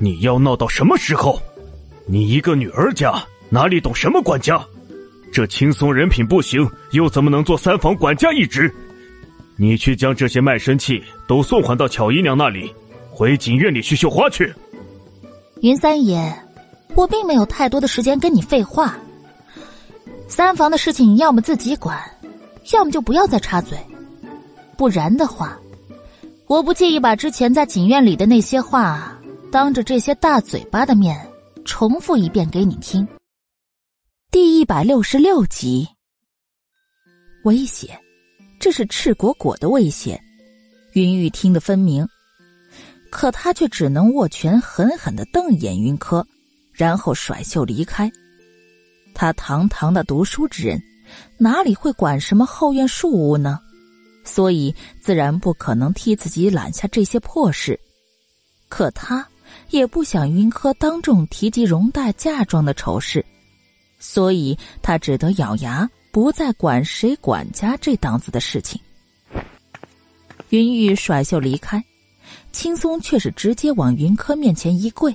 [0.00, 1.40] 你要闹到什么时候？
[2.04, 3.14] 你一个女儿家，
[3.48, 4.62] 哪里懂什么管家？”
[5.32, 8.70] 这青松人品不行，又怎么能做三房管家一职？
[9.56, 12.72] 你去将这些卖身契都送还到巧姨娘那里，
[13.10, 14.52] 回锦院里去绣花去。
[15.62, 16.32] 云三爷，
[16.94, 18.98] 我并没有太多的时间跟你废话。
[20.28, 21.98] 三房的事情，要么自己管，
[22.72, 23.78] 要么就不要再插嘴。
[24.76, 25.58] 不然的话，
[26.46, 29.18] 我不介意把之前在锦院里的那些话，
[29.50, 31.18] 当着这些大嘴巴的面
[31.64, 33.06] 重复一遍给你听。
[34.32, 35.86] 第一百六十六集，
[37.44, 38.00] 威胁，
[38.58, 40.18] 这是赤果果的威胁。
[40.94, 42.08] 云玉听得分明，
[43.10, 46.26] 可他却只能握拳，狠狠的瞪眼云柯，
[46.72, 48.10] 然后甩袖离开。
[49.14, 50.82] 他堂堂的读书之人，
[51.36, 53.60] 哪里会管什么后院庶务呢？
[54.24, 57.78] 所以自然不可能替自己揽下这些破事。
[58.70, 59.28] 可他
[59.68, 63.22] 也不想云柯当众提及容带嫁妆的丑事。
[64.02, 68.78] 所以他只得咬牙，不再管谁管家这档子的事情。
[70.48, 71.82] 云玉甩袖离开，
[72.50, 75.14] 青松却是直接往云柯面前一跪：“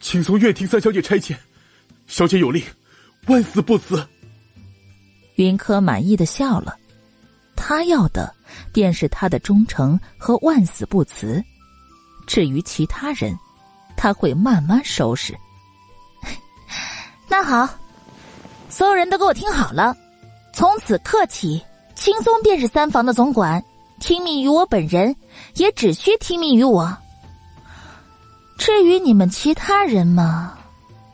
[0.00, 1.36] 青松愿听三小姐差遣，
[2.06, 2.64] 小姐有令，
[3.26, 4.02] 万死不辞。”
[5.36, 6.74] 云柯满意的笑了，
[7.54, 8.34] 他要的
[8.72, 11.44] 便是他的忠诚和万死不辞。
[12.26, 13.38] 至于其他人，
[13.94, 15.36] 他会慢慢收拾。
[17.32, 17.66] 那好，
[18.68, 19.96] 所有人都给我听好了，
[20.52, 21.64] 从此刻起，
[21.94, 23.64] 青松便是三房的总管，
[24.00, 25.16] 听命于我本人，
[25.54, 26.94] 也只需听命于我。
[28.58, 30.58] 至于你们其他人嘛，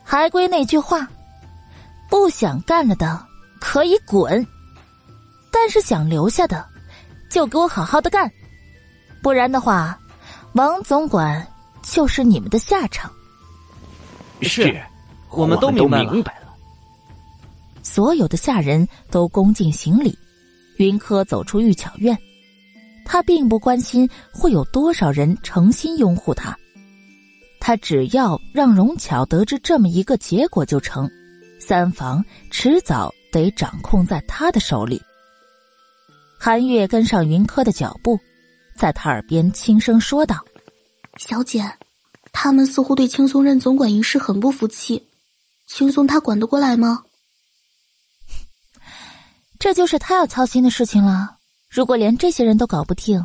[0.02, 1.06] 还归那句话，
[2.10, 3.24] 不想干了的
[3.60, 4.44] 可以滚，
[5.52, 6.66] 但是想留下的，
[7.30, 8.28] 就给我好好的干，
[9.22, 9.96] 不然的话，
[10.54, 11.46] 王总管
[11.80, 13.08] 就是你们的下场。
[14.42, 14.82] 是。
[15.30, 15.88] 我们都明
[16.22, 16.48] 白了。
[17.82, 20.16] 所有的下人都恭敬行礼。
[20.76, 22.16] 云柯走出玉巧院，
[23.04, 26.56] 他并不关心会有多少人诚心拥护他，
[27.58, 31.10] 他只要让荣巧得知这么一个结果就成，
[31.58, 35.02] 三房迟早得掌控在他的手里。
[36.38, 38.16] 韩月跟上云柯的脚步，
[38.76, 40.36] 在他耳边轻声说道
[41.18, 41.68] ：“小姐，
[42.30, 45.04] 他们似乎对青松任总管一事很不服气，
[45.68, 47.04] 轻松他管得过来吗？”
[49.60, 51.36] 这就是他要操心的事情了。
[51.68, 53.24] 如果连这些人都搞不定，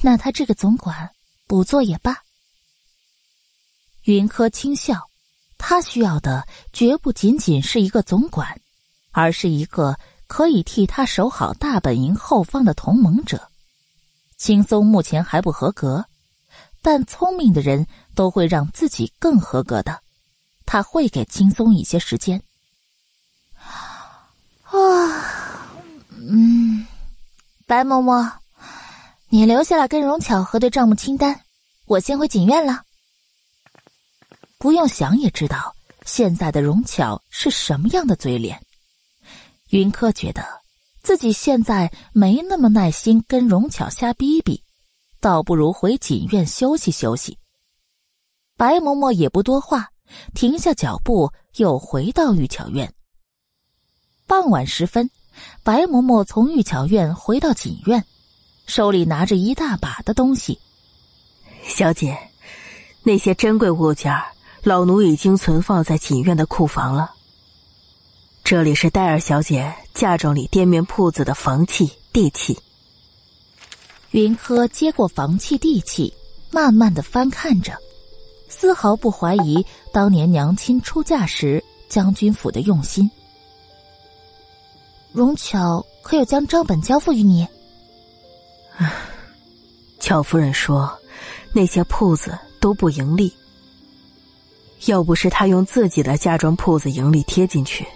[0.00, 1.10] 那他这个总管
[1.46, 2.16] 不做也罢。
[4.04, 5.10] 云柯轻笑，
[5.58, 8.60] 他需要的绝不仅仅是一个总管，
[9.10, 13.50] 而是一个可以替他守好大本营后方的同盟者。
[14.38, 16.06] 轻松目前还不合格，
[16.80, 20.00] 但聪明的人都会让自己更合格的。
[20.72, 22.40] 他会给轻松一些时间。
[24.62, 25.66] 啊，
[26.12, 26.86] 嗯。
[27.66, 28.30] 白嬷嬷，
[29.30, 31.40] 你留下来跟荣巧核对账目清单，
[31.86, 32.84] 我先回锦院了。
[34.58, 35.74] 不用想也知道，
[36.06, 38.64] 现在的荣巧是什么样的嘴脸。
[39.70, 40.46] 云柯觉得
[41.02, 44.62] 自己现在没那么耐心跟荣巧瞎逼逼，
[45.18, 47.36] 倒不如回锦院休息休息。
[48.56, 49.88] 白嬷嬷也不多话，
[50.34, 52.92] 停下脚步，又回到玉巧院。
[54.26, 55.10] 傍晚时分。
[55.62, 58.04] 白嬷嬷从玉巧院回到锦院，
[58.66, 60.58] 手里拿着一大把的东西。
[61.62, 62.18] 小姐，
[63.04, 64.12] 那些珍贵物件
[64.64, 67.14] 老奴已经存放在锦院的库房了。
[68.42, 72.58] 这里是戴尔小姐嫁妆里店面铺子的房契地契。
[74.10, 76.12] 云柯接过房契地契，
[76.50, 77.78] 慢慢的翻看着，
[78.50, 83.08] 丝毫不怀疑当年娘亲出嫁时将军府的用心。
[85.12, 87.46] 荣巧可有将账本交付于你？
[90.00, 90.92] 巧夫人说，
[91.52, 93.32] 那些铺子都不盈利。
[94.86, 97.86] 要不是她用自己的嫁妆铺子盈利贴进去，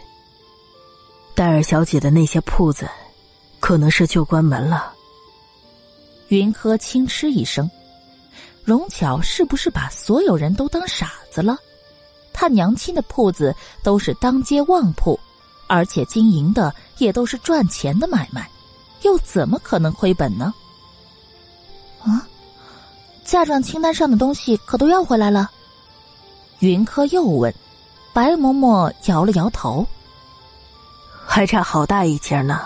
[1.34, 2.88] 戴尔小姐的那些铺子，
[3.58, 4.92] 可能是就关门了。
[6.28, 7.70] 云柯轻嗤一声
[8.64, 11.56] ：“荣巧是不是把所有人都当傻子了？
[12.32, 15.18] 他娘亲的铺子都是当街旺铺。”
[15.66, 18.48] 而且经营的也都是赚钱的买卖，
[19.00, 20.52] 又怎么可能亏本呢？
[22.02, 22.28] 啊，
[23.24, 25.50] 嫁妆清单上的东西可都要回来了？
[26.58, 27.52] 云柯又问，
[28.12, 29.86] 白嬷嬷摇了摇头，
[31.24, 32.60] 还差好大一截呢。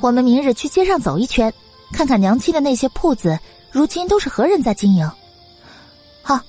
[0.00, 1.52] 我们明日去街上走一圈，
[1.92, 3.38] 看看娘亲的那些铺子，
[3.74, 5.10] 如今都是何人在经营？
[6.22, 6.40] 好，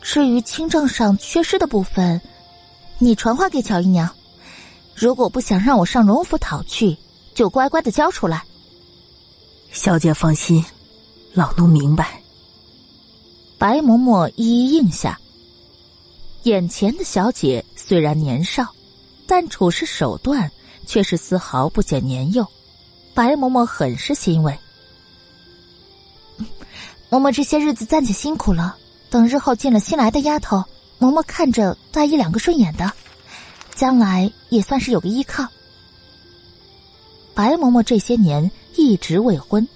[0.00, 2.20] 至于清账上缺失的部分。
[2.98, 4.08] 你传话给乔姨娘，
[4.94, 6.96] 如果不想让我上荣府讨去，
[7.34, 8.44] 就乖乖的交出来。
[9.72, 10.64] 小姐放心，
[11.32, 12.22] 老奴明白。
[13.58, 15.18] 白嬷嬷一一应下。
[16.44, 18.64] 眼前的小姐虽然年少，
[19.26, 20.48] 但处事手段
[20.86, 22.46] 却是丝毫不显年幼。
[23.14, 24.56] 白嬷嬷很是欣慰。
[27.10, 28.76] 嬷嬷这些日子暂且辛苦了，
[29.08, 30.62] 等日后进了新来的丫头。
[31.00, 32.92] 嬷嬷看着带一两个顺眼的，
[33.74, 35.46] 将来也算是有个依靠。
[37.34, 39.66] 白嬷嬷这些年一直未婚，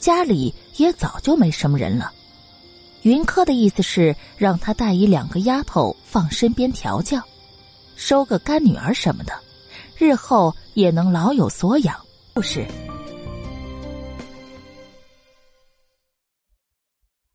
[0.00, 2.12] 家里也早就没什么人了。
[3.02, 7.22] 云柯的意思是让她带一两个丫头放身边调教，
[7.94, 9.32] 收个干女儿什么的，
[9.96, 11.96] 日后也能老有所养。
[12.32, 12.66] 不是。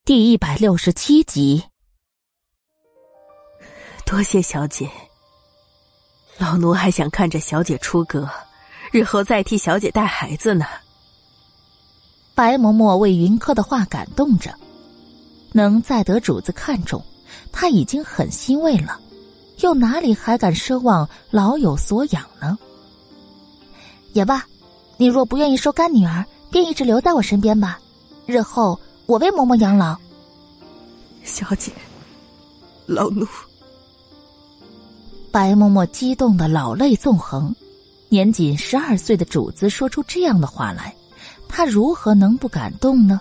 [0.09, 1.63] 第一百六十七集。
[4.07, 4.89] 多谢小姐，
[6.39, 8.27] 老奴还想看着小姐出阁，
[8.91, 10.65] 日后再替小姐带孩子呢。
[12.33, 14.51] 白嬷嬷为云柯的话感动着，
[15.51, 17.05] 能再得主子看重，
[17.51, 18.99] 他已经很欣慰了，
[19.59, 22.57] 又哪里还敢奢望老有所养呢？
[24.13, 24.43] 也罢，
[24.97, 27.79] 你若不愿意收干女儿，便一直留在我身边吧，
[28.25, 28.79] 日后
[29.09, 29.97] 我为嬷嬷养老。
[31.23, 31.71] 小姐，
[32.85, 33.25] 老奴。
[35.31, 37.55] 白嬷嬷激动的老泪纵横，
[38.07, 40.95] 年仅十二岁的主子说出这样的话来，
[41.47, 43.19] 她如何能不感动呢？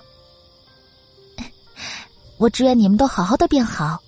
[2.37, 3.99] 我只愿你们都好好的变好。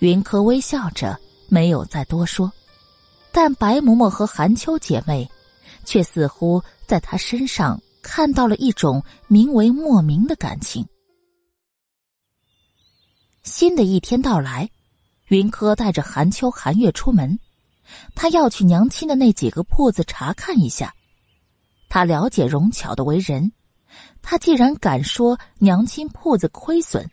[0.00, 1.18] 云柯微笑着，
[1.48, 2.52] 没有再多说，
[3.32, 5.26] 但白嬷嬷和寒秋姐妹，
[5.86, 10.86] 却似乎在她身上看到了一种名为莫名的感情。
[13.42, 14.68] 新的一天到来。
[15.28, 17.38] 云柯带着韩秋、韩月出门，
[18.14, 20.92] 他要去娘亲的那几个铺子查看一下。
[21.88, 23.50] 他了解荣巧的为人，
[24.20, 27.08] 他既然敢说娘亲铺子亏损，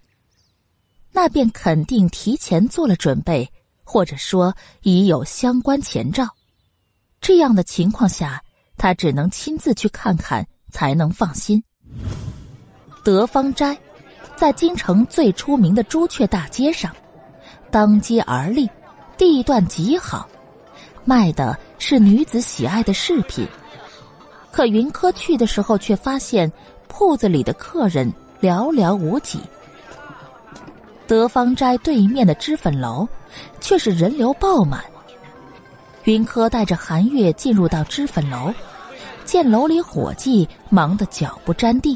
[1.14, 3.50] 那便肯定提前做了准备，
[3.86, 6.28] 或者说已有相关前兆。
[7.22, 8.44] 这样的情况下，
[8.76, 11.64] 他只能亲自去看看，才能放心。
[13.04, 13.78] 德芳斋，
[14.36, 16.96] 在京城最出名的朱雀大街上，
[17.72, 18.70] 当街而立，
[19.18, 20.28] 地段极好，
[21.06, 23.48] 卖的是女子喜爱的饰品。
[24.52, 26.52] 可云柯去的时候，却发现
[26.88, 29.40] 铺子里的客人寥寥无几。
[31.08, 33.08] 德芳斋对面的脂粉楼，
[33.60, 34.84] 却是人流爆满。
[36.04, 38.54] 云柯带着韩月进入到脂粉楼，
[39.30, 41.96] 见楼里伙计忙得脚不沾地。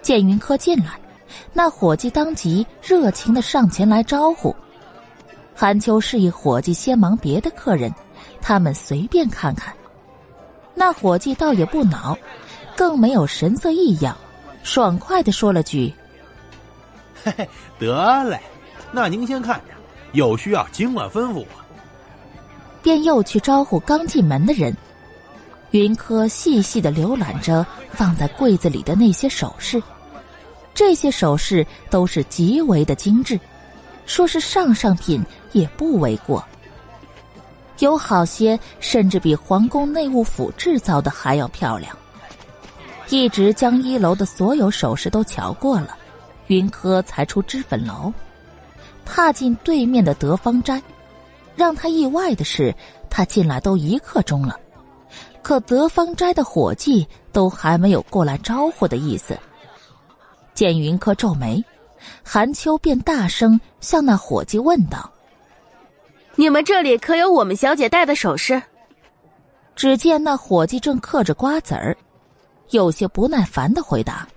[0.00, 0.92] 见云柯进来，
[1.52, 4.54] 那伙计当即热情的上前来招呼。
[5.56, 7.92] 韩秋示意伙计先忙别的客人，
[8.40, 9.74] 他们随便看看。
[10.72, 12.16] 那伙计倒也不恼，
[12.76, 14.16] 更没有神色异样，
[14.62, 15.92] 爽快的说了句
[17.24, 18.40] ：“嘿嘿，得嘞，
[18.92, 19.74] 那您先看着，
[20.12, 21.46] 有需要尽管吩咐我。”
[22.84, 24.72] 便又去招呼刚进门的人。
[25.72, 29.80] 云柯细细的浏览着放在柜子里的那些首饰，
[30.74, 33.38] 这些首饰都是极为的精致，
[34.04, 36.44] 说是上上品也不为过。
[37.78, 41.96] 有好些甚至比皇宫内务府制造的还要漂亮。
[43.08, 45.96] 一直将一楼的所有首饰都瞧过了，
[46.48, 48.12] 云柯才出脂粉楼，
[49.04, 50.82] 踏进对面的德芳斋。
[51.56, 52.74] 让他意外的是，
[53.08, 54.58] 他进来都一刻钟了，
[55.42, 59.38] 可德芳斋的伙计都还没有过来招呼的意思。
[60.54, 61.64] 见云柯皱眉，
[62.22, 65.10] 韩秋便大声向那伙计问道
[66.36, 68.60] ：“你们这里可有我们小姐戴的首饰？”
[69.74, 71.96] 只见那伙计正嗑着瓜子儿，
[72.70, 74.28] 有些不耐烦的回答：“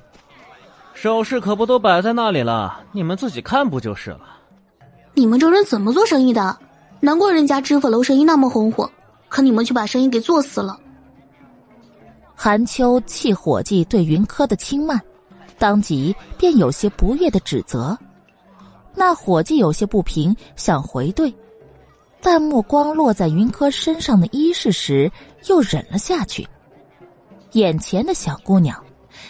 [0.94, 4.22] 首饰可不都摆在那里了，你们自己看不就是了？”
[5.14, 6.58] 你们这人怎么做生意的？
[7.02, 8.90] 难怪人家知府楼生意那么红火，
[9.28, 10.80] 可你们却把生意给做死了。
[12.36, 15.00] 韩秋气伙计对云柯的轻慢，
[15.58, 17.98] 当即便有些不悦的指责。
[18.96, 21.34] 那伙计有些不平，想回怼，
[22.22, 25.12] 但目光落在云柯身上的衣饰时，
[25.48, 26.48] 又忍了下去。
[27.54, 28.84] 眼前的小姑娘，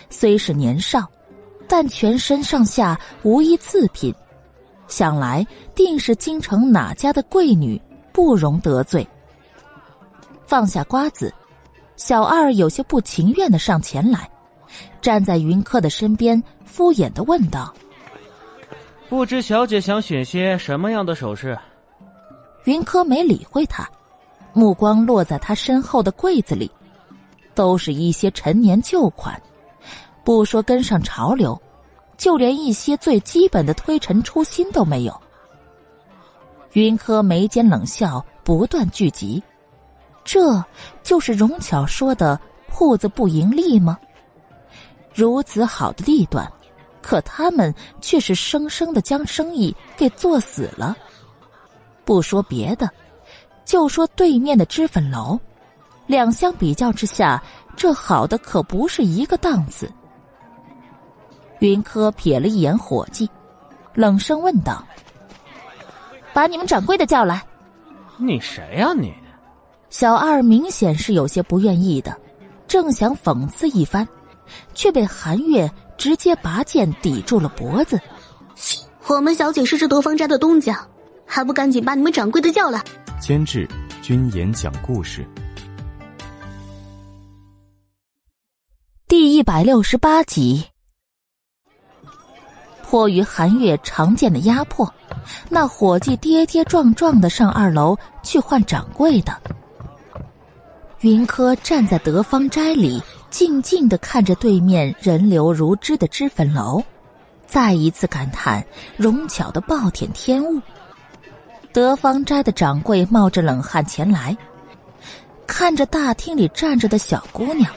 [0.09, 1.05] 虽是年少，
[1.67, 4.13] 但全身上下无一次品。
[4.87, 7.81] 想来定是京城哪家的贵女，
[8.11, 9.07] 不容得罪。
[10.45, 11.33] 放下瓜子，
[11.95, 14.29] 小二有些不情愿的上前来，
[15.01, 17.73] 站在云柯的身边，敷衍的问道
[19.09, 21.57] ：“不知小姐想选些什么样的首饰？”
[22.65, 23.89] 云柯没理会他，
[24.53, 26.69] 目光落在他身后的柜子里，
[27.53, 29.41] 都是一些陈年旧款，
[30.23, 31.59] 不说跟上潮流。
[32.15, 35.19] 就连一些最基本的推陈出新都没有。
[36.73, 39.43] 云柯眉间冷笑不断聚集，
[40.23, 40.63] 这
[41.03, 43.97] 就是荣巧说的铺子不盈利吗？
[45.13, 46.51] 如此好的地段，
[47.01, 50.97] 可他们却是生生的将生意给做死了。
[52.03, 52.89] 不说别的，
[53.63, 55.39] 就说对面的脂粉楼，
[56.07, 57.41] 两相比较之下，
[57.77, 59.91] 这好的可不是一个档次。
[61.59, 63.29] 云柯瞥了一眼伙计，
[63.93, 64.83] 冷声问道
[66.33, 67.41] ：“把你们掌柜的叫来。
[68.17, 68.93] ”“你谁呀？
[68.93, 69.13] 你？”
[69.93, 72.19] 小二明显是有些不愿意的，
[72.67, 74.07] 正想讽刺一番，
[74.73, 78.01] 却被韩月直接拔剑抵住了脖子。
[79.05, 80.83] “我们小姐是这德芳斋的东家，
[81.27, 82.83] 还不赶紧把你们掌柜的叫来！”
[83.21, 83.69] 监制：
[84.01, 85.23] 君言讲故事，
[89.07, 90.65] 第一百六十八集。
[92.81, 94.91] 迫于韩月常见的压迫，
[95.49, 99.39] 那伙计跌跌撞撞的上二楼去换掌柜的。
[101.03, 106.81] 云柯站在德芳斋里，静静的看着对面人流如织的脂粉楼，
[107.45, 108.65] 再一次感叹
[108.95, 110.61] 荣巧的暴殄天物。
[111.73, 114.37] 德芳斋的掌柜冒着冷汗前来，
[115.45, 117.69] 看着大厅里站着的小姑娘，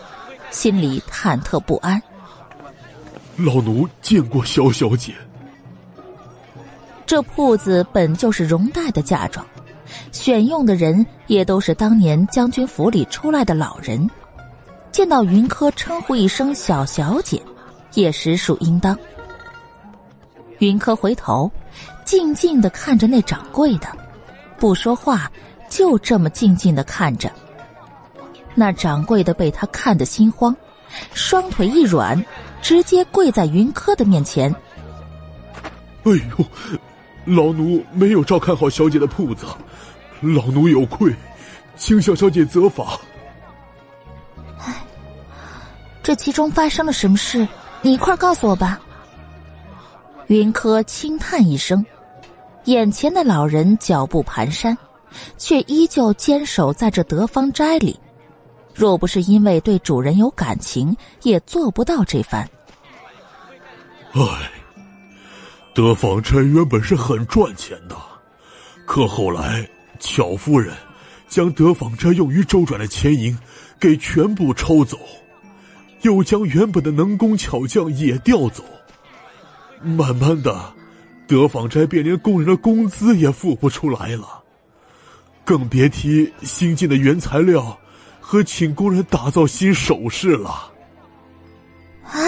[0.52, 2.00] 心里忐忑不安。
[3.36, 5.12] 老奴见过萧小姐。
[7.04, 9.44] 这铺子本就是荣代的嫁妆，
[10.12, 14.08] 选用的人也都是当年将军府里出来的老人。
[14.92, 17.40] 见到云柯称呼一声“小小姐”，
[17.94, 18.98] 也实属应当。
[20.58, 21.50] 云柯回头，
[22.04, 23.88] 静静的看着那掌柜的，
[24.58, 25.30] 不说话，
[25.68, 27.30] 就这么静静的看着。
[28.54, 30.56] 那掌柜的被他看得心慌，
[31.12, 32.24] 双腿一软，
[32.62, 34.50] 直接跪在云柯的面前。
[36.04, 36.46] 哎呦，
[37.26, 39.44] 老奴没有照看好小姐的铺子，
[40.20, 41.14] 老奴有愧，
[41.76, 42.98] 请小小姐责罚。
[44.58, 44.74] 唉，
[46.02, 47.46] 这其中发生了什么事？
[47.82, 48.80] 你一块告诉我吧。
[50.28, 51.84] 云柯轻叹一声，
[52.64, 54.76] 眼前的老人脚步蹒跚，
[55.36, 57.98] 却依旧坚守在这德芳斋里。
[58.74, 62.48] 若不是因为对主人有感情，也做不到这番。
[64.12, 64.20] 唉，
[65.74, 67.94] 德芳斋原本是很赚钱的，
[68.84, 69.68] 可后来
[69.98, 70.74] 巧夫人
[71.28, 73.36] 将德纺斋用于周转的钱银
[73.78, 74.98] 给全部抽走，
[76.02, 78.64] 又将原本的能工巧匠也调走。
[79.82, 80.74] 慢慢的，
[81.26, 84.42] 德纺斋便连工人的工资也付不出来了，
[85.44, 87.78] 更别提新进的原材料。
[88.28, 90.72] 和请工人打造新首饰了。
[92.02, 92.18] 啊！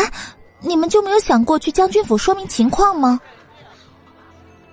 [0.60, 3.20] 你们就没有想过去将军府说明情况吗？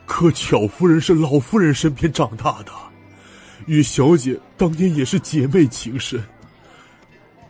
[0.06, 2.72] 可巧夫人是老夫人身边长大的，
[3.66, 6.24] 与小姐当年也是姐妹情深。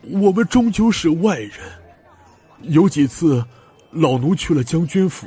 [0.02, 1.52] 我们终究是外人，
[2.62, 3.44] 有几次
[3.90, 5.26] 老奴去了将军府，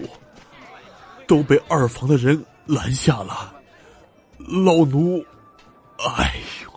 [1.27, 3.53] 都被二房的人拦下了。
[4.38, 5.23] 老奴，
[6.18, 6.34] 哎
[6.64, 6.72] 呦！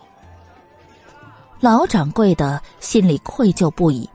[1.60, 4.10] 老掌柜的心里愧疚不已，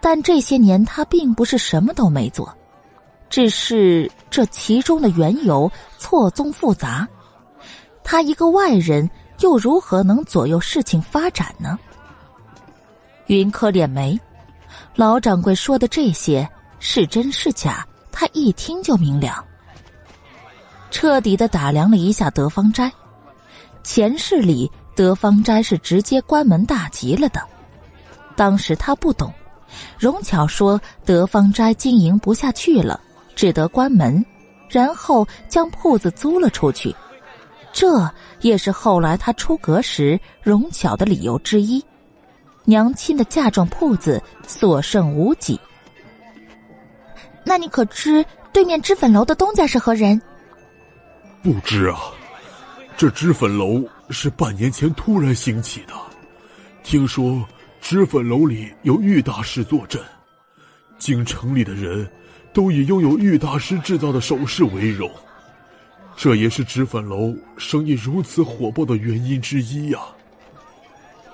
[0.00, 2.56] 但这些年他并不是什么都没做，
[3.28, 5.68] 只是这其中的缘由
[5.98, 7.06] 错综复杂，
[8.10, 9.06] 他一个外人
[9.40, 11.78] 又如何能左右事情发展呢？
[13.26, 14.18] 云柯敛眉，
[14.94, 16.48] 老掌柜说的这些
[16.78, 19.44] 是真是假，他一听就明了。
[20.90, 22.90] 彻底的打量了一下德芳斋，
[23.82, 24.70] 前世里。
[24.96, 27.40] 德芳斋是直接关门大吉了的，
[28.34, 29.32] 当时他不懂，
[29.96, 32.98] 荣巧说德芳斋经营不下去了，
[33.36, 34.24] 只得关门，
[34.68, 36.92] 然后将铺子租了出去，
[37.78, 41.80] 这也是后来他出阁时融巧的理由之一。
[42.64, 45.60] 娘亲的嫁妆铺子所剩无几，
[47.44, 50.20] 那你可知对面脂粉楼的东家是何人？
[51.40, 52.00] 不知啊，
[52.96, 53.88] 这脂粉楼。
[54.10, 55.92] 是半年前突然兴起的，
[56.82, 57.46] 听说
[57.78, 60.02] 脂粉楼里有玉大师坐镇，
[60.98, 62.10] 京城里的人
[62.54, 65.08] 都以拥有玉大师制造的首饰为荣，
[66.20, 70.00] 这也是脂粉楼生意如此火爆的原因之一呀。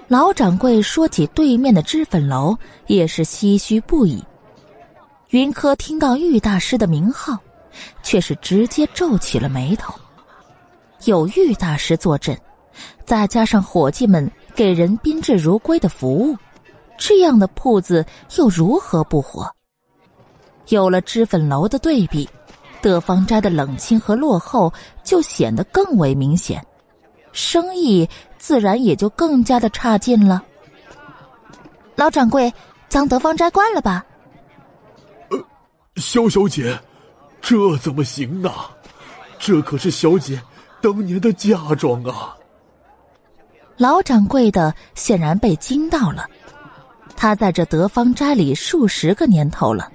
[0.08, 2.54] 老掌柜说起对面的脂粉楼，
[2.86, 4.22] 也是唏嘘不已。
[5.30, 7.38] 云柯听到玉大师的名号，
[8.02, 9.94] 却是直接皱起了眉头。
[11.06, 12.38] 有玉大师坐镇。
[13.06, 16.36] 再加上伙计们给人宾至如归的服务，
[16.98, 18.04] 这样的铺子
[18.36, 19.50] 又如何不火？
[20.68, 22.28] 有了脂粉楼的对比，
[22.84, 24.70] 德芳斋的冷清和落后
[25.02, 26.62] 就显得更为明显，
[27.32, 28.06] 生意
[28.36, 30.44] 自然也就更加的差劲了。
[31.96, 32.52] 老掌柜，
[32.90, 34.04] 将德芳斋关了吧。
[35.30, 35.42] 呃，
[35.96, 36.78] 萧小姐，
[37.40, 38.50] 这怎么行呢？
[39.38, 40.38] 这可是小姐
[40.82, 42.36] 当年的嫁妆啊！
[43.78, 46.28] 老掌柜的显然被惊到了，
[47.16, 49.90] 他在这德芳斋里数十个年头了，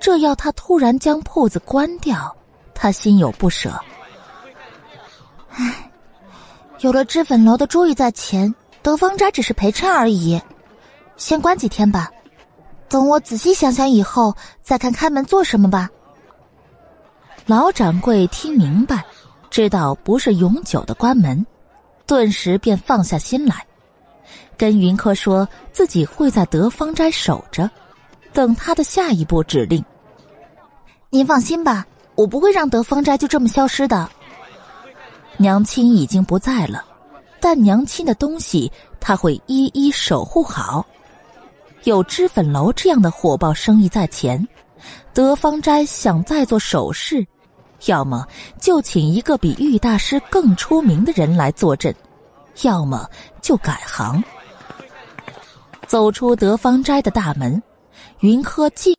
[0.00, 2.34] 这要他突然将铺子关掉，
[2.74, 3.72] 他心有不舍。
[5.50, 5.90] 唉，
[6.80, 10.40] 有了脂粉楼的珠玉在前，德芳斋只是陪衬而已，
[11.16, 12.10] 先关几天吧，
[12.88, 15.90] 等我仔细想想以后再看开门做什么吧。
[17.46, 19.04] 老掌柜听明白，
[19.50, 21.44] 知道不是永久的关门。
[22.06, 23.66] 顿时便放下心来，
[24.56, 27.70] 跟云柯说自己会在德芳斋守着，
[28.32, 29.84] 等他的下一步指令。
[31.10, 34.08] 您放心吧，我不会让德芳斋就这么消失的。
[35.36, 36.84] 娘亲已经不在了，
[37.40, 40.84] 但娘亲的东西他会一一守护好。
[41.84, 44.46] 有脂粉楼这样的火爆生意在前，
[45.14, 47.26] 德芳斋想再做首饰。
[47.86, 48.26] 要么
[48.60, 51.94] 就请一个比玉大师更出名的人来坐镇，
[52.62, 53.08] 要么
[53.40, 54.22] 就改行。
[55.86, 57.62] 走出德芳斋的大门，
[58.20, 58.92] 云柯进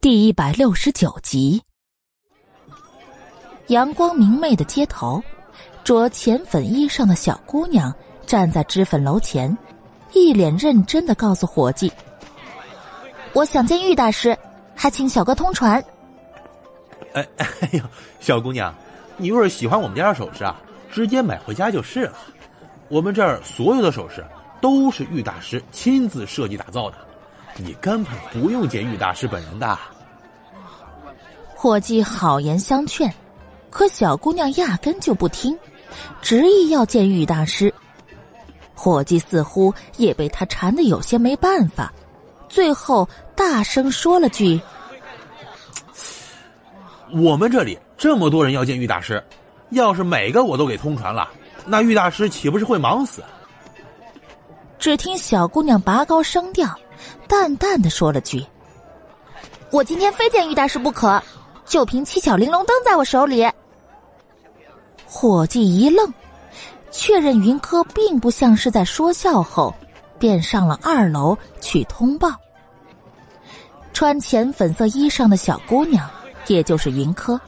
[0.00, 1.62] 第一百六十九集。
[3.66, 5.22] 阳光明媚的街头，
[5.84, 7.94] 着浅粉衣裳的小姑娘
[8.26, 9.54] 站在脂粉楼前，
[10.14, 11.92] 一脸认真的告诉伙计
[13.34, 14.34] ：“我想见玉大师，
[14.74, 15.78] 还请小哥通传。”
[17.12, 17.84] 哎 哎呦，
[18.20, 18.74] 小姑娘，
[19.18, 20.58] 你若是喜欢我们家的首饰啊，
[20.90, 22.16] 直接买回家就是了。
[22.88, 24.24] 我们这儿所有的首饰
[24.62, 26.96] 都是玉大师亲自设计打造的，
[27.56, 29.78] 你根本不用见玉大师本人的。
[31.54, 33.12] 伙计好言相劝，
[33.70, 35.56] 可小姑娘压根就不听，
[36.20, 37.72] 执意要见玉大师。
[38.74, 41.92] 伙计似乎也被他缠得有些没办法，
[42.48, 44.60] 最后大声说了句
[47.14, 49.22] ：“我们这里这么多人要见玉大师，
[49.70, 51.28] 要是每个我都给通传了，
[51.64, 53.22] 那玉大师岂不是会忙死？”
[54.82, 56.68] 只听小姑娘拔高声调，
[57.28, 58.44] 淡淡的说了句
[59.70, 61.22] ：“我今天非见玉大师不可，
[61.64, 63.48] 就凭七巧玲珑灯在我手里。”
[65.06, 66.12] 伙计一愣。
[66.90, 69.72] 确认云柯并不像是在说笑后，
[70.18, 72.32] 便上了二楼去通报。
[73.92, 76.10] 穿浅粉色衣裳的小姑娘，
[76.48, 77.40] 也就是云柯，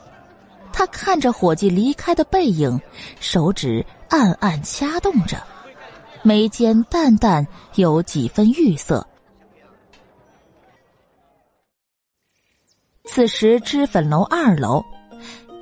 [0.73, 2.81] 她看着伙计离开的背影，
[3.19, 5.37] 手指暗暗掐动着，
[6.27, 9.07] 眉间淡淡有几分玉色。
[13.05, 14.83] 此时，脂粉楼二楼，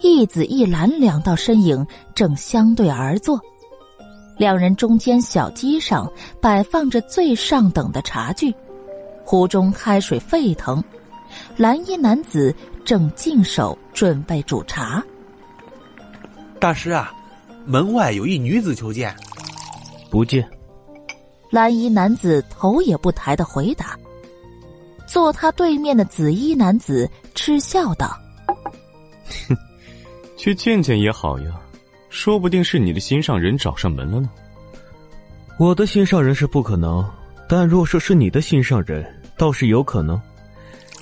[0.00, 1.84] 一紫一蓝两道身影
[2.14, 3.40] 正相对而坐。
[4.38, 6.10] 两人中间小机上
[6.40, 8.54] 摆放着最上等的茶具，
[9.24, 10.82] 壶中开水沸腾，
[11.56, 15.02] 蓝衣男子正净手准备煮茶。
[16.60, 17.12] 大师啊，
[17.66, 19.12] 门外有一女子求见。
[20.12, 20.46] 不见。
[21.48, 23.98] 蓝衣男子头也不抬的回答。
[25.06, 28.14] 坐他对面的紫衣男子嗤笑道
[29.48, 29.56] ：“哼，
[30.36, 31.58] 去见见也好呀。”
[32.10, 34.28] 说不定是你的心上人找上门了呢。
[35.58, 37.02] 我的心上人是不可能，
[37.48, 39.02] 但若说是你的心上人，
[39.38, 40.20] 倒是有可能。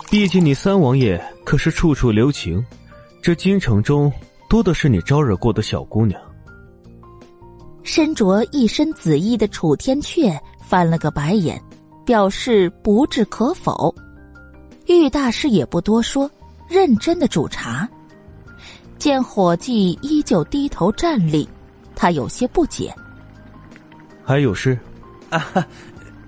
[0.09, 2.65] 毕竟你三王爷可是处处留情，
[3.21, 4.13] 这京城中
[4.49, 6.21] 多的是你招惹过的小姑娘。
[7.93, 11.61] 身着一身紫衣的楚天阙翻了个白眼，
[12.07, 13.93] 表示不置可否。
[14.87, 16.31] 玉大师也不多说，
[16.69, 17.89] 认真的煮茶。
[18.97, 21.49] 见伙计依旧低头站立，
[21.97, 22.95] 他有些不解。
[24.23, 24.79] 还有事？
[25.29, 25.45] 啊，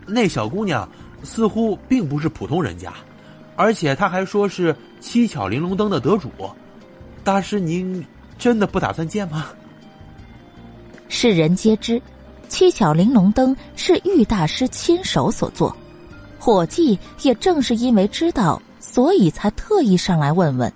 [0.05, 0.89] 那小姑娘
[1.23, 2.93] 似乎并不是普通人家，
[3.55, 6.29] 而且她还说是七巧玲珑灯的得主。
[7.23, 8.05] 大师，您
[8.37, 9.47] 真的不打算见吗？
[11.15, 12.01] 世人皆知，
[12.49, 15.77] 七巧玲珑灯是玉大师亲手所做。
[16.39, 20.73] 伙计也正是因为知道，所以才特意上来问问。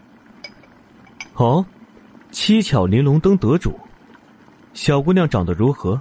[1.36, 1.64] 哦。
[2.30, 3.72] 七巧玲珑灯得主，
[4.74, 5.98] 小姑娘长得如何？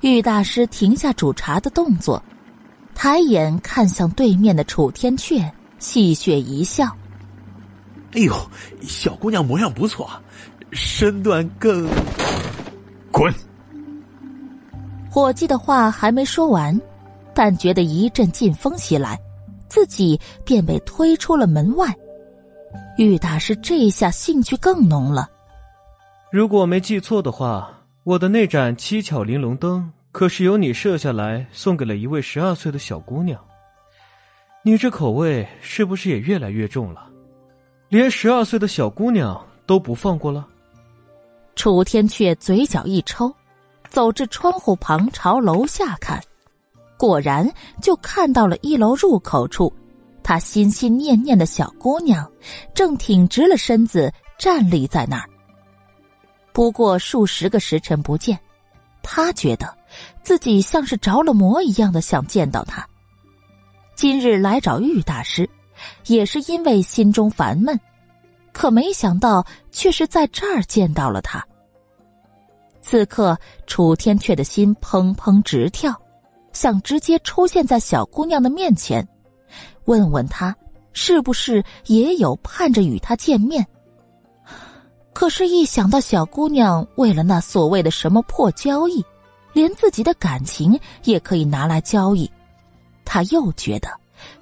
[0.00, 2.20] 玉大师停下煮茶的动作，
[2.96, 6.84] 抬眼看向对面的楚天阙，戏谑一笑
[8.14, 8.34] ：“哎呦，
[8.82, 10.10] 小姑娘模样不错，
[10.72, 11.88] 身段更……
[13.14, 13.32] 滚！”
[15.08, 16.78] 伙计的话还没说完，
[17.32, 19.16] 但觉得一阵劲风袭来，
[19.68, 21.94] 自己便被推出了门外。
[22.98, 25.30] 玉大师这下兴趣更浓了。
[26.32, 27.70] 如果我没记错的话，
[28.02, 33.40] 我的那盏七巧玲珑灯可是由你设下来送给了一位十二岁的小姑娘。
[34.64, 37.06] 你这口味是不是也越来越重了？
[37.88, 40.46] 连十二岁的小姑娘都不放过了？
[41.56, 43.32] 楚天阙嘴角一抽，
[43.88, 46.20] 走至窗户旁朝楼下看，
[46.98, 47.50] 果然
[47.80, 49.72] 就看到了一楼入口处。
[50.22, 52.30] 他心心念念的小姑娘，
[52.74, 55.28] 正挺直了身子站立在那儿。
[56.52, 58.38] 不过数十个时辰不见，
[59.02, 59.76] 他觉得
[60.22, 62.88] 自己像是着了魔一样的想见到她。
[63.94, 65.48] 今日来找玉大师，
[66.06, 67.78] 也是因为心中烦闷，
[68.54, 71.44] 可没想到却是在这儿见到了他。
[72.80, 73.36] 此刻
[73.66, 75.92] 楚天阙的心砰砰直跳，
[76.52, 79.06] 想直接出现在小姑娘的面前。
[79.86, 80.54] 问问他，
[80.92, 83.66] 是不是也有盼着与他见面？
[85.12, 89.04] 可是，一想到小姑娘为了那所谓的什么破交易，
[89.52, 92.30] 连自己的感情也可以拿来交易，
[93.04, 93.88] 他又觉得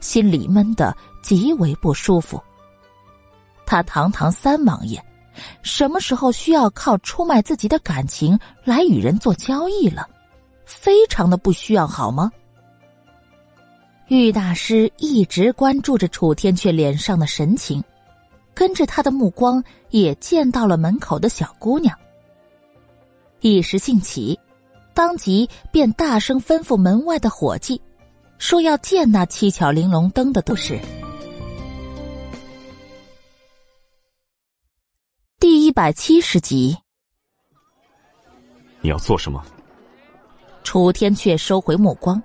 [0.00, 2.42] 心里闷得极为不舒服。
[3.72, 5.02] 他堂堂三王爷，
[5.62, 10.06] 什么时候需要靠出卖自己的感情来与人做交易了？
[10.66, 12.30] 非常的不需要，好吗？
[14.08, 17.82] 玉大师一直关注着楚天阙脸上的神情，
[18.52, 21.98] 跟着他的目光也见到了门口的小姑娘。
[23.40, 24.38] 一时兴起，
[24.92, 27.80] 当即便大声吩咐门外的伙计，
[28.36, 30.78] 说要见那七巧玲珑灯的都是。
[35.42, 36.76] 第一百七十集，
[38.80, 39.42] 你要做什么？
[40.62, 42.22] 楚天却收回目光，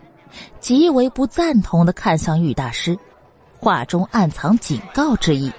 [0.59, 2.95] 极为不赞同的看向玉大师，
[3.57, 5.51] 话中暗藏警告之意。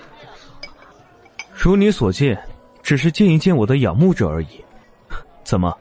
[1.52, 2.40] 如你所见，
[2.80, 4.64] 只是见一见我的仰慕者而已。
[5.42, 5.76] 怎么，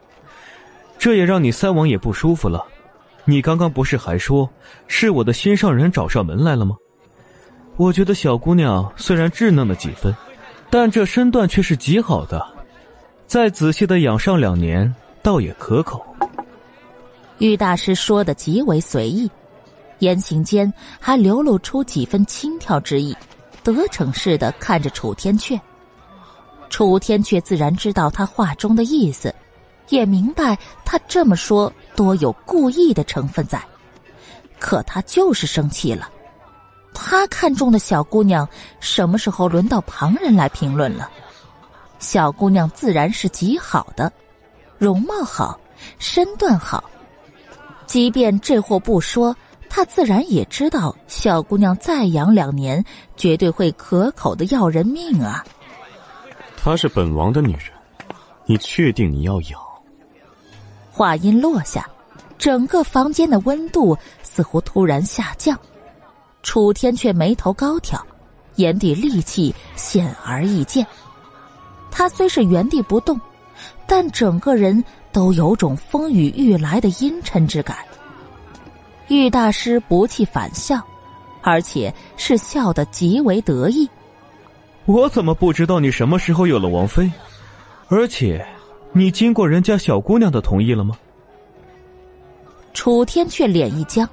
[0.97, 2.65] 这也让你三王爷不舒服了？
[3.23, 4.49] 你刚刚不是还说
[4.87, 6.75] 是我的心上人找上门来了吗？
[7.75, 10.11] 我觉得小姑娘虽然稚嫩了几分，
[10.69, 12.45] 但这身段却是极好的，
[13.25, 16.05] 再仔细的养上两年，倒也可口。
[17.39, 19.29] 玉大师说的极为随意，
[19.99, 23.15] 言行间还流露出几分轻佻之意，
[23.63, 25.59] 得逞似的看着楚天阙。
[26.69, 29.33] 楚天阙自然知道他话中的意思，
[29.89, 33.63] 也明白他这么说多有故意的成分在，
[34.59, 36.09] 可他就是生气了。
[36.93, 38.47] 他看中的小姑娘，
[38.79, 41.09] 什么时候轮到旁人来评论了？
[41.99, 44.11] 小姑娘自然是极好的，
[44.77, 45.59] 容貌好，
[45.99, 46.83] 身段好。
[47.85, 49.35] 即便这货不说，
[49.69, 52.83] 他自然也知道，小姑娘再养两年，
[53.15, 55.43] 绝对会可口的要人命啊！
[56.55, 57.71] 她是本王的女人，
[58.45, 59.59] 你确定你要养？
[60.91, 61.87] 话音落下，
[62.37, 65.57] 整个房间的温度似乎突然下降。
[66.47, 68.01] 楚天却眉头高挑，
[68.55, 70.87] 眼底戾气显而易见。
[71.91, 73.19] 他虽是原地不动，
[73.85, 74.81] 但整个人。
[75.09, 77.77] 都有种风雨欲来的阴沉之感。
[79.07, 80.79] 玉大师不弃反笑，
[81.41, 83.89] 而且是笑得极为得意。
[84.85, 87.11] 我怎么不知道你什么时候有了王妃？
[87.87, 88.45] 而且，
[88.91, 90.95] 你经过人家小姑娘的同意了吗？
[92.73, 94.07] 楚天却脸一僵。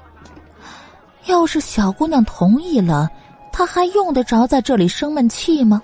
[1.25, 3.09] 要是小姑娘同意了，
[3.51, 5.81] 他还用得着在这里生闷气吗？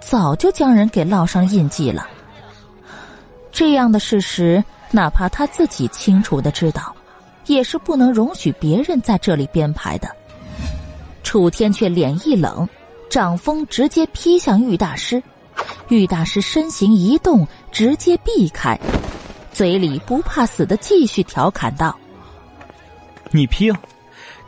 [0.00, 2.06] 早就将人给烙上印记了。
[3.50, 6.94] 这样的事实，哪怕他自己清楚的知道，
[7.46, 10.08] 也是不能容许别人在这里编排的。
[11.24, 12.66] 楚天却脸一冷，
[13.10, 15.22] 掌风直接劈向玉大师。
[15.88, 18.78] 玉大师身形一动，直接避开，
[19.52, 21.98] 嘴里不怕死的继续调侃道
[23.32, 23.72] ：“你劈，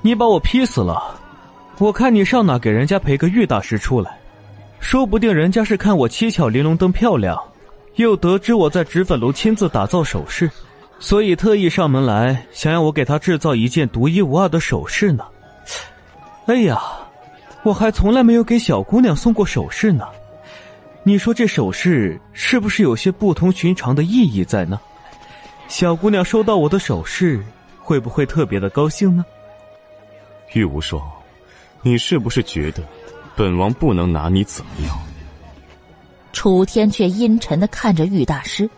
[0.02, 1.18] 你把我劈死了，
[1.78, 4.18] 我看你上哪给人家赔个玉大师出来？
[4.80, 7.38] 说不定人家是看我七巧玲珑灯漂亮。”
[7.96, 10.50] 又得知我在纸粉楼亲自打造首饰，
[11.00, 15.24] 所以特意上门来，想要我给他制造一件独一无二的首饰呢。
[16.46, 16.80] 哎呀，
[17.62, 20.06] 我还从来没有给小姑娘送过首饰呢。
[21.02, 24.80] 你说这首饰是不是有些不同寻常的意义在呢？
[25.68, 27.44] 小姑娘收到我的首饰，
[27.80, 29.24] 会不会特别的高兴呢？
[30.52, 31.00] 玉无双，
[31.82, 32.82] 你是不是觉得
[33.36, 34.98] 本王不能拿你怎么样？
[36.32, 38.68] 楚天却阴沉的看着玉大师，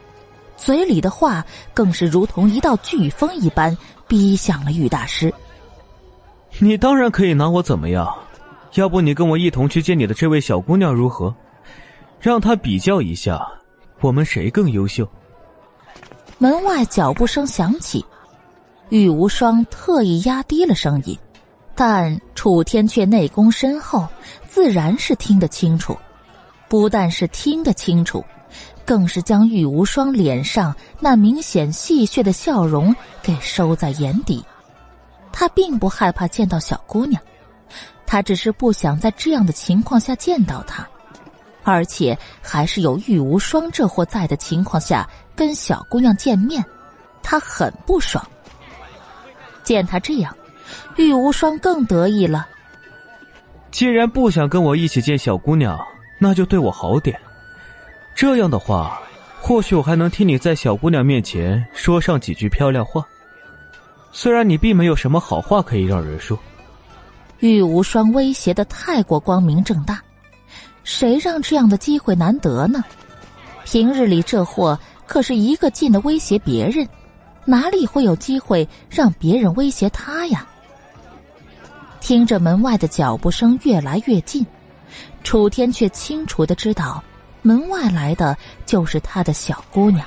[0.56, 1.44] 嘴里的话
[1.74, 3.76] 更是如同一道飓风一般
[4.08, 5.32] 逼向了玉大师。
[6.58, 8.10] 你当然可以拿我怎么样，
[8.74, 11.34] 要不你跟我一同去见你的这位小姑娘如何？
[12.20, 13.46] 让她比较一下，
[14.00, 15.08] 我们谁更优秀？
[16.38, 18.04] 门外脚步声响起，
[18.88, 21.18] 玉无双特意压低了声音，
[21.84, 24.06] 但楚天却内功深厚，
[24.48, 25.98] 自然是听得清楚。
[26.68, 28.24] 不但是听得清楚，
[28.86, 34.44] 更是将玉无双脸上那明显戏谑的笑容给收在眼底。
[35.32, 37.20] 他并不害怕见到小姑娘，
[38.06, 40.88] 他只是不想在这样的情况下见到她，
[41.64, 45.04] 而且还是有玉无双这货在的情况下
[45.34, 46.64] 跟小姑娘见面，
[47.24, 48.24] 他很不爽。
[49.64, 50.32] 见他这样，
[50.96, 52.46] 玉无双更得意了。
[53.70, 55.78] 既然不想跟我一起见小姑娘。
[56.24, 57.18] 那就对我好点，
[58.14, 59.02] 这样的话，
[59.40, 63.04] 或许我还能听你在小姑娘面前说上几句漂亮话。
[64.12, 66.38] 虽然你并没有什么好话可以让人说。
[67.40, 70.00] 玉无双威胁的太过光明正大，
[70.84, 72.84] 谁让这样的机会难得呢？
[73.64, 74.78] 平日里这货
[75.08, 76.88] 可是一个劲的威胁别人，
[77.44, 80.46] 哪里会有机会让别人威胁他呀？
[82.02, 84.44] 听着门外的脚步声越来越近。
[85.22, 87.02] 楚天却清楚的知道，
[87.42, 90.04] 门外来的就是他的小姑娘，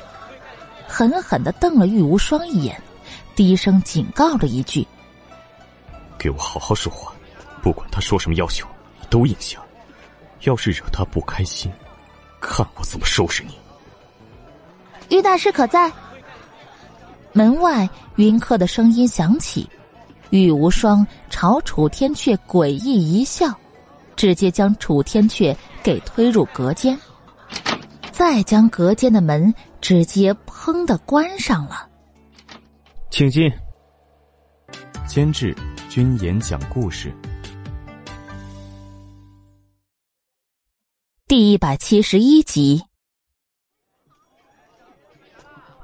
[0.86, 2.80] 狠狠的瞪了玉无双一眼，
[3.34, 4.86] 低声警告了一句
[6.20, 7.14] ：“给我好好说话，
[7.64, 8.68] 不管他说什么要求，
[9.00, 9.58] 你都应下。
[10.42, 11.72] 要是惹他不开心，
[12.42, 13.58] 看我怎么收拾你。”
[15.16, 15.90] 玉大师可在？
[17.32, 19.70] 门外云客的声音响起，
[20.36, 23.54] 玉无双朝楚天阙诡异一笑。
[24.16, 25.54] 直接将楚天阙
[25.84, 26.98] 给推入隔间，
[28.14, 31.90] 再将隔间的门直接砰的关上了。
[33.10, 33.52] 请进。
[35.06, 35.54] 监制
[35.90, 37.14] 君言讲故事，
[41.28, 42.82] 第一百七十一集。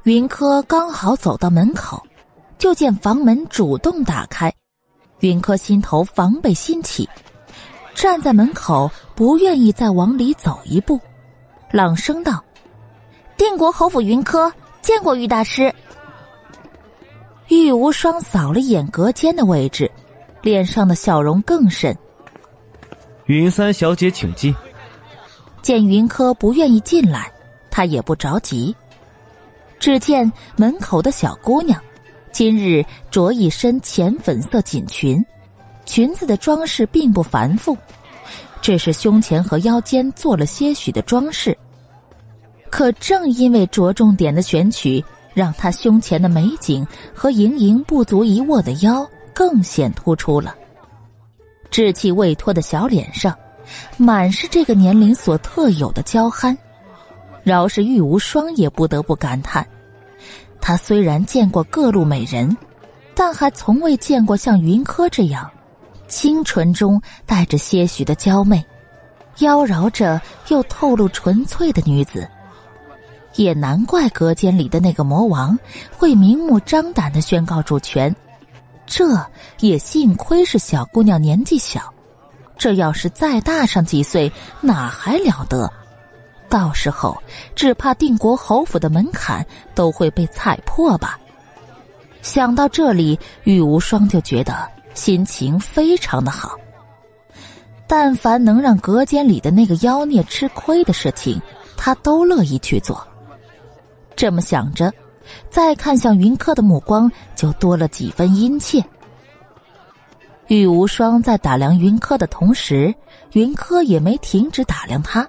[0.04, 2.02] 云柯刚好走到门口，
[2.62, 4.54] 就见房门主动打开，
[5.22, 7.10] 云柯心头防备心起，
[7.96, 11.00] 站在门口不愿意再往里走一步，
[11.72, 12.40] 朗声道
[13.36, 15.74] ：“定国侯府云柯见过玉大师。”
[17.50, 19.90] 玉无双扫了一眼隔间的位置，
[20.44, 21.98] 脸上的笑容更甚。
[23.26, 24.54] 云三小姐，请进。
[25.64, 27.32] 见云柯不愿意进来，
[27.72, 28.76] 他也不着急。
[29.80, 31.82] 只见门口的小姑娘，
[32.32, 35.24] 今日着一身浅粉色锦裙，
[35.86, 37.78] 裙子的装饰并不繁复，
[38.62, 41.58] 只是胸前和腰间做了些许的装饰。
[42.70, 45.04] 可正因为着重点的选取，
[45.34, 50.56] 让她胸前的美景和盈盈不足一握的腰更显突出了。
[51.70, 53.38] 稚气未脱的小脸上，
[53.98, 56.58] 满是这个年龄所特有的娇憨。
[57.44, 59.68] 饶是玉无双也不得不感叹：
[60.62, 62.56] 他虽然见过各路美人，
[63.16, 65.50] 但还从未见过像云柯这样，
[66.08, 68.64] 清纯中带着些许的娇媚，
[69.40, 72.30] 妖娆着又透露纯粹的女子。
[73.36, 75.58] 也难怪隔间里的那个魔王
[75.98, 78.14] 会明目张胆的宣告主权，
[78.86, 79.26] 这
[79.62, 81.82] 也幸亏是小姑娘年纪小，
[82.58, 85.72] 这要是再大上几岁，哪还了得？
[86.52, 87.18] 到时候，
[87.56, 91.18] 只怕定国侯府的门槛都会被踩破吧。
[92.22, 96.58] 想到这里，玉无双就觉得心情非常的好。
[97.88, 101.42] 但凡能让隔间里的那个妖孽吃亏的事情，
[101.78, 103.02] 他都乐意去做。
[104.14, 104.92] 这么想着，
[105.50, 108.84] 再看向云柯的目光就多了几分殷切。
[110.48, 112.94] 玉无双在打量云柯的同时，
[113.32, 115.26] 云柯也没停止打量他。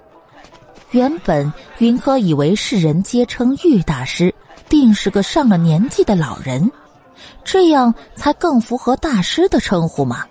[0.93, 4.33] 原本云柯以为世人皆称玉大师，
[4.69, 6.71] 定是个上了年纪的老人，
[7.43, 10.23] 这样才更符合大师的称呼嘛。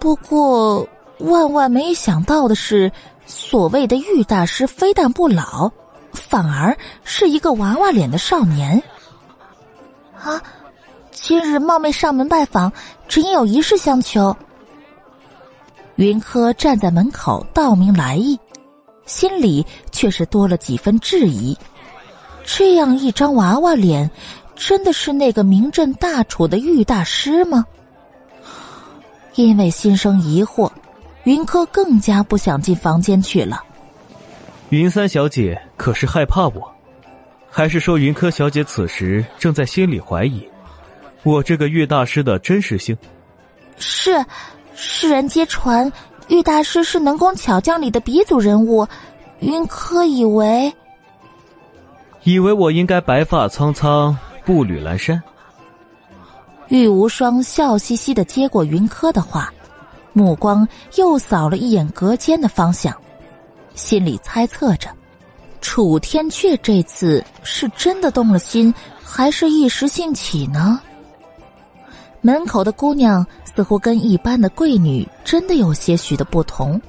[0.00, 0.86] 不过
[1.18, 2.90] 万万没想到的是，
[3.24, 5.70] 所谓的玉大师非但不老，
[6.12, 8.82] 反而是一个娃娃脸的少年。
[10.20, 10.42] 啊，
[11.12, 12.72] 今日冒昧上门拜访，
[13.06, 14.36] 只因有一事相求。
[15.94, 18.36] 云柯站在门口道明来意。
[19.10, 21.58] 心里却是多了几分质疑：
[22.44, 24.08] 这样一张娃娃脸，
[24.54, 27.66] 真的是那个名震大楚的玉大师吗？
[29.34, 30.70] 因为心生疑惑，
[31.24, 33.64] 云柯更加不想进房间去了。
[34.68, 36.72] 云三小姐可是害怕我，
[37.50, 40.48] 还是说云柯小姐此时正在心里怀疑
[41.24, 42.96] 我这个玉大师的真实性？
[43.76, 44.24] 是，
[44.76, 45.92] 世人皆传。
[46.30, 48.86] 玉大师是能工巧匠里的鼻祖人物，
[49.40, 50.72] 云柯以为，
[52.22, 55.20] 以为我应该白发苍苍，步履阑珊。
[56.68, 59.52] 玉无双笑嘻嘻的接过云柯的话，
[60.12, 62.96] 目光又扫了一眼隔间的方向，
[63.74, 64.88] 心里猜测着：
[65.60, 70.80] 楚天阙这次是真的动了心，还是一时兴起呢？
[72.22, 76.80] 门口的姑娘似乎跟一般的贵女真的有些许的不同。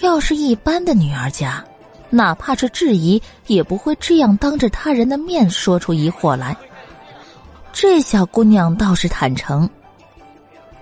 [0.00, 1.64] 要是一般的女儿家，
[2.08, 6.56] 哪怕是质疑，也不会这样当着他人的面说出疑惑来。
[7.72, 9.68] 这小姑娘倒是坦诚。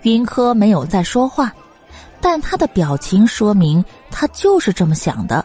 [0.02, 1.52] 云柯没有再说话，
[2.20, 5.44] 但他的表情说明他就是这么想的。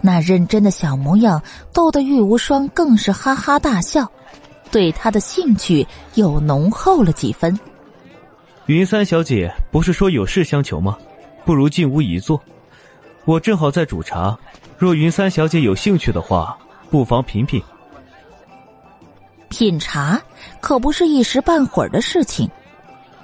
[0.00, 1.42] 那认真的小模样
[1.72, 4.10] 逗得玉无双更是哈哈大笑。
[4.70, 7.58] 对他的兴趣又浓厚了几分。
[8.66, 10.96] 云三小姐不是说有事相求吗？
[11.44, 12.40] 不如进屋一坐，
[13.24, 14.38] 我正好在煮茶。
[14.78, 16.56] 若云三小姐有兴趣的话，
[16.90, 17.60] 不妨品品。
[19.48, 20.20] 品茶
[20.60, 22.48] 可不是一时半会儿的事情，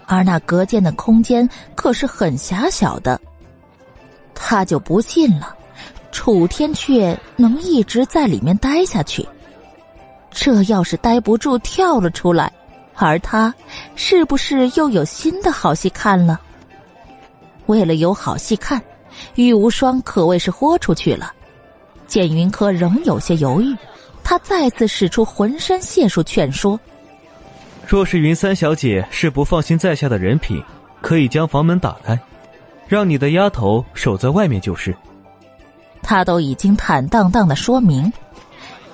[0.06, 3.20] 而那隔间的空间可是很狭小的。
[4.34, 5.56] 他就不信了，
[6.10, 9.26] 楚天阙能一直在里面待下去。
[10.38, 12.52] 这要是待不住跳了出来，
[12.94, 13.52] 而他
[13.94, 16.38] 是不是又有新的好戏看了？
[17.64, 18.80] 为了有好戏看，
[19.34, 21.32] 玉无双可谓是豁出去了。
[22.06, 23.74] 见云柯仍有些犹豫，
[24.22, 26.78] 他再次使出浑身解数劝说
[27.88, 30.62] ：“若是云三小姐是不放心在下的人品，
[31.00, 32.20] 可以将房门打开，
[32.86, 34.94] 让你的丫头守在外面就是。”
[36.02, 38.12] 他都已经坦荡荡的说明，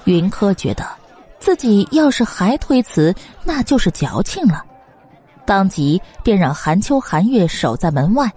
[0.05, 1.02] 云柯觉得。
[1.43, 3.13] 自己要是还推辞，
[3.43, 4.65] 那就是矫情了。
[5.45, 8.33] 当即便让韩秋、韩月守在门外，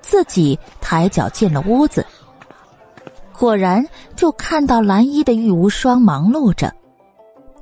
[0.00, 2.06] 自己抬脚进了屋子。
[3.36, 6.72] 果然，就看到蓝衣的玉无双忙碌着，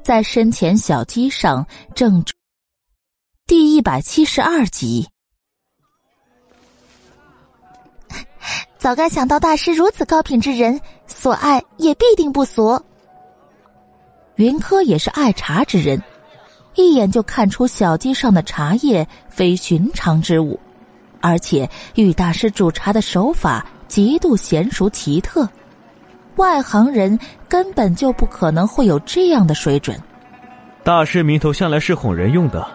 [0.02, 2.22] 在身前小机上正。
[3.46, 5.08] 第一百七十二集。
[8.76, 12.78] 早该想到大师如此高品之人，所爱也必定不俗。
[14.36, 16.02] 云柯也是爱茶之人，
[16.74, 20.58] 一眼就看出小鸡上的茶叶非寻常之物，
[21.20, 25.48] 而且玉大师煮茶的手法极度娴熟奇特，
[26.34, 27.16] 外行人
[27.48, 29.96] 根本就不可能会有这样的水准。
[30.82, 32.66] 大师名头向来是哄人用的，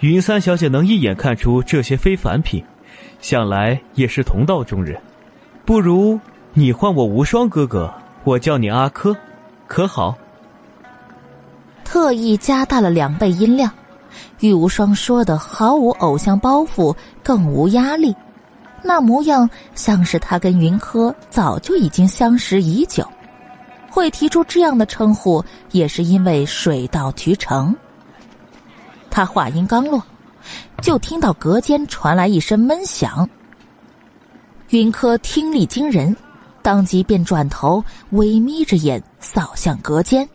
[0.00, 2.64] 云三小姐能一眼看出这些非凡品，
[3.20, 5.00] 想来也是同道中人。
[5.64, 6.18] 不如
[6.52, 9.16] 你唤我无双哥哥，我叫你阿珂，
[9.68, 10.18] 可好？
[11.86, 13.72] 特意加大了两倍音量，
[14.40, 18.14] 玉无双说的毫无偶像包袱，更无压力，
[18.82, 23.06] 那模样像是他跟云柯早就已经相识已久，
[23.88, 27.74] 会提出这样的称呼，也是因为水到渠成。
[29.08, 30.02] 他话音刚落，
[30.82, 33.26] 就听到隔间传来一声闷响。
[34.70, 36.14] 云柯听力惊人，
[36.62, 40.28] 当即便转头微眯着眼扫向隔间。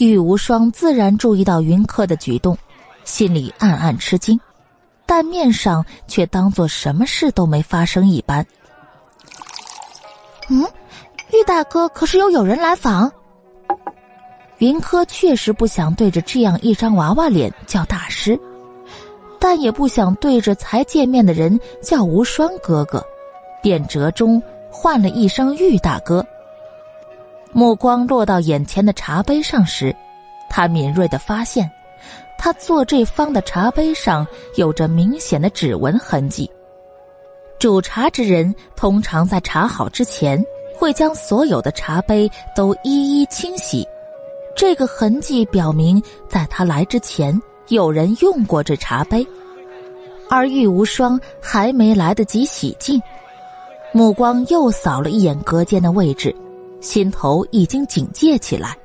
[0.00, 2.56] 玉无双自然注意到云柯的举动，
[3.04, 4.40] 心里暗暗吃惊，
[5.04, 8.46] 但面上却当做什么事都没发生一般。
[10.48, 10.64] 嗯，
[11.32, 13.12] 玉大哥可是有友人来访？
[14.56, 18.40] 云柯确实不想对着这样一张娃娃脸叫大师。
[19.38, 23.04] 但也不想对着才见面的人叫无双哥哥，
[23.62, 26.24] 便折中换了一声玉大哥。
[27.52, 29.94] 目光落到眼前的茶杯上时，
[30.48, 31.70] 他敏锐的发现，
[32.38, 36.50] 他坐这方的茶杯上有着明显的指纹痕迹。
[37.58, 40.42] 煮茶之人通常在茶好之前，
[40.78, 43.86] 会将所有的茶杯都一一清洗，
[44.56, 47.40] 这个痕迹表明，在他来之前。
[47.68, 49.24] 有人用过这茶杯，
[50.28, 53.00] 而玉无双还没来得及洗净，
[53.92, 56.34] 目光又扫了一眼隔间的位置，
[56.80, 58.76] 心头已经警戒起来。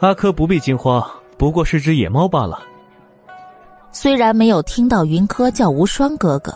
[0.00, 1.02] 阿珂不必惊慌，
[1.36, 2.62] 不过是只野猫罢了。
[3.90, 6.54] 虽然没有听到云柯叫无双哥哥，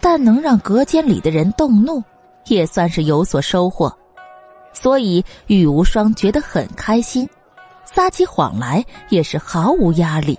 [0.00, 2.02] 但能让隔间里的人动怒，
[2.46, 3.92] 也算是有所收获，
[4.72, 7.28] 所以玉无双觉得很开心。
[7.84, 10.36] 撒起谎来也是毫无压力。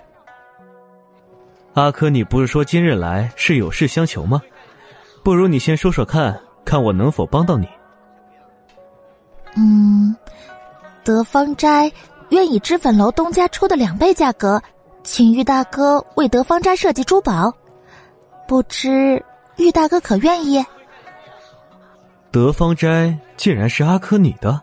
[1.72, 4.42] 阿珂，你不是说今日来是有事相求吗？
[5.24, 7.66] 不如你先说说看，看我能否帮到你。
[9.56, 10.14] 嗯，
[11.04, 11.90] 德芳斋
[12.30, 14.60] 愿以脂粉楼东家出的两倍价格，
[15.02, 17.52] 请玉大哥为德芳斋设计珠宝，
[18.46, 19.22] 不知
[19.56, 20.64] 玉大哥可愿意？
[22.30, 24.60] 德芳斋竟然是阿珂你的？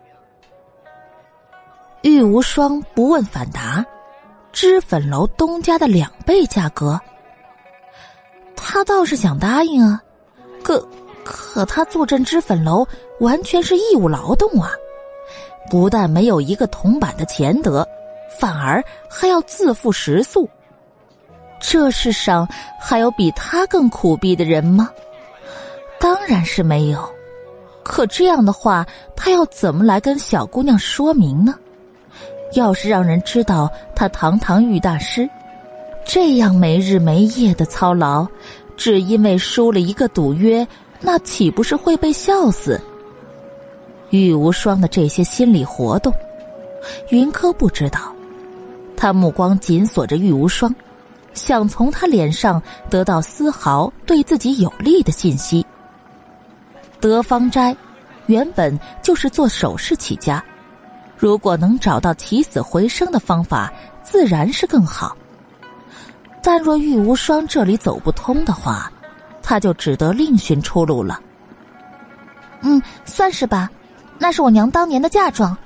[2.02, 3.84] 玉无双不问反答，
[4.52, 6.98] 脂粉楼东家的两倍价格，
[8.54, 10.00] 他倒是想答应啊，
[10.62, 10.86] 可
[11.26, 12.86] 可他坐镇脂粉楼
[13.18, 14.70] 完全是义务劳动啊，
[15.68, 17.86] 不但没有一个铜板的钱得，
[18.38, 20.48] 反而还要自付食宿。
[21.58, 22.46] 这世上
[22.78, 24.88] 还有比他更苦逼的人吗？
[25.98, 27.04] 当然是没有。
[27.82, 28.86] 可这样的话，
[29.16, 31.54] 他要怎么来跟小姑娘说明呢？
[32.52, 35.28] 要是让人知道他堂堂玉大师，
[36.04, 38.26] 这样没日没夜的操劳，
[38.76, 40.66] 只因为输了一个赌约，
[41.00, 42.80] 那岂不是会被笑死？
[44.10, 46.12] 玉无双的这些心理活动，
[47.10, 48.12] 云柯不知道。
[48.96, 50.74] 他目光紧锁着玉无双，
[51.34, 55.64] 想从他脸上得到丝毫对自己有利的信息。
[56.98, 57.76] 德芳斋
[58.26, 60.42] 原本就是做首饰起家。
[61.18, 65.16] 如果能找到起死回生的方法，自然是更好。
[66.42, 68.90] 但若玉无双这里走不通的话，
[69.48, 71.20] 他就只得另寻出路了。
[72.62, 73.70] 嗯，算是吧。
[74.18, 75.56] 那是我娘当年的嫁妆，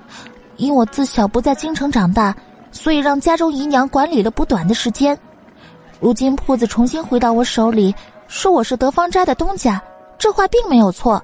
[0.58, 2.36] 因我自小不在京城长大，
[2.70, 5.18] 所以让家中姨娘管理了不短的时间。
[5.98, 7.94] 如今铺子重新回到我手里，
[8.28, 9.80] 说我是德芳斋的东家，
[10.18, 11.22] 这话并没有错。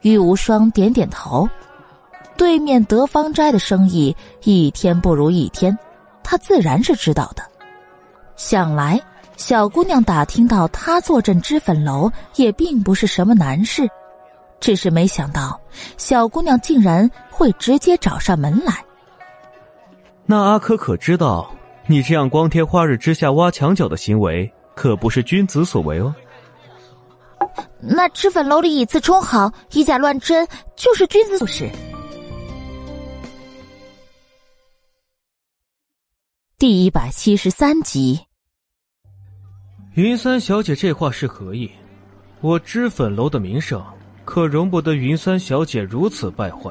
[0.00, 1.48] 玉无双点点头。
[2.36, 5.78] 对面德芳斋的生意一天不如一天，
[6.24, 7.44] 他自然是知道的。
[8.34, 9.00] 想来
[9.36, 13.88] 小姑娘打听到他坐镇脂粉楼也并不是什么难事，
[14.60, 15.60] 只是没想到
[15.96, 18.84] 小姑娘竟然会直接找上门来。
[20.24, 21.52] 那阿珂可知道，
[21.86, 26.14] 你这样光天化日之下挖墙脚的行为，可不是君子所为哦。
[27.80, 31.68] 那脂粉楼里以次充好，以假乱真，就是君子所事。
[36.56, 38.18] 第一百七十三集，
[39.94, 41.70] 云三小姐这话是何意？
[42.40, 43.80] 我脂粉楼的名声
[44.24, 46.68] 可容不得云三小姐如此败坏。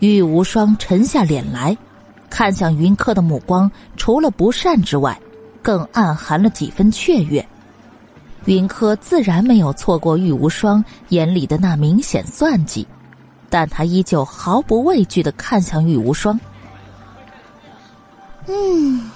[0.00, 1.76] 玉无双沉下脸来，
[2.28, 5.16] 看向云柯的目光，除了不善之外，
[5.62, 7.46] 更暗含了几分雀跃。
[8.46, 12.84] 云柯自然没有错过玉无双眼里的那明显算计，
[13.48, 16.40] 但他依旧毫不畏惧的看向玉无双。
[18.48, 19.08] 嗯，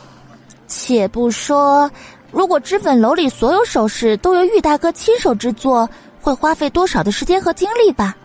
[0.67, 1.91] 且不说，
[2.31, 5.89] 如果脂粉楼里所有首饰都由玉大哥亲手制作，
[6.21, 8.17] 会花费多少的时间和精力吧？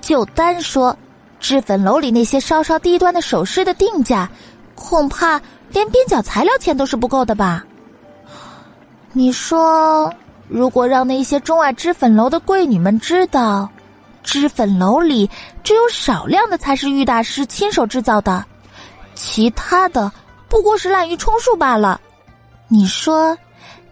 [0.00, 0.96] 就单说
[1.40, 4.30] 脂粉楼里那些稍稍低端的首饰的定价，
[4.74, 5.40] 恐怕
[5.70, 7.64] 连边角材料钱都是不够的吧？
[9.12, 10.12] 你说，
[10.48, 13.68] 如果让那些钟爱脂粉楼的贵女们知道，
[14.22, 15.28] 脂粉楼里
[15.64, 18.44] 只有少量的才是玉大师亲手制造的，
[19.14, 20.12] 其他的
[20.48, 22.00] 不过是滥竽充数罢了，
[22.68, 23.36] 你说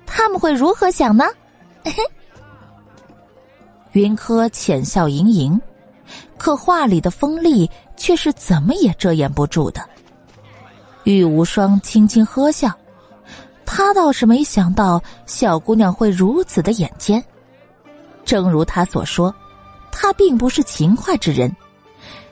[0.06, 1.24] 他们会如何想呢？
[3.92, 5.60] 云柯浅笑盈盈，
[6.36, 9.80] 可话里的锋利却是怎么也遮掩不住的。
[11.04, 12.72] 玉无双轻轻呵笑。
[13.66, 17.22] 他倒是没想到小姑娘会如此的眼尖。
[18.24, 19.34] 正如他所说，
[19.90, 21.54] 他并不是勤快之人，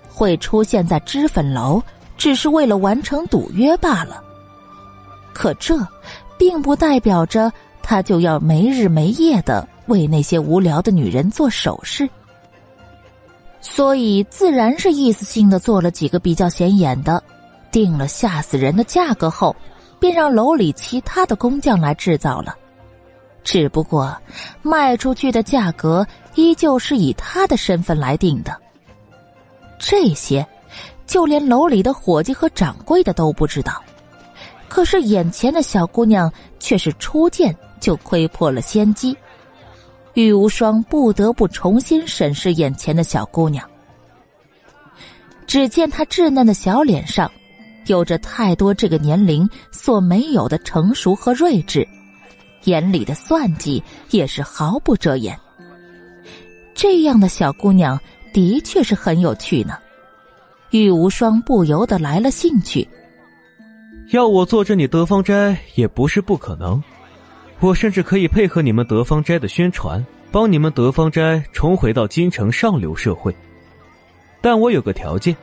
[0.08, 1.82] 会出现在脂粉楼
[2.22, 4.22] 只是为了完成赌约罢了。
[5.32, 5.76] 可这，
[6.38, 12.08] 并不代表着他就要没日没夜的为那些无聊的女人做首饰。
[13.60, 17.20] 所以，自然是意思性的做了几个比较显眼的，
[17.72, 19.56] 定了吓死人的价格后。
[19.98, 22.56] 便让楼里其他的工匠来制造了，
[23.44, 24.16] 只不过
[24.60, 28.56] 卖出去的价格依旧是以他的身份来定的。
[29.78, 30.44] 这些，
[31.12, 33.82] 就连楼里的伙计和掌柜的都不知道。
[34.66, 39.14] 可是眼前的小姑娘却是初见就窥破了先机，
[40.14, 43.68] 玉无双不得不重新审视眼前的小姑娘。
[45.46, 47.30] 只见她稚嫩的小脸上。
[47.88, 51.86] 有着太多这个年龄所没有的成熟和睿智，
[52.62, 55.36] 眼里的算计也是毫不遮掩。
[56.74, 58.00] 这样的小姑娘
[58.32, 59.76] 的确是很有趣呢。
[60.72, 62.86] 玉无双不由得来了兴趣。
[64.10, 66.82] 要我做这你德芳斋也不是不可能，
[67.60, 73.34] 我甚至可以配合你们德芳斋的宣传，帮你们德芳斋重回到京城上流社会。
[74.40, 75.36] 但我有个条件，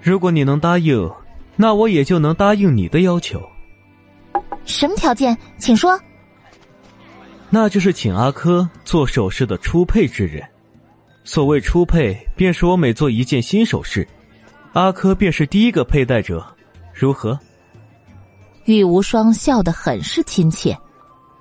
[0.00, 1.08] 如果你能答应。
[1.56, 3.40] 那我也就能答应你的要求。
[4.64, 5.38] 什么条件？
[5.56, 5.96] 请说。
[7.48, 10.42] 那就是请阿珂做首饰的初配之人。
[11.22, 14.04] 所谓初配，便是我每做一件新首饰，
[14.74, 16.44] 阿珂便是第一个佩戴者。
[16.92, 17.38] 如何？
[18.64, 20.76] 玉无双笑得很是亲切，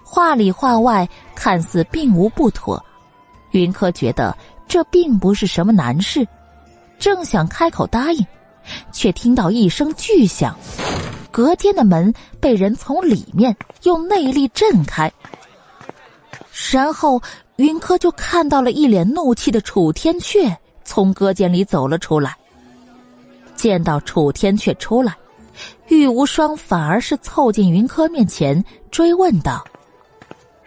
[0.04, 2.84] 话里话外看似并无不妥。
[3.52, 4.38] 云柯觉得
[4.68, 6.28] 这并不是什么难事，
[7.00, 8.26] 正想开口答应。
[8.92, 10.56] 却听到一声巨响，
[11.32, 15.12] 隔间的门被人从里面用内力震开，
[16.72, 17.22] 然后
[17.58, 20.56] 云柯就看到了一脸怒气的楚天阙
[20.86, 22.38] 从隔间里走了出来。
[23.64, 25.16] 见到楚天阙出来，
[25.88, 28.62] 玉无双反而是凑近云柯面前
[28.92, 29.64] 追问道：“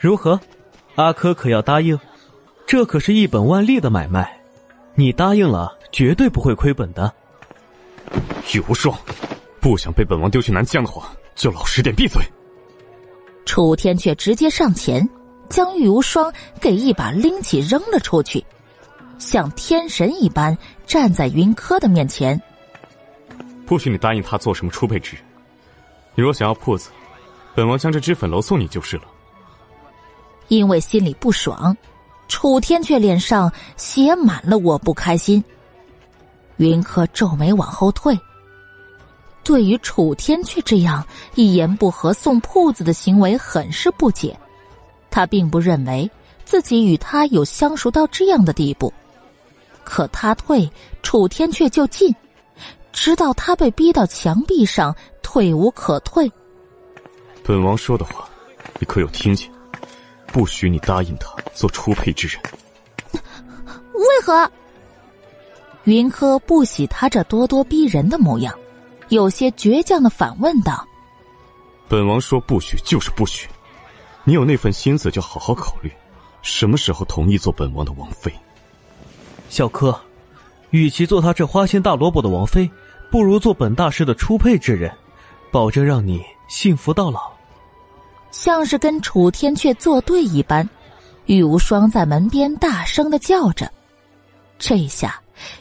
[0.00, 0.40] 如何？
[0.94, 2.00] 阿珂可要答应？
[2.66, 4.40] 这可是一本万利的买卖，
[4.94, 7.12] 你答应了，绝对不会亏本的。”
[8.54, 8.98] 玉无双，
[9.60, 12.22] 不想被本王丢去南疆的话，就老实点闭嘴。
[13.44, 15.06] 楚天却直接上前，
[15.50, 18.42] 将玉无双给一把拎起扔了出去，
[19.18, 20.56] 像天神一般
[20.86, 22.40] 站在云柯的面前。
[23.66, 25.24] 不许你答应他做什么出配之人。
[26.14, 26.90] 你若想要铺子，
[27.54, 29.02] 本王将这脂粉楼送你就是了。
[30.48, 31.76] 因为心里不爽，
[32.28, 35.42] 楚天却脸上写满了我不开心。
[36.58, 38.18] 云柯皱眉往后退。
[39.42, 44.36] 对于楚天阙这样一言不合送铺子的行为，很是不解。
[45.10, 46.10] 他并不认为
[46.44, 48.92] 自己与他有相熟到这样的地步。
[49.84, 50.70] 可他退，
[51.02, 52.14] 楚天阙就进，
[52.96, 56.32] 直到他被逼到墙壁上，退无可退。
[57.44, 58.26] 本王说的话，
[58.80, 59.48] 你可有听见？
[60.28, 62.40] 不许你答应他做初配之人。
[63.12, 64.50] 为何？
[65.84, 68.52] 云柯不喜他这咄咄逼人的模样，
[69.10, 70.84] 有些倔强的反问道
[71.86, 73.46] ：“本王说不许就是不许，
[74.24, 75.92] 你有那份心思就好好考虑，
[76.40, 78.32] 什么时候同意做本王的王妃？”
[79.50, 79.96] 小柯，
[80.70, 82.68] 与其做他这花心大萝卜的王妃，
[83.16, 84.94] 不如做本大师的初配之人，
[85.50, 87.32] 保证让你幸福到老。
[88.30, 90.68] 像是跟楚天阙作对一般，
[91.24, 93.72] 玉无双在门边大声的叫着。
[94.58, 95.18] 这下，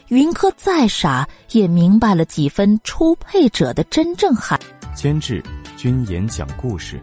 [0.08, 4.60] 云柯再傻也明白了几分初配者的真正含。
[4.94, 5.42] 监制：
[5.78, 7.02] 君言讲故事。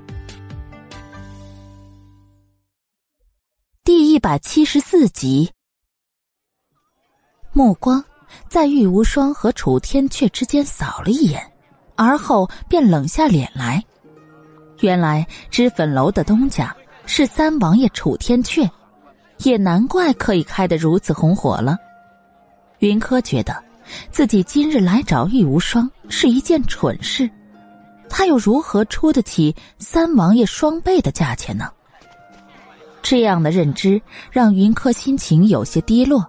[3.84, 5.50] 第一百七十四集。
[7.54, 8.06] 目光
[8.50, 11.42] 在玉无双和楚天阙之间扫了一眼，
[11.96, 13.84] 而后便冷下脸来。
[14.80, 18.70] 原来脂粉楼的东家是三王爷楚天阙。
[19.40, 21.76] 也难怪可以开得如此红火了。
[22.80, 23.62] 云柯觉得，
[24.10, 27.30] 自己今日来找玉无双是一件蠢事，
[28.08, 31.70] 他又如何出得起三王爷双倍的价钱呢？
[33.02, 34.02] 这样的认知
[34.32, 36.26] 让云柯心情有些低落，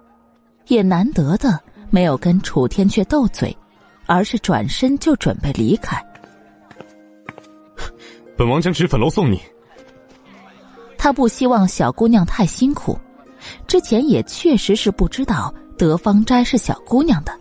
[0.67, 1.57] 也难得的
[1.95, 3.55] 没有跟楚天阙斗嘴，
[4.05, 5.95] 而是转身就准备离开。
[8.35, 9.41] 本王将脂粉楼送你。
[10.97, 12.99] 他不希望小姑娘太辛苦，
[13.65, 17.31] 之前也确实是不知道德芳斋是小姑娘的，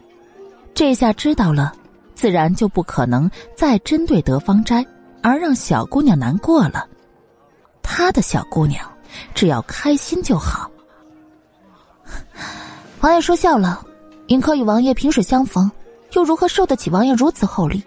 [0.73, 1.75] 这下知道了，
[2.15, 4.87] 自然就不可能再针对德芳斋
[5.21, 6.89] 而让小姑娘难过了。
[7.83, 8.89] 他的小姑娘
[9.35, 10.71] 只要开心就好。
[13.03, 13.85] 王爷说笑了，
[14.29, 15.71] 云柯与王爷萍水相逢，
[16.13, 17.83] 又如何受得起王爷如此厚礼？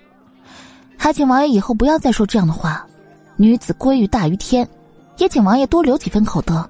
[0.98, 2.86] 还请王爷以后不要再说这样的话。
[3.36, 4.68] 女子归于大于天。
[5.18, 6.70] 也请王爷多留几分口德。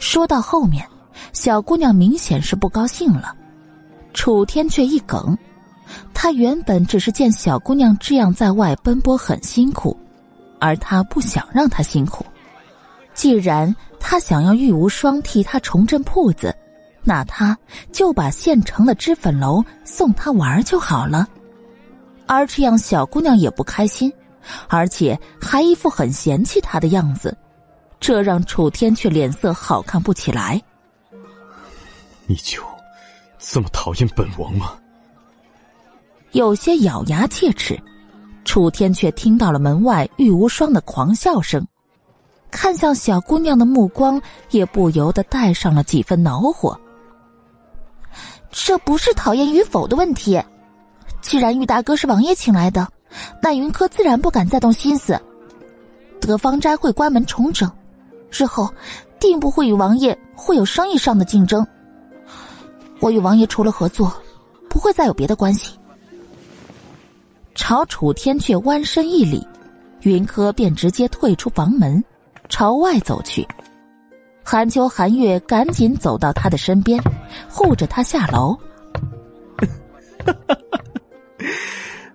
[0.00, 0.84] 说到后面，
[1.32, 3.32] 小姑娘明显是不高兴了。
[4.12, 5.38] 楚天却一梗，
[6.12, 9.96] 他原本只是见小姑娘这样在外奔波很辛苦，
[10.58, 12.26] 而他不想让她辛苦。
[13.14, 16.52] 既然他想要玉无双替他重振铺子，
[17.08, 17.56] 那他
[17.90, 21.26] 就把现成的脂粉楼送他玩就好了。
[22.26, 24.12] 而这样，小姑娘也不开心。
[24.68, 27.34] 而且还一副很嫌弃他的样子，
[27.98, 30.62] 这让楚天却脸色好看不起来。
[32.26, 32.62] 你就
[33.38, 34.74] 这么讨厌本王吗？
[36.32, 37.78] 有些咬牙切齿。
[38.44, 41.66] 楚天却听到了门外玉无双的狂笑声，
[42.50, 44.20] 看向小姑娘的目光
[44.50, 46.78] 也不由得带上了几分恼火。
[48.50, 50.42] 这不是讨厌与否的问题，
[51.20, 52.86] 既然玉大哥是王爷请来的。
[53.42, 55.18] 那云柯自然不敢再动心思。
[56.20, 57.70] 德芳斋会关门重整，
[58.30, 58.68] 日后
[59.18, 61.66] 定不会与王爷会有生意上的竞争。
[63.00, 64.12] 我与王爷除了合作，
[64.68, 65.78] 不会再有别的关系。
[67.54, 69.46] 朝楚天却弯身一礼，
[70.02, 72.04] 云柯便直接退出房门，
[72.48, 73.46] 朝外走去。
[74.44, 77.02] 韩秋、韩月赶紧走到他的身边，
[77.48, 78.54] 护着他下楼。
[80.24, 80.80] 哈哈哈。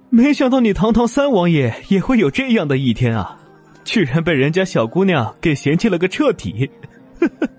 [0.10, 3.40] 没想到你堂堂三王爷也会有这样的一天啊！
[3.84, 6.70] 居然被人家小姑娘给嫌弃了个彻底。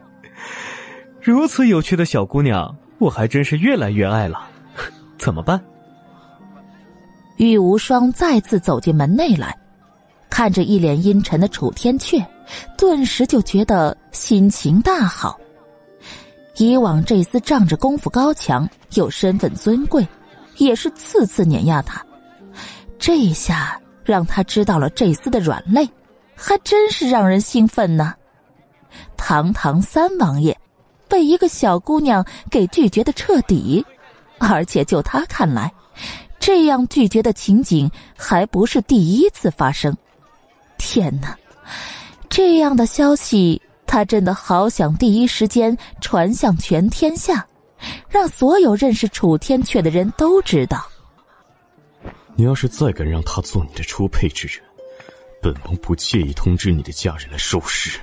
[1.20, 4.48] 如此有趣的小姑娘，我还真是越来越爱了。
[5.18, 5.60] 怎么办？
[7.36, 9.52] 玉无双再次走进门内来，
[10.30, 12.24] 看着一脸阴沉的楚天阙，
[12.78, 15.36] 顿时就觉得心情大好。
[16.56, 20.06] 以往这厮仗着功夫高强，又身份尊贵，
[20.58, 22.04] 也是次次碾压他。
[22.98, 25.88] 这下让他知道了这厮的软肋，
[26.34, 28.14] 还真是让人兴奋呢。
[29.16, 30.56] 堂堂三王爷，
[31.08, 33.84] 被一个小姑娘给拒绝的彻底，
[34.38, 35.72] 而且就他看来，
[36.38, 39.96] 这样拒绝的情景还不是第一次发生。
[40.78, 41.36] 天哪，
[42.28, 47.46] 这样的消息，他真的好想第一时间传向全天下，
[48.08, 50.84] 让所有认识楚天阙的人都知道。
[52.34, 54.60] 你要是再敢让他做你的初配之人，
[55.40, 58.00] 本王不介意通知你的家人来收尸。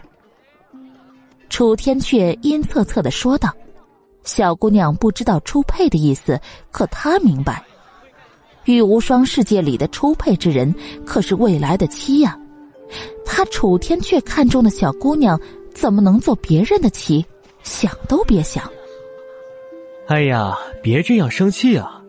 [1.50, 3.54] 楚天阙阴恻恻的说道
[4.24, 6.40] ：“小姑娘不知道初配的意思，
[6.72, 7.62] 可她明白，
[8.64, 10.74] 玉无双世界里的初配之人
[11.06, 12.38] 可是未来的妻呀。
[13.26, 15.40] 他楚天阙看中的小姑娘，
[15.74, 17.26] 怎么能做别人的妻？
[17.64, 18.64] 想都别想。”
[20.08, 22.02] 哎呀，别这样生气啊！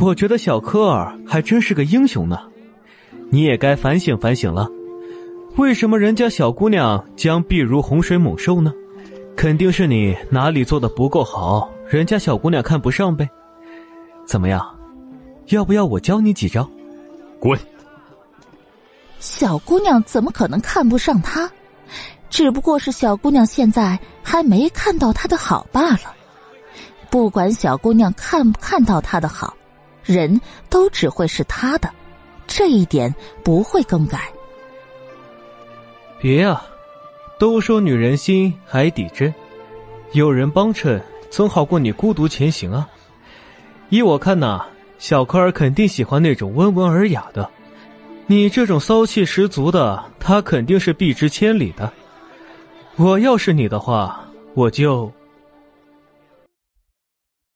[0.00, 2.38] 我觉得小科尔还真是个英雄呢，
[3.30, 4.68] 你也该反省反省了。
[5.56, 8.72] 为什么人家小姑娘将必如洪水猛兽呢？
[9.36, 13.28] 肯定是你哪里做的不够好，人家小姑娘看不上呗。
[14.26, 14.78] 怎么样，
[15.46, 16.68] 要不要我教你几招？
[17.40, 17.58] 滚！
[19.20, 21.50] 小姑娘怎么可能看不上他？
[22.30, 26.14] 只不过是小姑娘现在还没看到他的好罢了。
[27.10, 29.56] 不管小姑娘看不看到他的好，
[30.04, 31.90] 人都只会是他的，
[32.46, 34.30] 这一点不会更改。
[36.20, 36.62] 别啊，
[37.38, 39.32] 都说女人心海底针，
[40.12, 42.88] 有人帮衬总好过你孤独前行啊。
[43.88, 44.66] 依我看呐，
[44.98, 47.48] 小科儿肯定喜欢那种温文尔雅的，
[48.26, 51.90] 你这种骚气十足的，他肯定是避之千里的。
[52.98, 55.12] 我要是你的话，我就。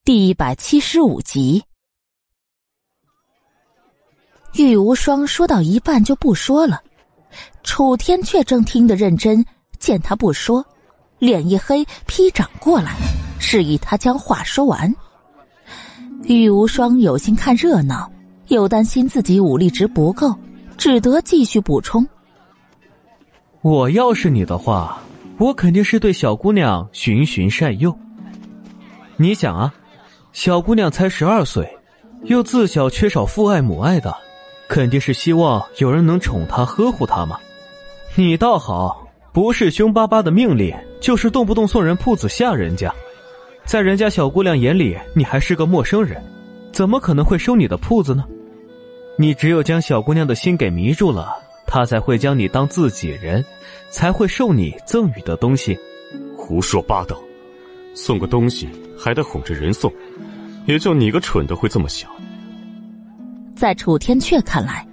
[0.05, 1.65] 第一百七十五集，
[4.55, 6.81] 玉无双说到一半就不说了，
[7.65, 9.45] 楚天却正听得认真，
[9.81, 10.65] 见他不说，
[11.19, 12.97] 脸一黑，劈掌过来，
[13.41, 14.95] 示意他将话说完。
[16.23, 18.09] 玉无双有心看热闹，
[18.47, 20.33] 又担心自己武力值不够，
[20.79, 22.07] 只得继续补充
[23.61, 25.03] ：“我要是你的话，
[25.39, 27.97] 我肯定是对小姑娘循循善诱。
[29.17, 29.73] 你想啊。”
[30.33, 31.71] 小姑娘才十二岁，
[32.23, 34.17] 又自小缺少父爱母爱的，
[34.67, 37.39] 肯定是希望有人能宠她、呵护她嘛。
[38.15, 42.91] 你倒好，不是凶巴巴的命令，就是动不动送人铺子吓人家。
[43.67, 46.25] 在人家小姑娘眼里，你还是个陌生人，
[46.73, 48.25] 怎么可能会收你的铺子呢？
[49.19, 53.45] 你只有将小姑娘的心给迷住了，她才会将你当自己人，
[53.91, 55.79] 才会受你赠予的东西。
[56.37, 57.17] 胡说八道，
[57.95, 58.69] 送个东西。
[59.05, 59.93] 还得哄着人送，
[60.65, 62.09] 也就你个蠢的会这么想。
[63.57, 64.87] 在楚天阙看来，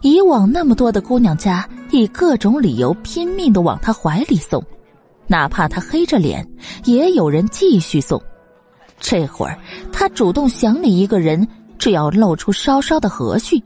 [0.00, 4.64] 以往那么多的姑娘家以各种理由拼命的往他怀里送，
[5.26, 6.48] 哪怕他黑着脸，
[6.86, 8.18] 也有人继续送。
[8.98, 9.58] 这会儿
[9.92, 11.46] 他主动想你一个人，
[11.78, 13.62] 只要露出稍稍的和煦，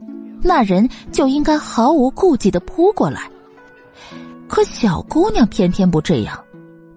[0.47, 3.29] 那人就应该毫无顾忌的扑过来。
[4.47, 6.39] 可小姑娘偏偏不这样。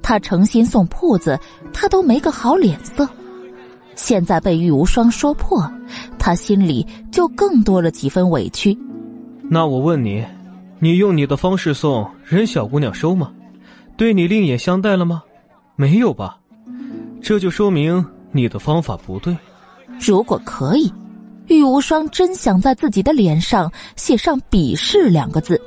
[0.03, 1.39] 她诚心送铺子，
[1.73, 3.09] 她都没个好脸色。
[3.95, 5.67] 现在被玉无双说破，
[6.19, 8.79] 她心里就更多了几分委屈。
[9.51, 10.23] 那我问你，
[10.79, 13.33] 你用你的方式送人，小姑娘收吗？
[13.97, 15.23] 对你另眼相待了吗？
[15.75, 16.39] 没有吧？
[17.23, 19.37] 这就说明你的方法不对。
[19.99, 20.93] 如果可以，
[21.49, 25.61] 玉无双真想在自己的脸上写上“鄙视”两个字。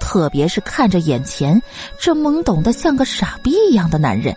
[0.00, 1.60] 特别是看着眼前
[1.98, 4.36] 这懵懂的像个傻逼一样的男人，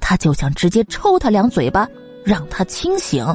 [0.00, 1.88] 他就想直接抽他两嘴巴，
[2.24, 3.26] 让他清醒。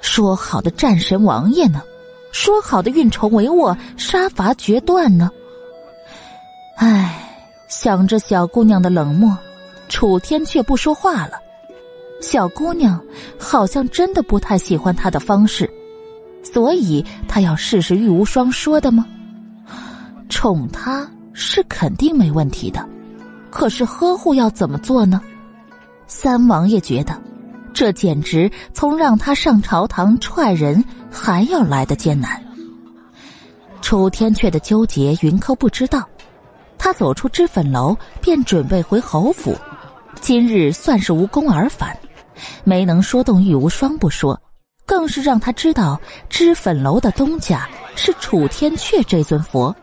[0.00, 1.82] 说好的战神王爷呢？
[2.30, 5.30] 说好的运筹帷幄、杀伐决断呢？
[6.76, 7.36] 唉，
[7.68, 9.36] 想着小姑娘的冷漠，
[9.88, 11.40] 楚天却不说话了。
[12.22, 12.98] 小姑娘
[13.38, 15.68] 好像真的不太喜欢他的方式，
[16.42, 19.04] 所以他要试试玉无双说的吗？
[20.28, 22.88] 宠他是肯定没问题的，
[23.50, 25.20] 可是呵护要怎么做呢？
[26.06, 27.20] 三王爷觉得，
[27.74, 32.42] 这简直从让他上朝堂踹人还要来的艰难。
[33.82, 36.08] 楚天阙的纠结，云柯不知道。
[36.78, 39.54] 他走出脂粉楼，便准备回侯府。
[40.20, 41.96] 今日算是无功而返，
[42.64, 44.40] 没能说动玉无双不说，
[44.86, 49.74] 更是让他知道脂粉楼的东家是楚天阙这尊佛。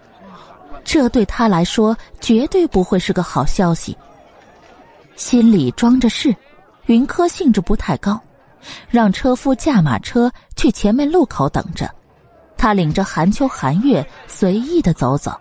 [0.83, 3.95] 这对他来说绝对不会是个好消息。
[5.15, 6.35] 心里装着事，
[6.85, 8.19] 云柯兴致不太高，
[8.89, 11.89] 让车夫驾马车去前面路口等着。
[12.57, 15.33] 他领着韩秋、韩月随意的走走。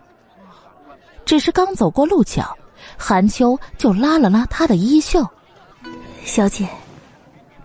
[1.25, 2.57] 只是刚走过路角，
[2.97, 5.27] 韩秋就拉了拉他的衣袖
[6.25, 6.69] ：“小姐，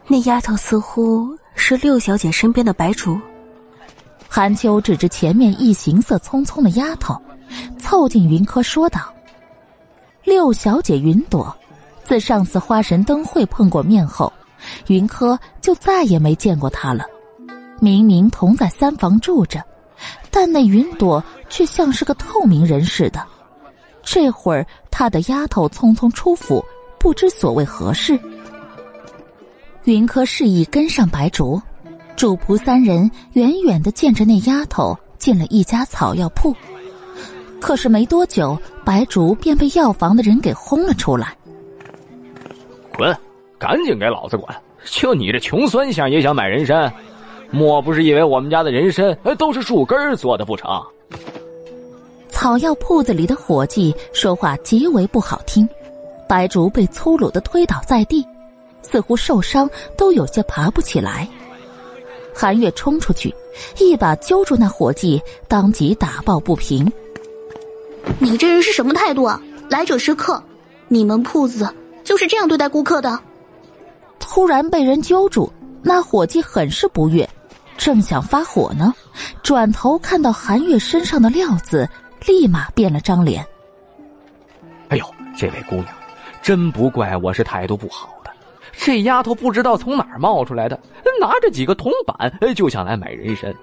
[0.07, 3.19] 那丫头似乎是六小姐身边的白竹。”
[4.27, 7.19] 韩秋指着前面一行色匆匆的丫头。
[7.77, 9.13] 凑近云柯说道
[10.23, 11.55] ：“六小姐云朵，
[12.03, 14.31] 自上次花神灯会碰过面后，
[14.87, 17.05] 云柯就再也没见过她了。
[17.79, 19.63] 明明同在三房住着，
[20.31, 23.23] 但那云朵却像是个透明人似的。
[24.01, 26.63] 这会儿她的丫头匆匆出府，
[26.97, 28.19] 不知所谓何事。”
[29.85, 31.61] 云柯示意跟上白竹，
[32.15, 36.55] 主仆三人远远的见着那丫头进了一家草药铺。
[37.59, 41.35] 可是没多久，白竹便被药房的人给轰了出来。
[42.95, 43.15] 滚！
[43.57, 44.47] 赶紧给老子滚！
[44.85, 46.93] 就你这穷酸相也想买人参？
[47.51, 50.69] 莫不是以为我们家的人参都是树根做的不成？
[52.29, 55.67] 草药铺子里的伙计说话极为不好听，
[56.27, 58.25] 白竹被粗鲁的推倒在地，
[58.83, 61.27] 似乎受伤都有些爬不起来。
[62.35, 63.33] 韩月冲出去，
[63.79, 66.91] 一把揪住那伙计，当即打抱不平
[68.19, 69.41] ：“你这人是什么态度啊？
[69.69, 70.43] 来者是客，
[70.87, 71.71] 你们铺子
[72.03, 73.19] 就是这样对待顾客的？”
[74.19, 75.51] 突然被人揪住，
[75.81, 77.29] 那伙计很是不悦，
[77.77, 78.93] 正想发火呢，
[79.43, 81.87] 转头看到韩月身上的料子，
[82.25, 83.45] 立马变了张脸
[84.89, 85.05] ：“哎呦，
[85.37, 85.87] 这位姑娘，
[86.41, 88.09] 真不怪我是态度不好。”
[88.75, 90.79] 这丫头不知道从哪儿冒出来的，
[91.21, 93.53] 拿着几个铜板就想来买人参。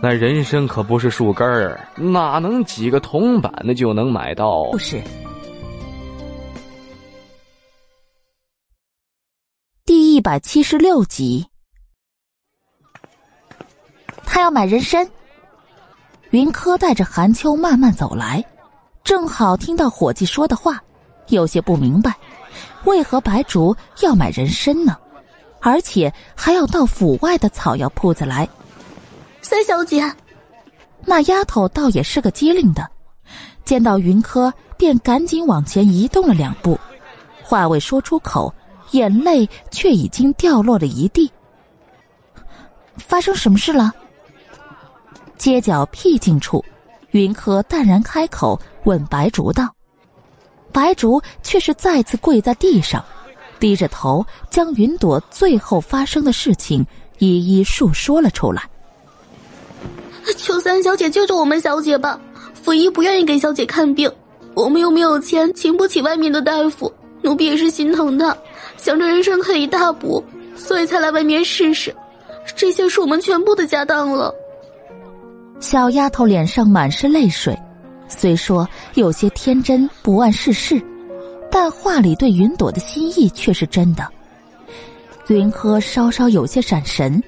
[0.00, 4.64] 那人参可不是树根儿，哪能几个铜板的就能买到？
[4.70, 5.00] 不是。
[9.84, 11.46] 第一百七十六集，
[14.24, 15.08] 他要买人参。
[16.30, 18.42] 云柯带着韩秋慢慢走来，
[19.04, 20.82] 正好听到伙计说的话，
[21.28, 22.16] 有些不明白。
[22.84, 24.96] 为何白竹要买人参呢？
[25.60, 28.48] 而且还要到府外的草药铺子来？
[29.40, 30.12] 三小姐，
[31.04, 32.88] 那丫头倒也是个机灵的，
[33.64, 36.78] 见到云柯便赶紧往前移动了两步，
[37.44, 38.52] 话未说出口，
[38.90, 41.30] 眼泪却已经掉落了一地。
[42.96, 43.92] 发生什么事了？
[45.38, 46.64] 街角僻静处，
[47.12, 49.72] 云柯淡然开口问白竹道。
[50.72, 53.04] 白竹却是再次跪在地上，
[53.60, 56.84] 低着头将云朵最后发生的事情
[57.18, 58.62] 一一述说了出来。
[60.36, 62.18] 求三小姐救救我们小姐吧！
[62.54, 64.10] 府医不愿意给小姐看病，
[64.54, 66.92] 我们又没有钱，请不起外面的大夫。
[67.22, 68.36] 奴婢也是心疼她，
[68.76, 70.24] 想着人生可以大补，
[70.56, 71.94] 所以才来外面试试。
[72.56, 74.34] 这些是我们全部的家当了。
[75.60, 77.56] 小丫头脸上满是泪水。
[78.12, 80.80] 虽说有些天真不谙世事，
[81.50, 84.06] 但话里对云朵的心意却是真的。
[85.28, 87.22] 云柯稍稍有些闪神，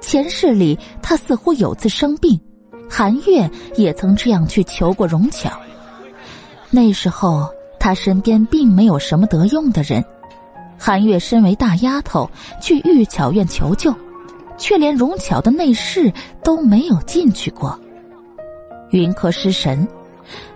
[0.00, 2.40] 前世里他似乎有次生病，
[2.88, 5.50] 韩月也曾这样去求过荣巧。
[6.70, 7.48] 那时候
[7.78, 10.04] 他身边并没有什么得用的人，
[10.78, 12.30] 韩月身为大丫头
[12.62, 13.92] 去玉巧院求救，
[14.56, 16.12] 却连荣巧的内室
[16.44, 17.78] 都没有进去过。
[18.90, 19.86] 云柯失神。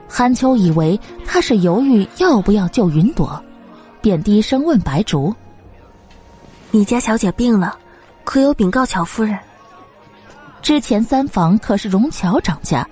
[0.08, 3.42] 韩秋以为他是犹豫要不要救云朵，
[4.00, 5.34] 便低声问白竹
[6.70, 7.76] ：“你家小姐病了，
[8.22, 9.36] 可有禀告乔夫人？”
[10.62, 12.88] 之前三房可是荣乔掌家，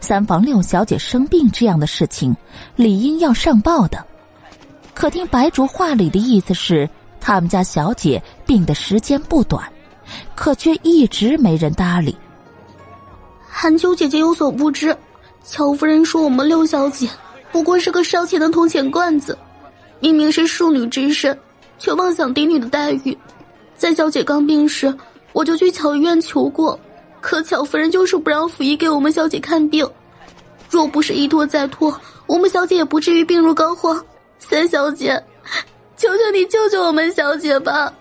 [0.00, 2.36] 三房六小姐生病这样的事情，
[2.76, 4.04] 理应要上报的。
[4.92, 6.88] 可听白竹话里的意思是，
[7.20, 9.64] 他们家小姐病的时间不短，
[10.34, 12.16] 可却一直没人搭理。
[13.48, 14.96] 韩秋姐姐有所不知。
[15.44, 17.08] 乔夫人说：“我们六小姐
[17.52, 19.38] 不过是个烧钱的铜钱罐子，
[20.00, 21.38] 明明是庶女之身，
[21.78, 23.16] 却妄想嫡女的待遇。
[23.76, 24.92] 在小姐刚病时，
[25.32, 26.78] 我就去乔医院求过，
[27.20, 29.88] 可乔夫人就是不让府医给我们小姐看病。
[30.70, 31.94] 若不是一拖再拖，
[32.26, 34.02] 我们小姐也不至于病入膏肓。
[34.38, 35.22] 三小姐，
[35.96, 37.92] 求求你救救我们小姐吧！”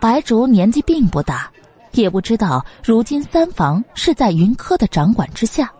[0.00, 1.50] 白竹年纪并不大，
[1.92, 5.72] 也不知道如今三房是在云柯的掌管之下。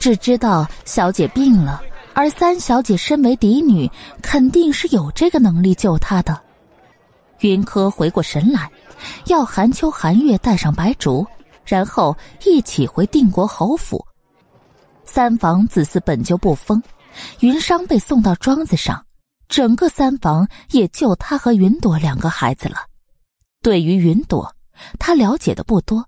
[0.00, 1.82] 只知道小姐病了，
[2.14, 3.88] 而三小姐身为嫡女，
[4.22, 6.40] 肯定是有这个能力救她的。
[7.40, 8.70] 云柯回过神来，
[9.26, 11.26] 要韩秋、韩月带上白竹，
[11.66, 12.16] 然后
[12.46, 14.02] 一起回定国侯府。
[15.04, 16.82] 三房子嗣本就不丰，
[17.40, 19.04] 云商被送到庄子上，
[19.48, 22.86] 整个三房也就他和云朵两个孩子了。
[23.60, 24.50] 对于云朵，
[24.98, 26.06] 他了解的不多，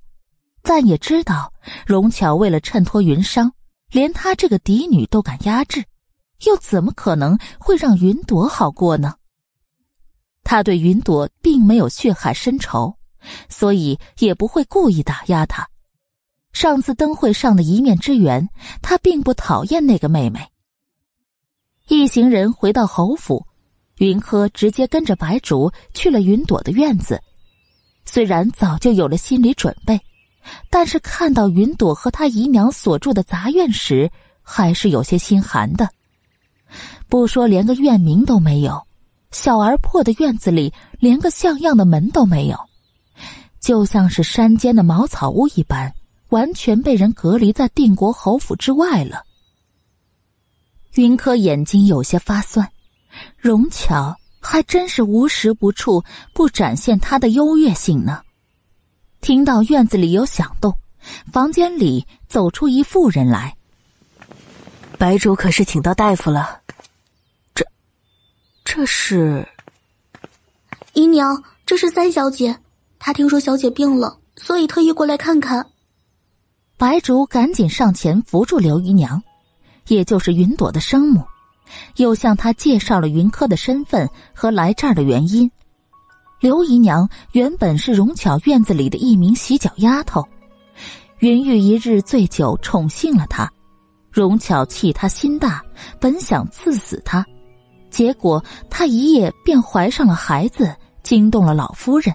[0.62, 1.52] 但也知道
[1.86, 3.52] 荣巧为了衬托云商。
[3.92, 5.84] 连他这个嫡女都敢压制，
[6.46, 9.14] 又怎么可能会让云朵好过呢？
[10.42, 12.96] 他对云朵并没有血海深仇，
[13.48, 15.68] 所以也不会故意打压她。
[16.52, 18.48] 上次灯会上的一面之缘，
[18.80, 20.40] 他并不讨厌那个妹妹。
[21.88, 23.46] 一行人回到侯府，
[23.98, 27.22] 云柯直接跟着白竹去了云朵的院子。
[28.04, 30.00] 虽然早就有了心理准备。
[30.70, 34.10] 但是看到云朵和他姨娘所住的杂院时，
[34.42, 35.88] 还是有些心寒的。
[37.08, 38.86] 不说连个院名都没有，
[39.30, 42.58] 小而破的院子里连个像样的门都没有，
[43.60, 45.94] 就像是山间的茅草屋一般，
[46.30, 49.22] 完全被人隔离在定国侯府之外了。
[50.94, 52.70] 云柯眼睛有些发酸，
[53.38, 56.02] 荣巧还真是无时不处
[56.34, 58.22] 不展现她的优越性呢。
[59.22, 60.76] 听到院子里有响动，
[61.32, 63.56] 房间里走出一妇人来。
[64.98, 66.60] 白主可是请到大夫了？
[67.54, 67.64] 这，
[68.64, 69.46] 这是
[70.92, 72.58] 姨娘，这是三小姐，
[72.98, 75.64] 她听说小姐病了，所以特意过来看看。
[76.76, 79.22] 白竹赶紧上前扶住刘姨娘，
[79.86, 81.24] 也就是云朵的生母，
[81.94, 85.48] 又向她介绍了云柯的身份和来这儿的原因。
[86.42, 90.26] 刘姨娘原本是荣巧院子里的一名洗脚丫头，
[91.20, 93.48] 云玉一日醉酒宠幸了她，
[94.10, 95.62] 荣巧气她心大，
[96.00, 97.24] 本想赐死她，
[97.90, 100.74] 结果她一夜便怀上了孩子，
[101.04, 102.12] 惊动了老夫人，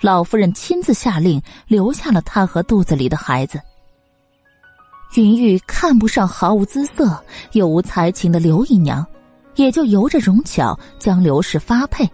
[0.00, 3.60] 老夫人亲自下令留下了她和肚子里的孩子。
[5.16, 7.22] 云玉看不上毫无姿色
[7.52, 9.06] 又无才情的刘姨娘，
[9.56, 12.10] 也就由着荣巧将刘氏发配。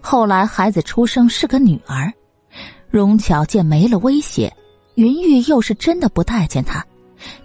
[0.00, 2.12] 后来孩子出生是个女儿，
[2.88, 4.52] 荣巧见没了威胁，
[4.94, 6.84] 云玉又是真的不待见她，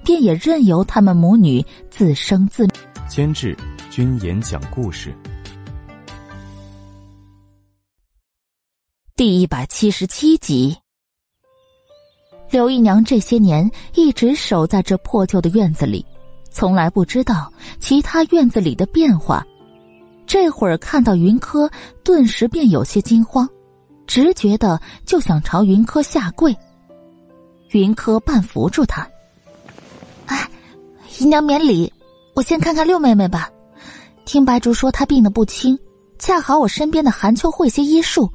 [0.03, 2.67] 便也任由他们母女自生自。
[3.07, 3.55] 监制：
[3.91, 5.13] 君言讲故事。
[9.15, 10.75] 第一百七十七集。
[12.49, 16.05] 刘姨娘这些年一直守在这破旧的院子里，
[16.51, 19.45] 从来不知道其他院子里的变化。
[20.27, 21.69] 这会儿看到云柯，
[22.03, 23.47] 顿时便有些惊慌，
[24.07, 26.55] 直觉的就想朝云柯下跪。
[27.71, 29.07] 云柯半扶住他
[30.27, 30.49] ：“哎，
[31.19, 31.91] 姨娘免礼，
[32.33, 33.49] 我先看看六妹妹吧。
[34.25, 35.77] 听白竹说她病得不轻，
[36.17, 38.29] 恰好我身边的韩秋会些医术。”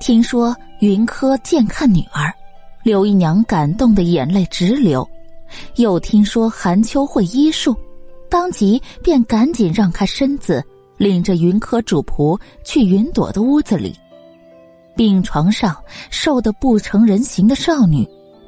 [0.00, 2.30] 听说云柯见看女儿，
[2.82, 5.08] 刘姨娘感动的眼泪直流。
[5.76, 7.76] 又听说韩秋会医术，
[8.34, 10.60] 当即便赶紧让开身子，
[10.96, 13.94] 领着云柯主仆去云朵的屋子里。
[14.96, 15.80] 病床上
[16.10, 18.04] 瘦得不成人形的少女，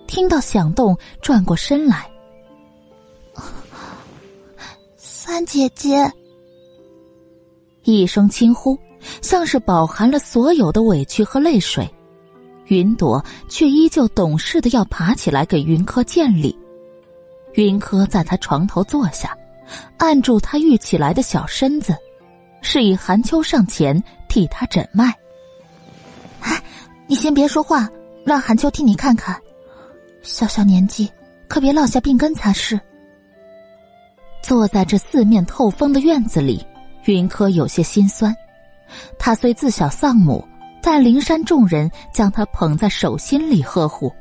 [0.08, 2.04] 听到响动，转过身来。
[4.96, 6.12] 三姐姐，
[7.84, 8.76] 一声轻呼。
[9.22, 11.88] 像是饱含了所有的委屈和泪水，
[12.64, 16.58] 云朵却依旧懂事的要爬起来给云柯见礼。
[17.54, 19.32] 云柯在他床头坐下，
[19.96, 21.96] 按住他玉起来的小身子，
[22.60, 25.14] 示意韩秋上前替他诊脉。
[26.40, 26.62] 哎，
[27.06, 27.88] 你先别说话，
[28.24, 29.40] 让韩秋替你看看。
[30.22, 31.10] 小小年纪，
[31.48, 32.78] 可别落下病根才是。
[34.42, 36.64] 坐在这四面透风的院子里，
[37.04, 38.34] 云柯有些心酸。
[39.18, 40.46] 他虽自小丧母，
[40.80, 44.12] 但灵山众人将他捧在手心里呵护。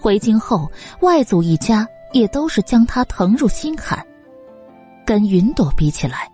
[0.00, 0.70] 回京后，
[1.00, 4.04] 外祖一家也都是将他疼入心坎。
[5.04, 6.30] 跟云朵比起来，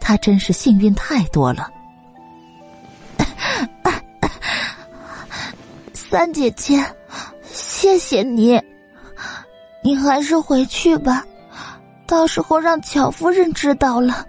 [0.00, 1.68] 他真是幸运太多了。
[5.92, 6.80] 三姐姐，
[7.52, 8.60] 谢谢你，
[9.82, 11.26] 你还是回去吧，
[12.06, 14.26] 到时候让乔夫人知道了。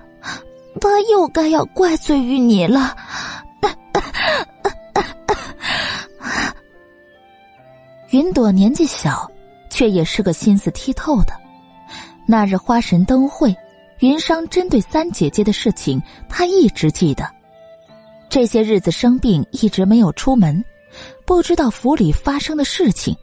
[0.81, 2.95] 他又该要怪罪于你了。
[8.09, 9.31] 云朵年纪小，
[9.69, 11.33] 却也是个心思剔透的。
[12.25, 13.55] 那日花神灯会，
[13.99, 17.29] 云商针对三姐姐的事情，他一直记得。
[18.29, 20.63] 这些日子生病，一直没有出门，
[21.25, 23.15] 不知道府里发生的事情，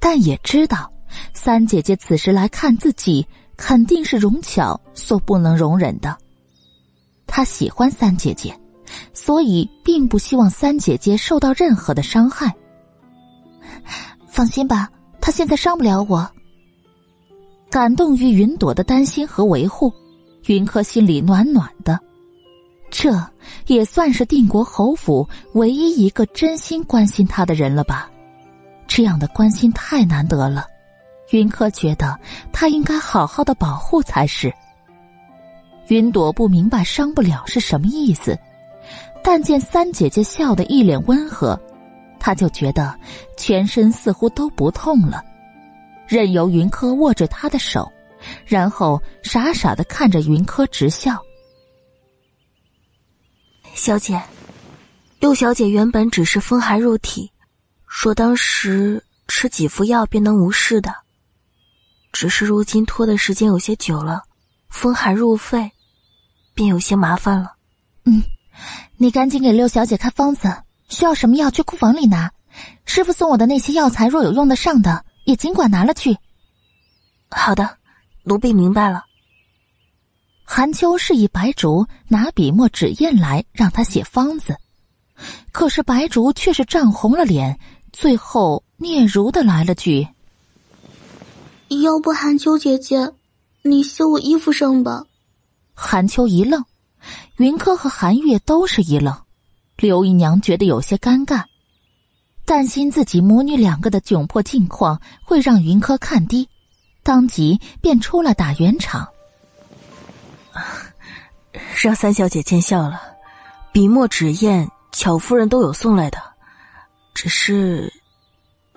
[0.00, 0.90] 但也知道
[1.32, 3.26] 三姐姐此时来看自己，
[3.56, 6.16] 肯定是容巧所不能容忍的。
[7.26, 8.58] 他喜欢三姐姐，
[9.14, 12.52] 所以并不希望三姐姐受到任何的伤害。
[14.26, 14.90] 放心吧，
[15.20, 16.28] 他现在伤不了我。
[17.70, 19.92] 感动于云朵的担心和维护，
[20.46, 21.98] 云柯心里暖暖的。
[22.90, 23.22] 这
[23.66, 28.10] 也算是定国侯府唯一一个真心关心他的人了吧？
[28.86, 30.64] 这样的关心太难得了，
[31.30, 32.18] 云柯觉得
[32.50, 34.50] 他应该好好的保护才是。
[35.88, 38.38] 云朵不明白“伤不了”是什么意思，
[39.22, 41.60] 但见三姐姐笑得一脸温和，
[42.18, 42.98] 她就觉得
[43.36, 45.22] 全身似乎都不痛了，
[46.08, 47.92] 任由云柯握着他的手，
[48.46, 51.22] 然后傻傻的看着云柯直笑。
[53.74, 54.20] 小姐，
[55.20, 57.30] 六小姐原本只是风寒入体，
[57.86, 60.92] 说当时吃几副药便能无事的，
[62.10, 64.22] 只是如今拖的时间有些久了，
[64.68, 65.70] 风寒入肺。
[66.54, 67.54] 便有些麻烦了。
[68.04, 68.20] 嗯，
[68.96, 70.52] 你赶紧给六小姐开方子，
[70.88, 72.32] 需要什么药去库房里拿。
[72.84, 76.16] 师傅送我的那些药材，若有用得上的，也尽管拿了去。
[77.28, 77.76] 好的，
[78.24, 79.04] 奴婢明白了。
[80.42, 84.56] 韩秋示意白竹拿笔墨纸砚来，让他写方子。
[85.52, 87.60] 可是白竹却是涨红了脸，
[87.92, 90.08] 最后嗫嚅的来了句
[91.82, 93.12] ：“要不韩秋姐姐，
[93.60, 95.04] 你绣我衣服上吧。”
[95.76, 96.64] 韩秋一愣，
[97.36, 99.14] 云柯和韩月都是一愣，
[99.76, 101.44] 刘姨娘觉得有些尴尬，
[102.48, 106.48] 担心自己母女两个的窘迫境况会让云柯看低，
[107.02, 109.06] 当即便出了打圆场。
[111.76, 112.98] 让三小姐见笑了，
[113.70, 116.18] 笔墨纸砚，巧夫人都有送来的，
[117.12, 117.92] 只是，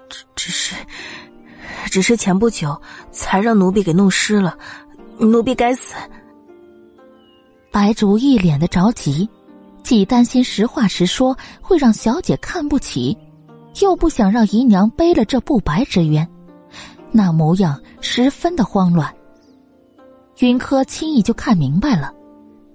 [0.10, 0.76] 只只是，
[1.86, 4.58] 只是前不久才让奴婢给弄湿了，
[5.18, 5.96] 奴婢该死。
[7.72, 9.30] 白竹一脸的着急。
[9.82, 13.18] 既担心实话实说会让小姐看不起，
[13.80, 16.28] 又不想让姨娘背了这不白之冤，
[17.12, 19.14] 那模样十分的慌乱。
[20.40, 22.14] 云柯轻易就看明白了，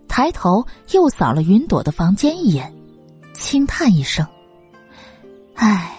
[0.08, 2.72] 抬头又扫了云朵的房间一眼，
[3.34, 4.26] 轻叹一声
[5.54, 5.98] ：“唉，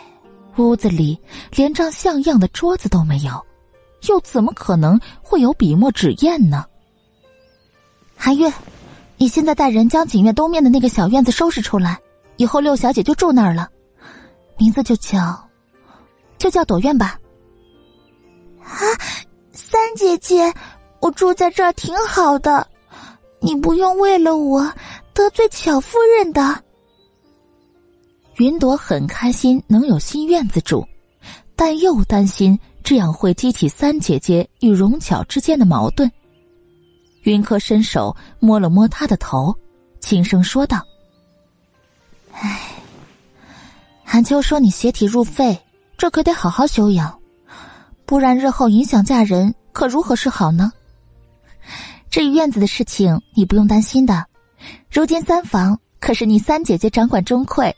[0.55, 1.19] 屋子里
[1.55, 3.45] 连张像样的桌子都没有，
[4.07, 6.65] 又怎么可能会有笔墨纸砚呢？”
[8.15, 8.51] 韩月。
[9.19, 11.97] 你现在带人将景院东面的那个小院子收拾出来，
[12.35, 13.67] 以后六小姐就住那儿了，
[14.57, 15.49] 名字就叫，
[16.37, 17.19] 就叫朵院吧。
[18.61, 18.79] 啊，
[19.51, 20.53] 三姐姐，
[20.99, 22.67] 我住在这儿挺好的，
[23.39, 24.73] 你不用为了我
[25.13, 26.63] 得罪巧夫人的。
[28.37, 30.85] 云朵很开心能有新院子住，
[31.55, 36.11] 但又担心这样会激起三姐姐与荣巧之间的矛盾。
[37.23, 39.55] 云柯伸手摸了摸她的头，
[39.99, 40.81] 轻声说道
[42.31, 42.59] ：“唉，
[44.09, 45.59] 韩秋说你邪体入肺，
[45.97, 47.19] 这可得好好休养，
[48.05, 50.71] 不然日后影响嫁人，可如何是好呢？
[52.09, 54.25] 至于院子的事情，你不用担心的。
[54.89, 57.73] 如今三房可是你三姐姐掌管中馈，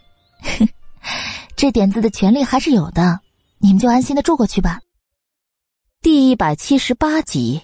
[1.58, 3.20] 这点子的权利还是有的，
[3.58, 4.80] 你们就安心的住过去吧。”
[6.00, 7.64] 第一百七十八集。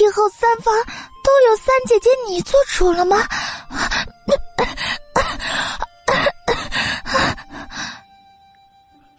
[0.00, 0.74] 以后三房
[1.22, 3.16] 都有三姐姐你做主了吗？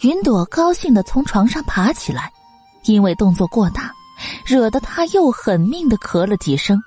[0.02, 2.32] 云朵高兴的从床上爬起来，
[2.84, 3.92] 因为动作过大，
[4.46, 6.80] 惹得他又狠命的咳了几声。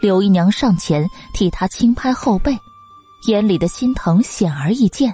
[0.00, 2.56] 刘姨娘上前替他轻拍后背，
[3.26, 5.12] 眼里的心疼显而易见。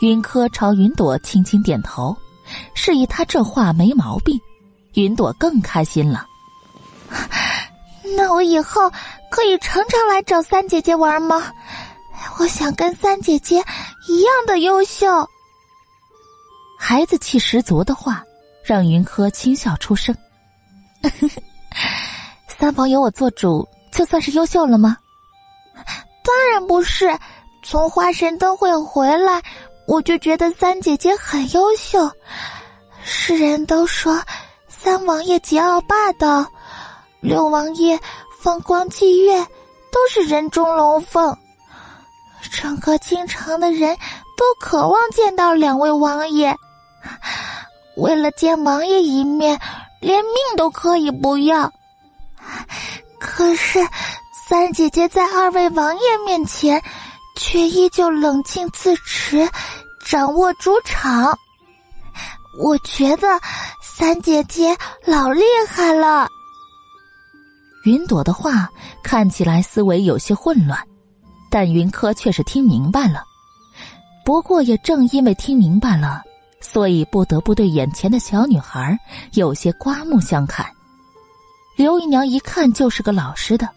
[0.00, 2.16] 云柯朝云朵轻轻点头，
[2.74, 4.38] 示意他这话没毛病。
[4.94, 6.24] 云朵更开心了。
[8.16, 8.90] 那我以后
[9.30, 11.52] 可以常常来找三姐姐玩吗？
[12.38, 13.56] 我想跟三姐姐
[14.08, 15.28] 一样的优秀。
[16.78, 18.22] 孩子气十足的话，
[18.64, 20.16] 让云柯轻笑出声。
[22.48, 24.96] 三房有我做主，就算是优秀了吗？
[26.24, 27.16] 当然不是。
[27.60, 29.42] 从花神灯会回来，
[29.86, 32.10] 我就觉得三姐姐很优秀。
[33.02, 34.22] 世人都说
[34.68, 36.46] 三王爷桀骜霸道。
[37.20, 37.98] 六王爷
[38.40, 39.44] 风光霁月，
[39.90, 41.36] 都是人中龙凤。
[42.52, 43.96] 整个京城的人
[44.36, 46.56] 都渴望见到两位王爷，
[47.96, 49.60] 为了见王爷一面，
[50.00, 51.72] 连命都可以不要。
[53.18, 53.84] 可是
[54.48, 56.82] 三姐姐在二位王爷面前，
[57.36, 59.48] 却依旧冷静自持，
[60.06, 61.36] 掌握主场。
[62.60, 63.40] 我觉得
[63.82, 66.28] 三姐姐老厉害了。
[67.84, 68.68] 云朵的话
[69.02, 70.78] 看起来思维有些混乱，
[71.50, 73.24] 但云柯却是听明白了。
[74.24, 76.22] 不过也正因为听明白了，
[76.60, 78.98] 所以不得不对眼前的小女孩
[79.32, 80.66] 有些刮目相看。
[81.76, 83.68] 刘姨娘一看就是个老实的，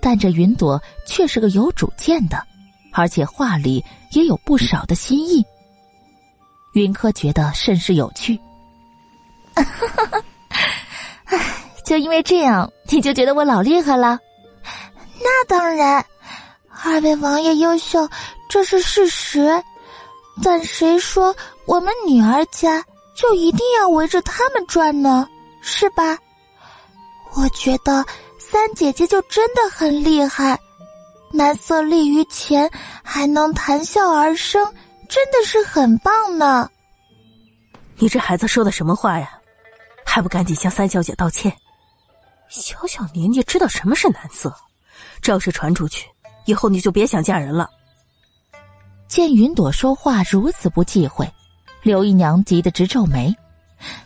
[0.00, 2.42] 但这云朵却是个有主见的，
[2.92, 5.44] 而且话里也有不少的心意。
[6.72, 8.40] 云柯觉得甚是有趣。
[9.54, 10.22] 哈哈，
[11.26, 11.65] 唉。
[11.86, 14.18] 就因为这样，你就觉得我老厉害了？
[15.22, 16.04] 那当然，
[16.84, 18.08] 二位王爷优秀，
[18.50, 19.62] 这是事实。
[20.42, 21.34] 但谁说
[21.64, 22.84] 我们女儿家
[23.14, 25.26] 就一定要围着他们转呢？
[25.62, 26.18] 是吧？
[27.34, 28.04] 我觉得
[28.38, 30.58] 三姐姐就真的很厉害，
[31.32, 32.68] 男色立于前，
[33.04, 34.74] 还能谈笑而生，
[35.08, 36.68] 真的是很棒呢。
[37.96, 39.30] 你这孩子说的什么话呀？
[40.04, 41.56] 还不赶紧向三小姐道歉！
[42.60, 44.54] 小小年纪知道什么是男色，
[45.20, 46.06] 这要是传出去，
[46.44, 47.68] 以后你就别想嫁人了。
[49.08, 51.30] 见云朵说话如此不忌讳，
[51.82, 53.34] 刘姨娘急得直皱眉，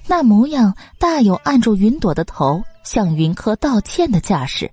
[0.06, 4.70] 那模样大有按住云朵的头向云柯道歉的架势。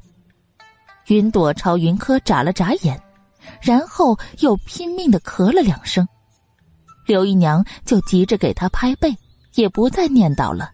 [1.07, 3.01] 云朵朝云柯眨了眨眼，
[3.61, 6.06] 然后又拼命的咳了两声，
[7.06, 9.15] 刘姨娘就急着给他拍背，
[9.56, 10.72] 也不再念叨了。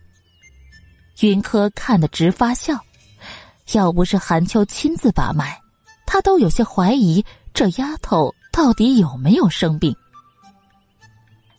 [1.22, 2.76] 云柯看得直发笑，
[3.72, 5.58] 要不是韩秋亲自把脉，
[6.06, 9.96] 他都有些怀疑这丫头到底有没有生病。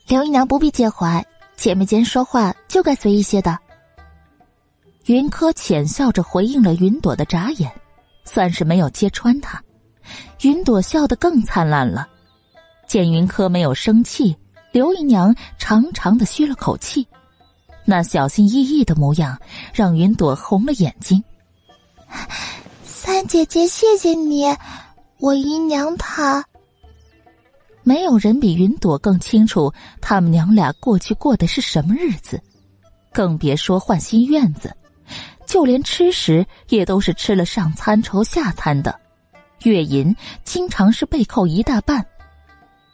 [0.07, 1.24] 刘姨娘不必介怀，
[1.57, 3.58] 姐妹间说话就该随意些的。
[5.07, 7.73] 云柯浅笑着回应了云朵的眨眼，
[8.24, 9.62] 算是没有揭穿他。
[10.42, 12.07] 云朵笑得更灿烂了，
[12.86, 14.36] 见云柯没有生气，
[14.73, 17.07] 刘姨娘长长的吁了口气，
[17.86, 19.39] 那小心翼翼的模样
[19.73, 21.23] 让云朵红了眼睛。
[22.84, 24.44] 三姐姐，谢谢你，
[25.18, 26.44] 我姨娘她。
[27.83, 29.70] 没有人比云朵更清楚
[30.01, 32.41] 他们娘俩过去过的是什么日子，
[33.12, 34.75] 更别说换新院子，
[35.47, 38.99] 就连吃食也都是吃了上餐愁下餐的。
[39.65, 42.05] 月银经常是被扣一大半，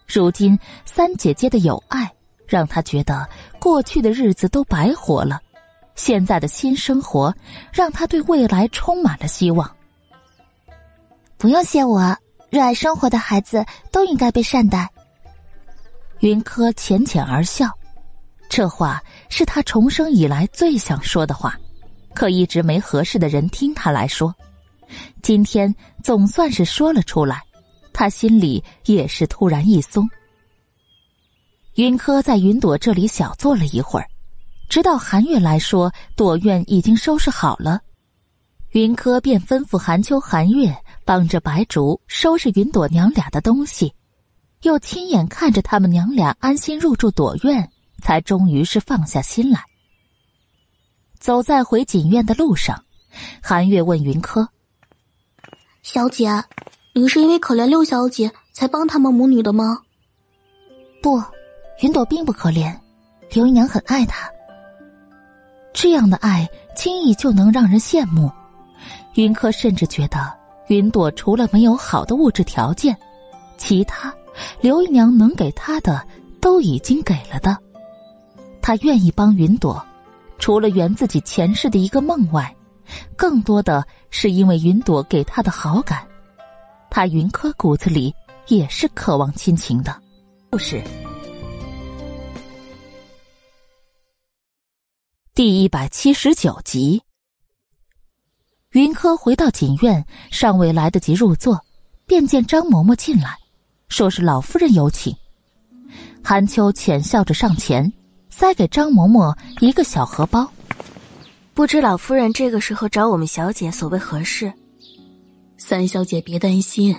[0.07, 2.11] 如今三姐姐的友爱
[2.47, 3.29] 让他觉得
[3.61, 5.41] 过去的日子都白活了，
[5.95, 7.35] 现在的新生活
[7.73, 9.71] 让他对未来充满了希望。
[11.37, 12.17] 不用谢我，
[12.51, 14.89] 热爱生活的孩子都应该被善待。
[16.21, 17.71] 云柯浅浅而笑，
[18.49, 21.59] 这话是他重生以来最想说的话，
[22.15, 24.35] 可一直没合适的人听他来说。
[25.23, 27.41] 今天总算是说了出来，
[27.93, 30.09] 他心里也是突然一松。
[31.77, 34.07] 云柯在云朵这里小坐了一会儿，
[34.71, 37.81] 直到韩月来说朵院已经收拾好了，
[38.71, 40.73] 云柯便吩咐韩秋、韩月
[41.05, 43.93] 帮着白竹收拾云朵娘俩的东西，
[44.63, 47.69] 又亲眼看着他们娘俩安心入住朵院，
[48.01, 49.61] 才终于是放下心来。
[51.19, 52.85] 走在回锦院的路上，
[53.43, 54.49] 韩月问云柯。
[55.83, 56.45] 小姐，
[56.95, 59.83] 你是因为可怜六小姐才帮他们母女的吗？
[61.03, 61.21] 不，
[61.81, 62.73] 云朵并不可怜，
[63.33, 64.31] 刘姨娘很爱她。
[65.73, 68.31] 这样的爱轻易就能让人羡慕。
[69.15, 70.33] 云柯甚至觉得，
[70.69, 72.97] 云朵除了没有好的物质条件，
[73.57, 74.15] 其他
[74.61, 76.07] 刘姨娘能给她的
[76.41, 77.57] 都已经给了的。
[78.63, 79.85] 他愿意帮云朵，
[80.39, 82.55] 除了圆自己前世的一个梦外。
[83.17, 86.05] 更多的是因为云朵给他的好感，
[86.91, 88.13] 他云柯骨子里
[88.49, 89.97] 也是渴望亲情的。
[90.51, 90.83] 故事
[95.33, 97.01] 第一百七十九集，
[98.73, 101.65] 云柯回到锦院，尚未来得及入座，
[102.05, 103.39] 便见张嬷嬷进来，
[103.89, 105.15] 说是老夫人有请。
[106.23, 107.91] 韩秋浅笑着上前，
[108.29, 110.51] 塞给张嬷嬷一个小荷包。
[111.55, 114.53] 不知老夫人这个时候找我们小姐所为何事？
[115.57, 116.95] 三小姐别担心，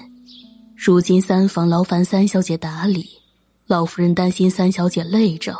[0.73, 3.09] 如今三房劳烦三小姐打理，
[3.67, 5.53] 老夫人担心三小姐累着，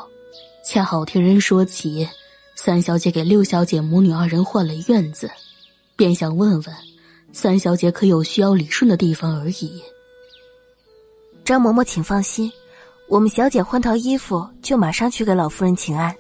[0.66, 2.08] 恰好听人说起
[2.56, 5.30] 三小姐给六小姐母女二人换了院子，
[5.96, 6.76] 便想问问
[7.32, 9.82] 三小姐可有需要理顺的地方而已。
[11.44, 12.52] 张嬷嬷，请放心，
[13.08, 16.16] 我们小姐换套衣服就马上去给老夫人请安。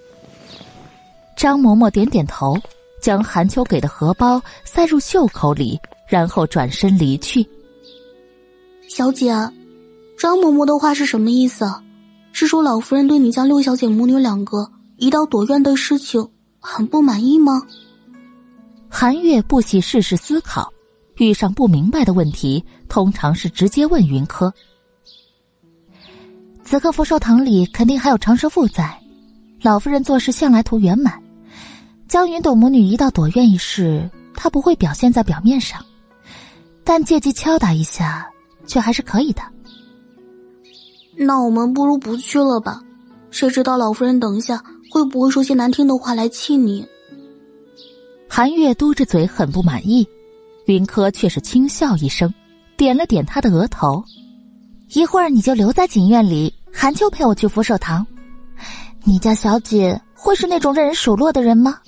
[1.37, 2.57] 张嬷嬷点点头，
[3.01, 7.47] 将韩秋给的荷包塞入袖口里，然后转身离去。
[8.87, 9.29] 小姐，
[10.17, 11.71] 张嬷嬷的话是什么意思？
[12.33, 14.69] 是说老夫人对你将六小姐母女两个
[15.01, 17.63] 移到朵院的事情很不满意吗？
[18.87, 20.71] 韩月不喜事事思考，
[21.15, 24.53] 遇上不明白的问题，通常是直接问云柯。
[26.63, 28.95] 此刻福寿堂里肯定还有长舌妇在，
[29.63, 31.19] 老夫人做事向来图圆满。
[32.07, 35.83] 将云朵母女移到朵院一事，她不会表现在表面上，
[36.83, 38.29] 但借机敲打一下，
[38.67, 39.41] 却还是可以的。
[41.17, 42.83] 那我们不如不去了吧？
[43.31, 46.85] 谁知道老夫人等一下会不会说些难听的话来气你？
[48.27, 50.05] 韩月嘟着嘴，很不满意。
[50.65, 52.31] 云柯却是轻笑一声，
[52.75, 54.03] 点了点他的额头。
[54.89, 58.05] 一会儿你就留在锦院里，韩秋陪我去福寿堂。
[59.05, 61.79] 你家小姐会是那种任人数落的人吗？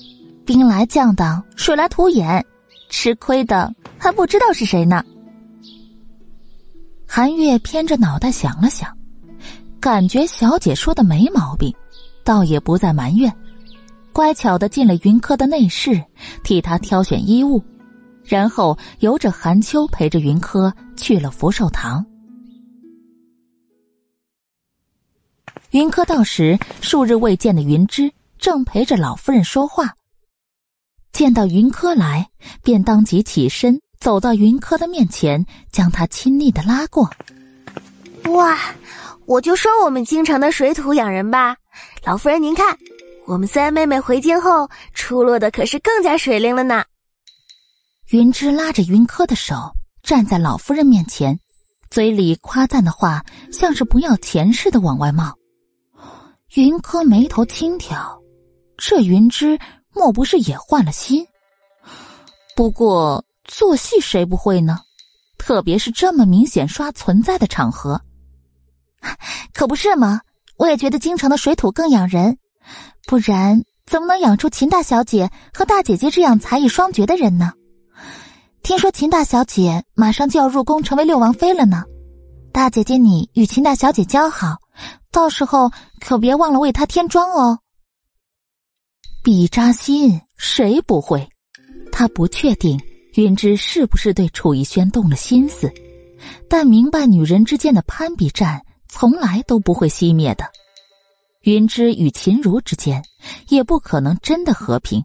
[0.45, 2.45] 兵来将挡，水来土掩，
[2.89, 5.03] 吃亏的还不知道是谁呢。
[7.05, 8.89] 韩月偏着脑袋想了想，
[9.81, 11.73] 感觉小姐说的没毛病，
[12.23, 13.33] 倒也不再埋怨，
[14.11, 16.03] 乖巧的进了云柯的内室，
[16.43, 17.63] 替他挑选衣物，
[18.23, 22.05] 然后由着韩秋陪着云柯去了福寿堂。
[25.71, 29.95] 云柯到时，数日未见的云芝正陪着老夫人说话。
[31.11, 32.29] 见到云柯来，
[32.63, 37.09] 便当即起身，走到云柯的面前，将他亲昵的拉过。
[38.31, 38.57] 哇，
[39.25, 41.55] 我就说我们京城的水土养人吧，
[42.03, 42.77] 老夫人您看，
[43.25, 46.83] 我们三妹妹回京后出落的可是更加水灵了呢。
[48.09, 49.55] 云芝拉着云柯的手，
[50.01, 51.39] 站在老夫人面前，
[51.89, 55.33] 嘴里夸赞的话像是不要钱似的往外冒。
[56.55, 58.21] 云柯眉头轻挑，
[58.77, 59.57] 这云芝
[59.93, 61.25] 莫不是也换了心？
[62.55, 64.79] 不过做戏谁不会呢？
[65.39, 67.99] 特别是这么明显刷存在的场合，
[69.53, 70.21] 可不是吗？
[70.63, 72.37] 我也觉得京城的水土更养人，
[73.05, 77.51] 不然怎么能养出秦大小姐和大姐姐这样才艺双绝的人呢？
[78.61, 81.83] 听说秦大小姐马上就要入宫成为六王妃了呢，
[82.53, 84.55] 大姐姐你与秦大小姐交好，
[85.11, 85.69] 到时候
[85.99, 87.59] 可别忘了为她添妆哦。
[89.21, 91.27] 比扎心，谁不会？
[91.91, 92.79] 他不确定。
[93.15, 95.69] 云芝是不是对楚逸轩动了心思？
[96.47, 98.62] 但明白女人之间的攀比战
[98.93, 100.45] 从来都不会熄灭的。
[101.41, 103.03] 云芝与秦如之间
[103.49, 105.03] 也不可能真的和平。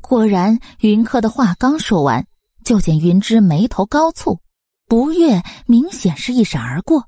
[0.00, 2.26] 果然，云柯的话刚说完，
[2.64, 4.40] 就见云芝眉头高蹙，
[4.88, 7.04] 不悦明显是一闪而过。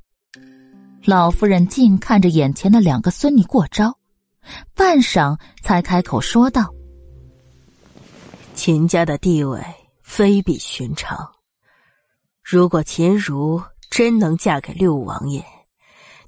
[1.04, 3.98] 老夫人静看着眼前的两个孙女过招，
[4.76, 6.72] 半晌才开口说道。
[8.54, 9.60] 秦家的地位
[10.02, 11.28] 非比寻常，
[12.44, 13.60] 如果秦如
[13.92, 15.44] 真能嫁给六王爷，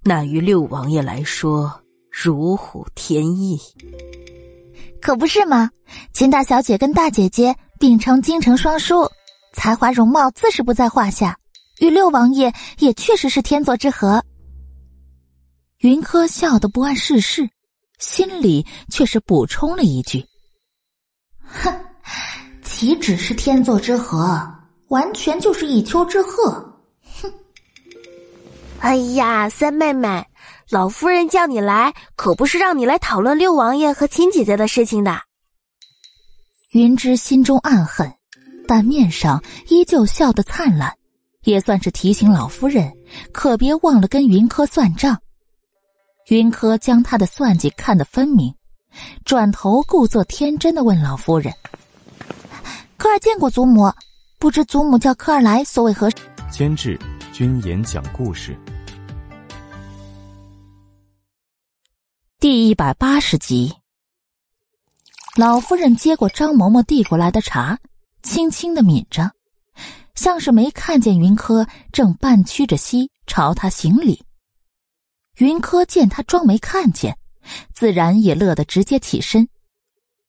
[0.02, 3.58] 那于六王爷来说如虎添翼。
[5.00, 5.70] 可不是吗？
[6.12, 9.10] 秦大小姐跟大姐姐并称京城双姝，
[9.54, 11.38] 才华容貌自是不在话下，
[11.80, 14.22] 与六王爷也确实是天作之合。
[15.78, 17.48] 云柯笑得不谙世事，
[17.98, 20.22] 心里却是补充了一句
[21.40, 21.72] ：“哼。”
[22.62, 24.46] 岂止是天作之合，
[24.88, 26.73] 完全就是一丘之貉。
[28.84, 28.86] 哼！
[28.86, 30.26] 哎呀，三妹妹，
[30.68, 35.22] 老夫人叫你来，可不是让你来讨论六王爷和秦姐姐的事情的。
[36.72, 38.12] 云芝心中暗恨，
[38.68, 40.92] 但面上依旧笑得灿烂，
[41.44, 42.92] 也算是提醒老夫人，
[43.32, 45.18] 可别忘了跟云柯算账。
[46.28, 48.54] 云柯将他的算计看得分明，
[49.24, 51.54] 转头故作天真的问老夫人。
[52.98, 53.90] 科儿见过祖母，
[54.38, 56.16] 不知祖母叫科儿来所为何事？
[56.50, 56.98] 监制：
[57.32, 58.56] 君言讲故事，
[62.44, 63.74] 第一百八十集。
[65.34, 67.78] 老夫人接过张嬷嬷递过来的茶，
[68.22, 69.32] 轻轻的抿着，
[70.14, 74.22] 像是没看见云柯正半屈着膝朝他行礼。
[75.38, 77.16] 云柯见他装没看见，
[77.72, 79.48] 自然也乐得直接起身。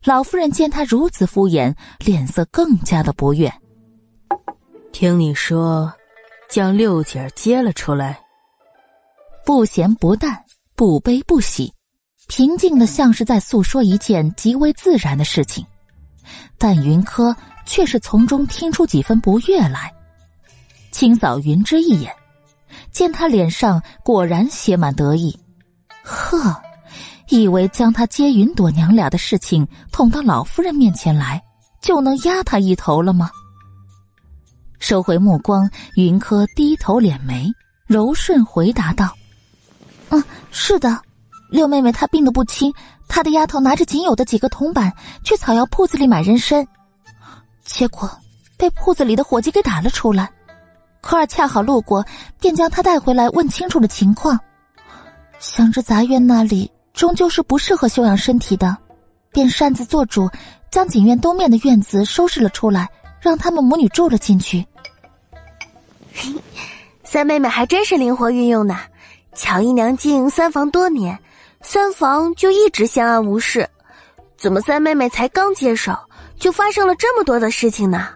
[0.05, 3.53] 老夫人见他如此敷衍，脸色更加的不悦。
[4.93, 5.93] 听你说，
[6.49, 8.21] 将六姐接了出来，
[9.45, 10.45] 不咸不淡，
[10.77, 11.73] 不悲不喜，
[12.27, 15.65] 平静的像是在诉说一件极为自然的事情。
[16.57, 19.93] 但云柯却是从中听出几分不悦来，
[20.91, 22.11] 清扫云芝一眼，
[22.91, 25.37] 见他脸上果然写满得意，
[26.03, 26.61] 呵。
[27.29, 31.41] 以为将他接云朵娘俩的事情捅到老夫人面前来，
[31.81, 33.31] 就能压他一头了吗？
[34.77, 37.51] 收回目光，云柯低头敛眉，
[37.87, 39.11] 柔顺回答道
[40.09, 41.01] ：“嗯，是的，
[41.49, 42.73] 六妹妹她病得不轻，
[43.07, 44.91] 她的丫头拿着仅有的几个铜板
[45.23, 46.67] 去草药铺子里买人参，
[47.63, 48.09] 结果
[48.57, 50.29] 被铺子里的伙计给打了出来。
[51.01, 52.05] 科儿恰好路过，
[52.39, 54.39] 便将她带回来问清楚了情况。
[55.39, 58.77] 想着杂院那里……”终究是不适合休养身体的，
[59.29, 60.29] 便擅自做主，
[60.71, 62.87] 将锦院东面的院子收拾了出来，
[63.19, 64.65] 让他们母女住了进去。
[67.03, 68.77] 三妹妹还真是灵活运用呢。
[69.33, 71.19] 乔姨娘经营三房多年，
[71.67, 73.67] 三房就一直相安无事，
[74.37, 75.97] 怎么三妹妹才刚接手，
[76.39, 78.09] 就发生了这么多的事情呢？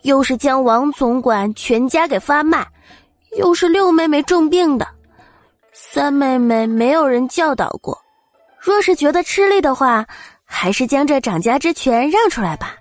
[0.00, 2.66] 又是将王总管全家给发卖，
[3.36, 4.88] 又是六妹妹重病的。
[5.74, 7.96] 三妹妹没有人教导过，
[8.58, 10.06] 若是觉得吃力的话，
[10.46, 12.76] 还是将这掌家之权让出来吧。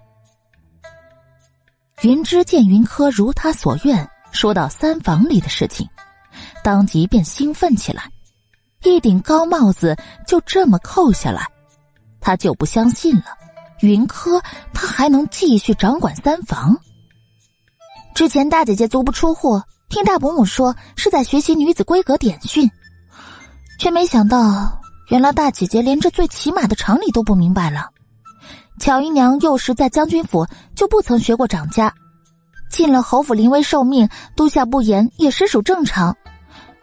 [2.04, 5.86] 云芝见云柯如他所愿，说到三房里的事情，
[6.64, 8.10] 当即便兴奋起来，
[8.84, 11.46] 一顶高帽子就这么扣下来，
[12.22, 13.26] 他就不相信了。
[13.82, 14.42] 云柯
[14.74, 16.78] 他还能继续掌管三房？
[18.14, 22.70] 之前大姐姐足不出户，听大伯母说是在学习女子规格典训。
[23.80, 27.90] 却没想到，原来大姐姐连这最起码的常理都不明白了。
[28.80, 31.94] 巧姨娘幼时在将军府就不曾学过掌家，
[32.70, 36.16] 进了侯府临危受命，督下不严也实属正常。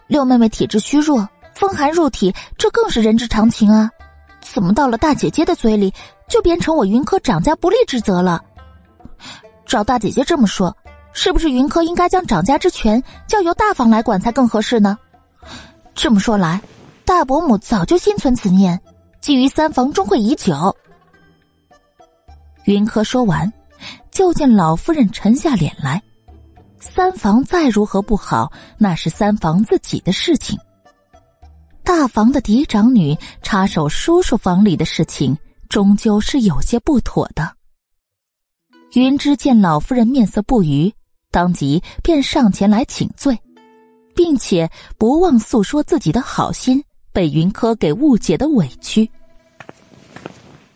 [0.06, 3.90] 六妹妹体质虚弱，风寒入体，这更是人之常情啊！
[4.42, 5.92] 怎么到了大姐姐的嘴里，
[6.28, 8.42] 就变成我云柯掌家不利之责了？
[9.64, 10.76] 照大姐姐这么说，
[11.14, 14.98] 是不是云柯应该将掌家之权交由大房来管才更合适呢？
[15.94, 16.60] 这么说来，
[17.06, 18.78] 大伯母早就心存此念，
[19.22, 20.76] 觊觎三房终会已久。
[22.64, 23.50] 云柯说完，
[24.10, 26.02] 就见老夫人沉下脸来。
[26.78, 30.58] 三房再如何不好，那是三房自己的事情。
[31.86, 37.54] 大房的嫡长女插手叔叔房里的事情，终究是有些不妥的。
[38.94, 40.92] 云芝见老夫人面色不愉。
[41.30, 43.38] 当即便上前来请罪，
[44.16, 46.82] 并且不忘诉说自己的好心
[47.12, 49.08] 被云柯给误解的委屈。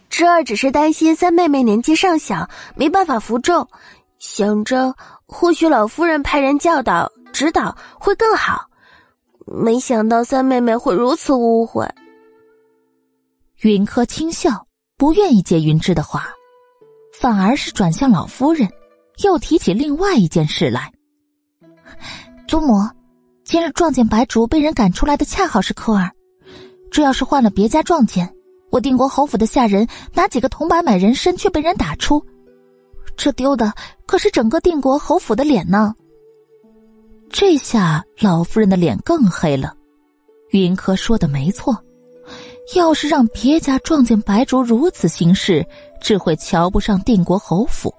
[0.08, 3.68] 侄儿只是担心三妹妹年纪尚小，没办法服众，
[4.20, 4.94] 想着
[5.26, 8.69] 或许老夫人派人教导指导会更好，
[9.46, 11.88] 没想到三妹妹会如此误会。
[13.62, 16.28] 云柯轻笑，不愿意接云芝的话，
[17.18, 18.68] 反而是转向老夫人。
[19.22, 20.90] 又提起另外一件事来。
[22.48, 22.88] 祖母，
[23.44, 26.10] 今日撞见白竹被人赶出来的，恰好是柯儿。
[26.90, 28.34] 这要是换了别家撞见，
[28.70, 32.24] 我定国侯府的下人拿几个铜板买人参，却被人打出，
[33.14, 33.74] 这丢的
[34.06, 35.94] 可是整个定国侯府的脸呢。
[37.32, 39.72] 这下老夫人的脸更黑了。
[40.50, 41.76] 云柯说的没错，
[42.74, 45.64] 要是让别家撞见白竹如此行事，
[46.00, 47.94] 只会瞧不上定国侯府。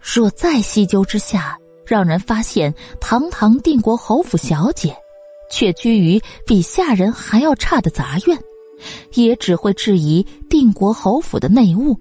[0.00, 1.56] 若再细究之下，
[1.86, 4.94] 让人发现堂堂定国侯府小姐，
[5.50, 8.38] 却居于比下人还要差的杂院，
[9.14, 11.98] 也只会质疑定国侯府的内务。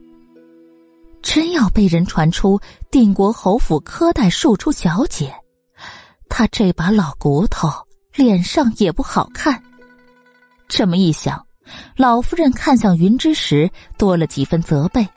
[1.22, 2.60] 真要被人传出
[2.92, 5.34] 定国侯府苛待庶出小姐，
[6.38, 7.70] 他这把老骨头
[8.14, 9.64] 脸上也不好看。
[10.68, 11.42] 这么一想，
[11.96, 15.08] 老夫人看向云芝时多了几分责备。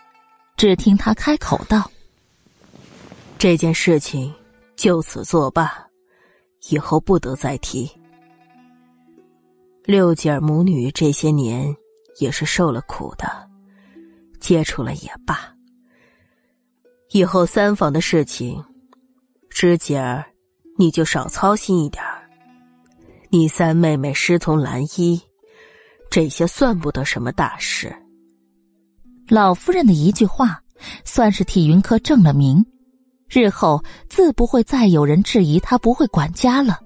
[0.56, 1.90] 只听他开口道。
[3.36, 4.32] 这件事情
[4.76, 5.84] 就此作罢，
[6.70, 7.90] 以后不得再提。
[9.82, 11.74] 六姐儿母女这些年
[12.20, 13.26] 也是受了苦的，
[14.38, 15.52] 接触了也罢。
[17.10, 18.64] 以后三房的事情，
[19.50, 20.24] 芝姐儿
[20.78, 22.02] 你就少操心一点。
[23.30, 25.20] 你三妹妹师从蓝衣，
[26.08, 27.92] 这些算不得什么大事。
[29.28, 30.62] 老夫人的一句话，
[31.04, 32.64] 算是替云柯正了名。
[33.28, 36.78] 日后自不会再有人质疑他不会管家了。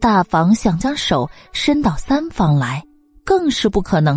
[0.00, 2.82] 大房想将手伸到三房来，
[3.22, 4.08] 更是不可能。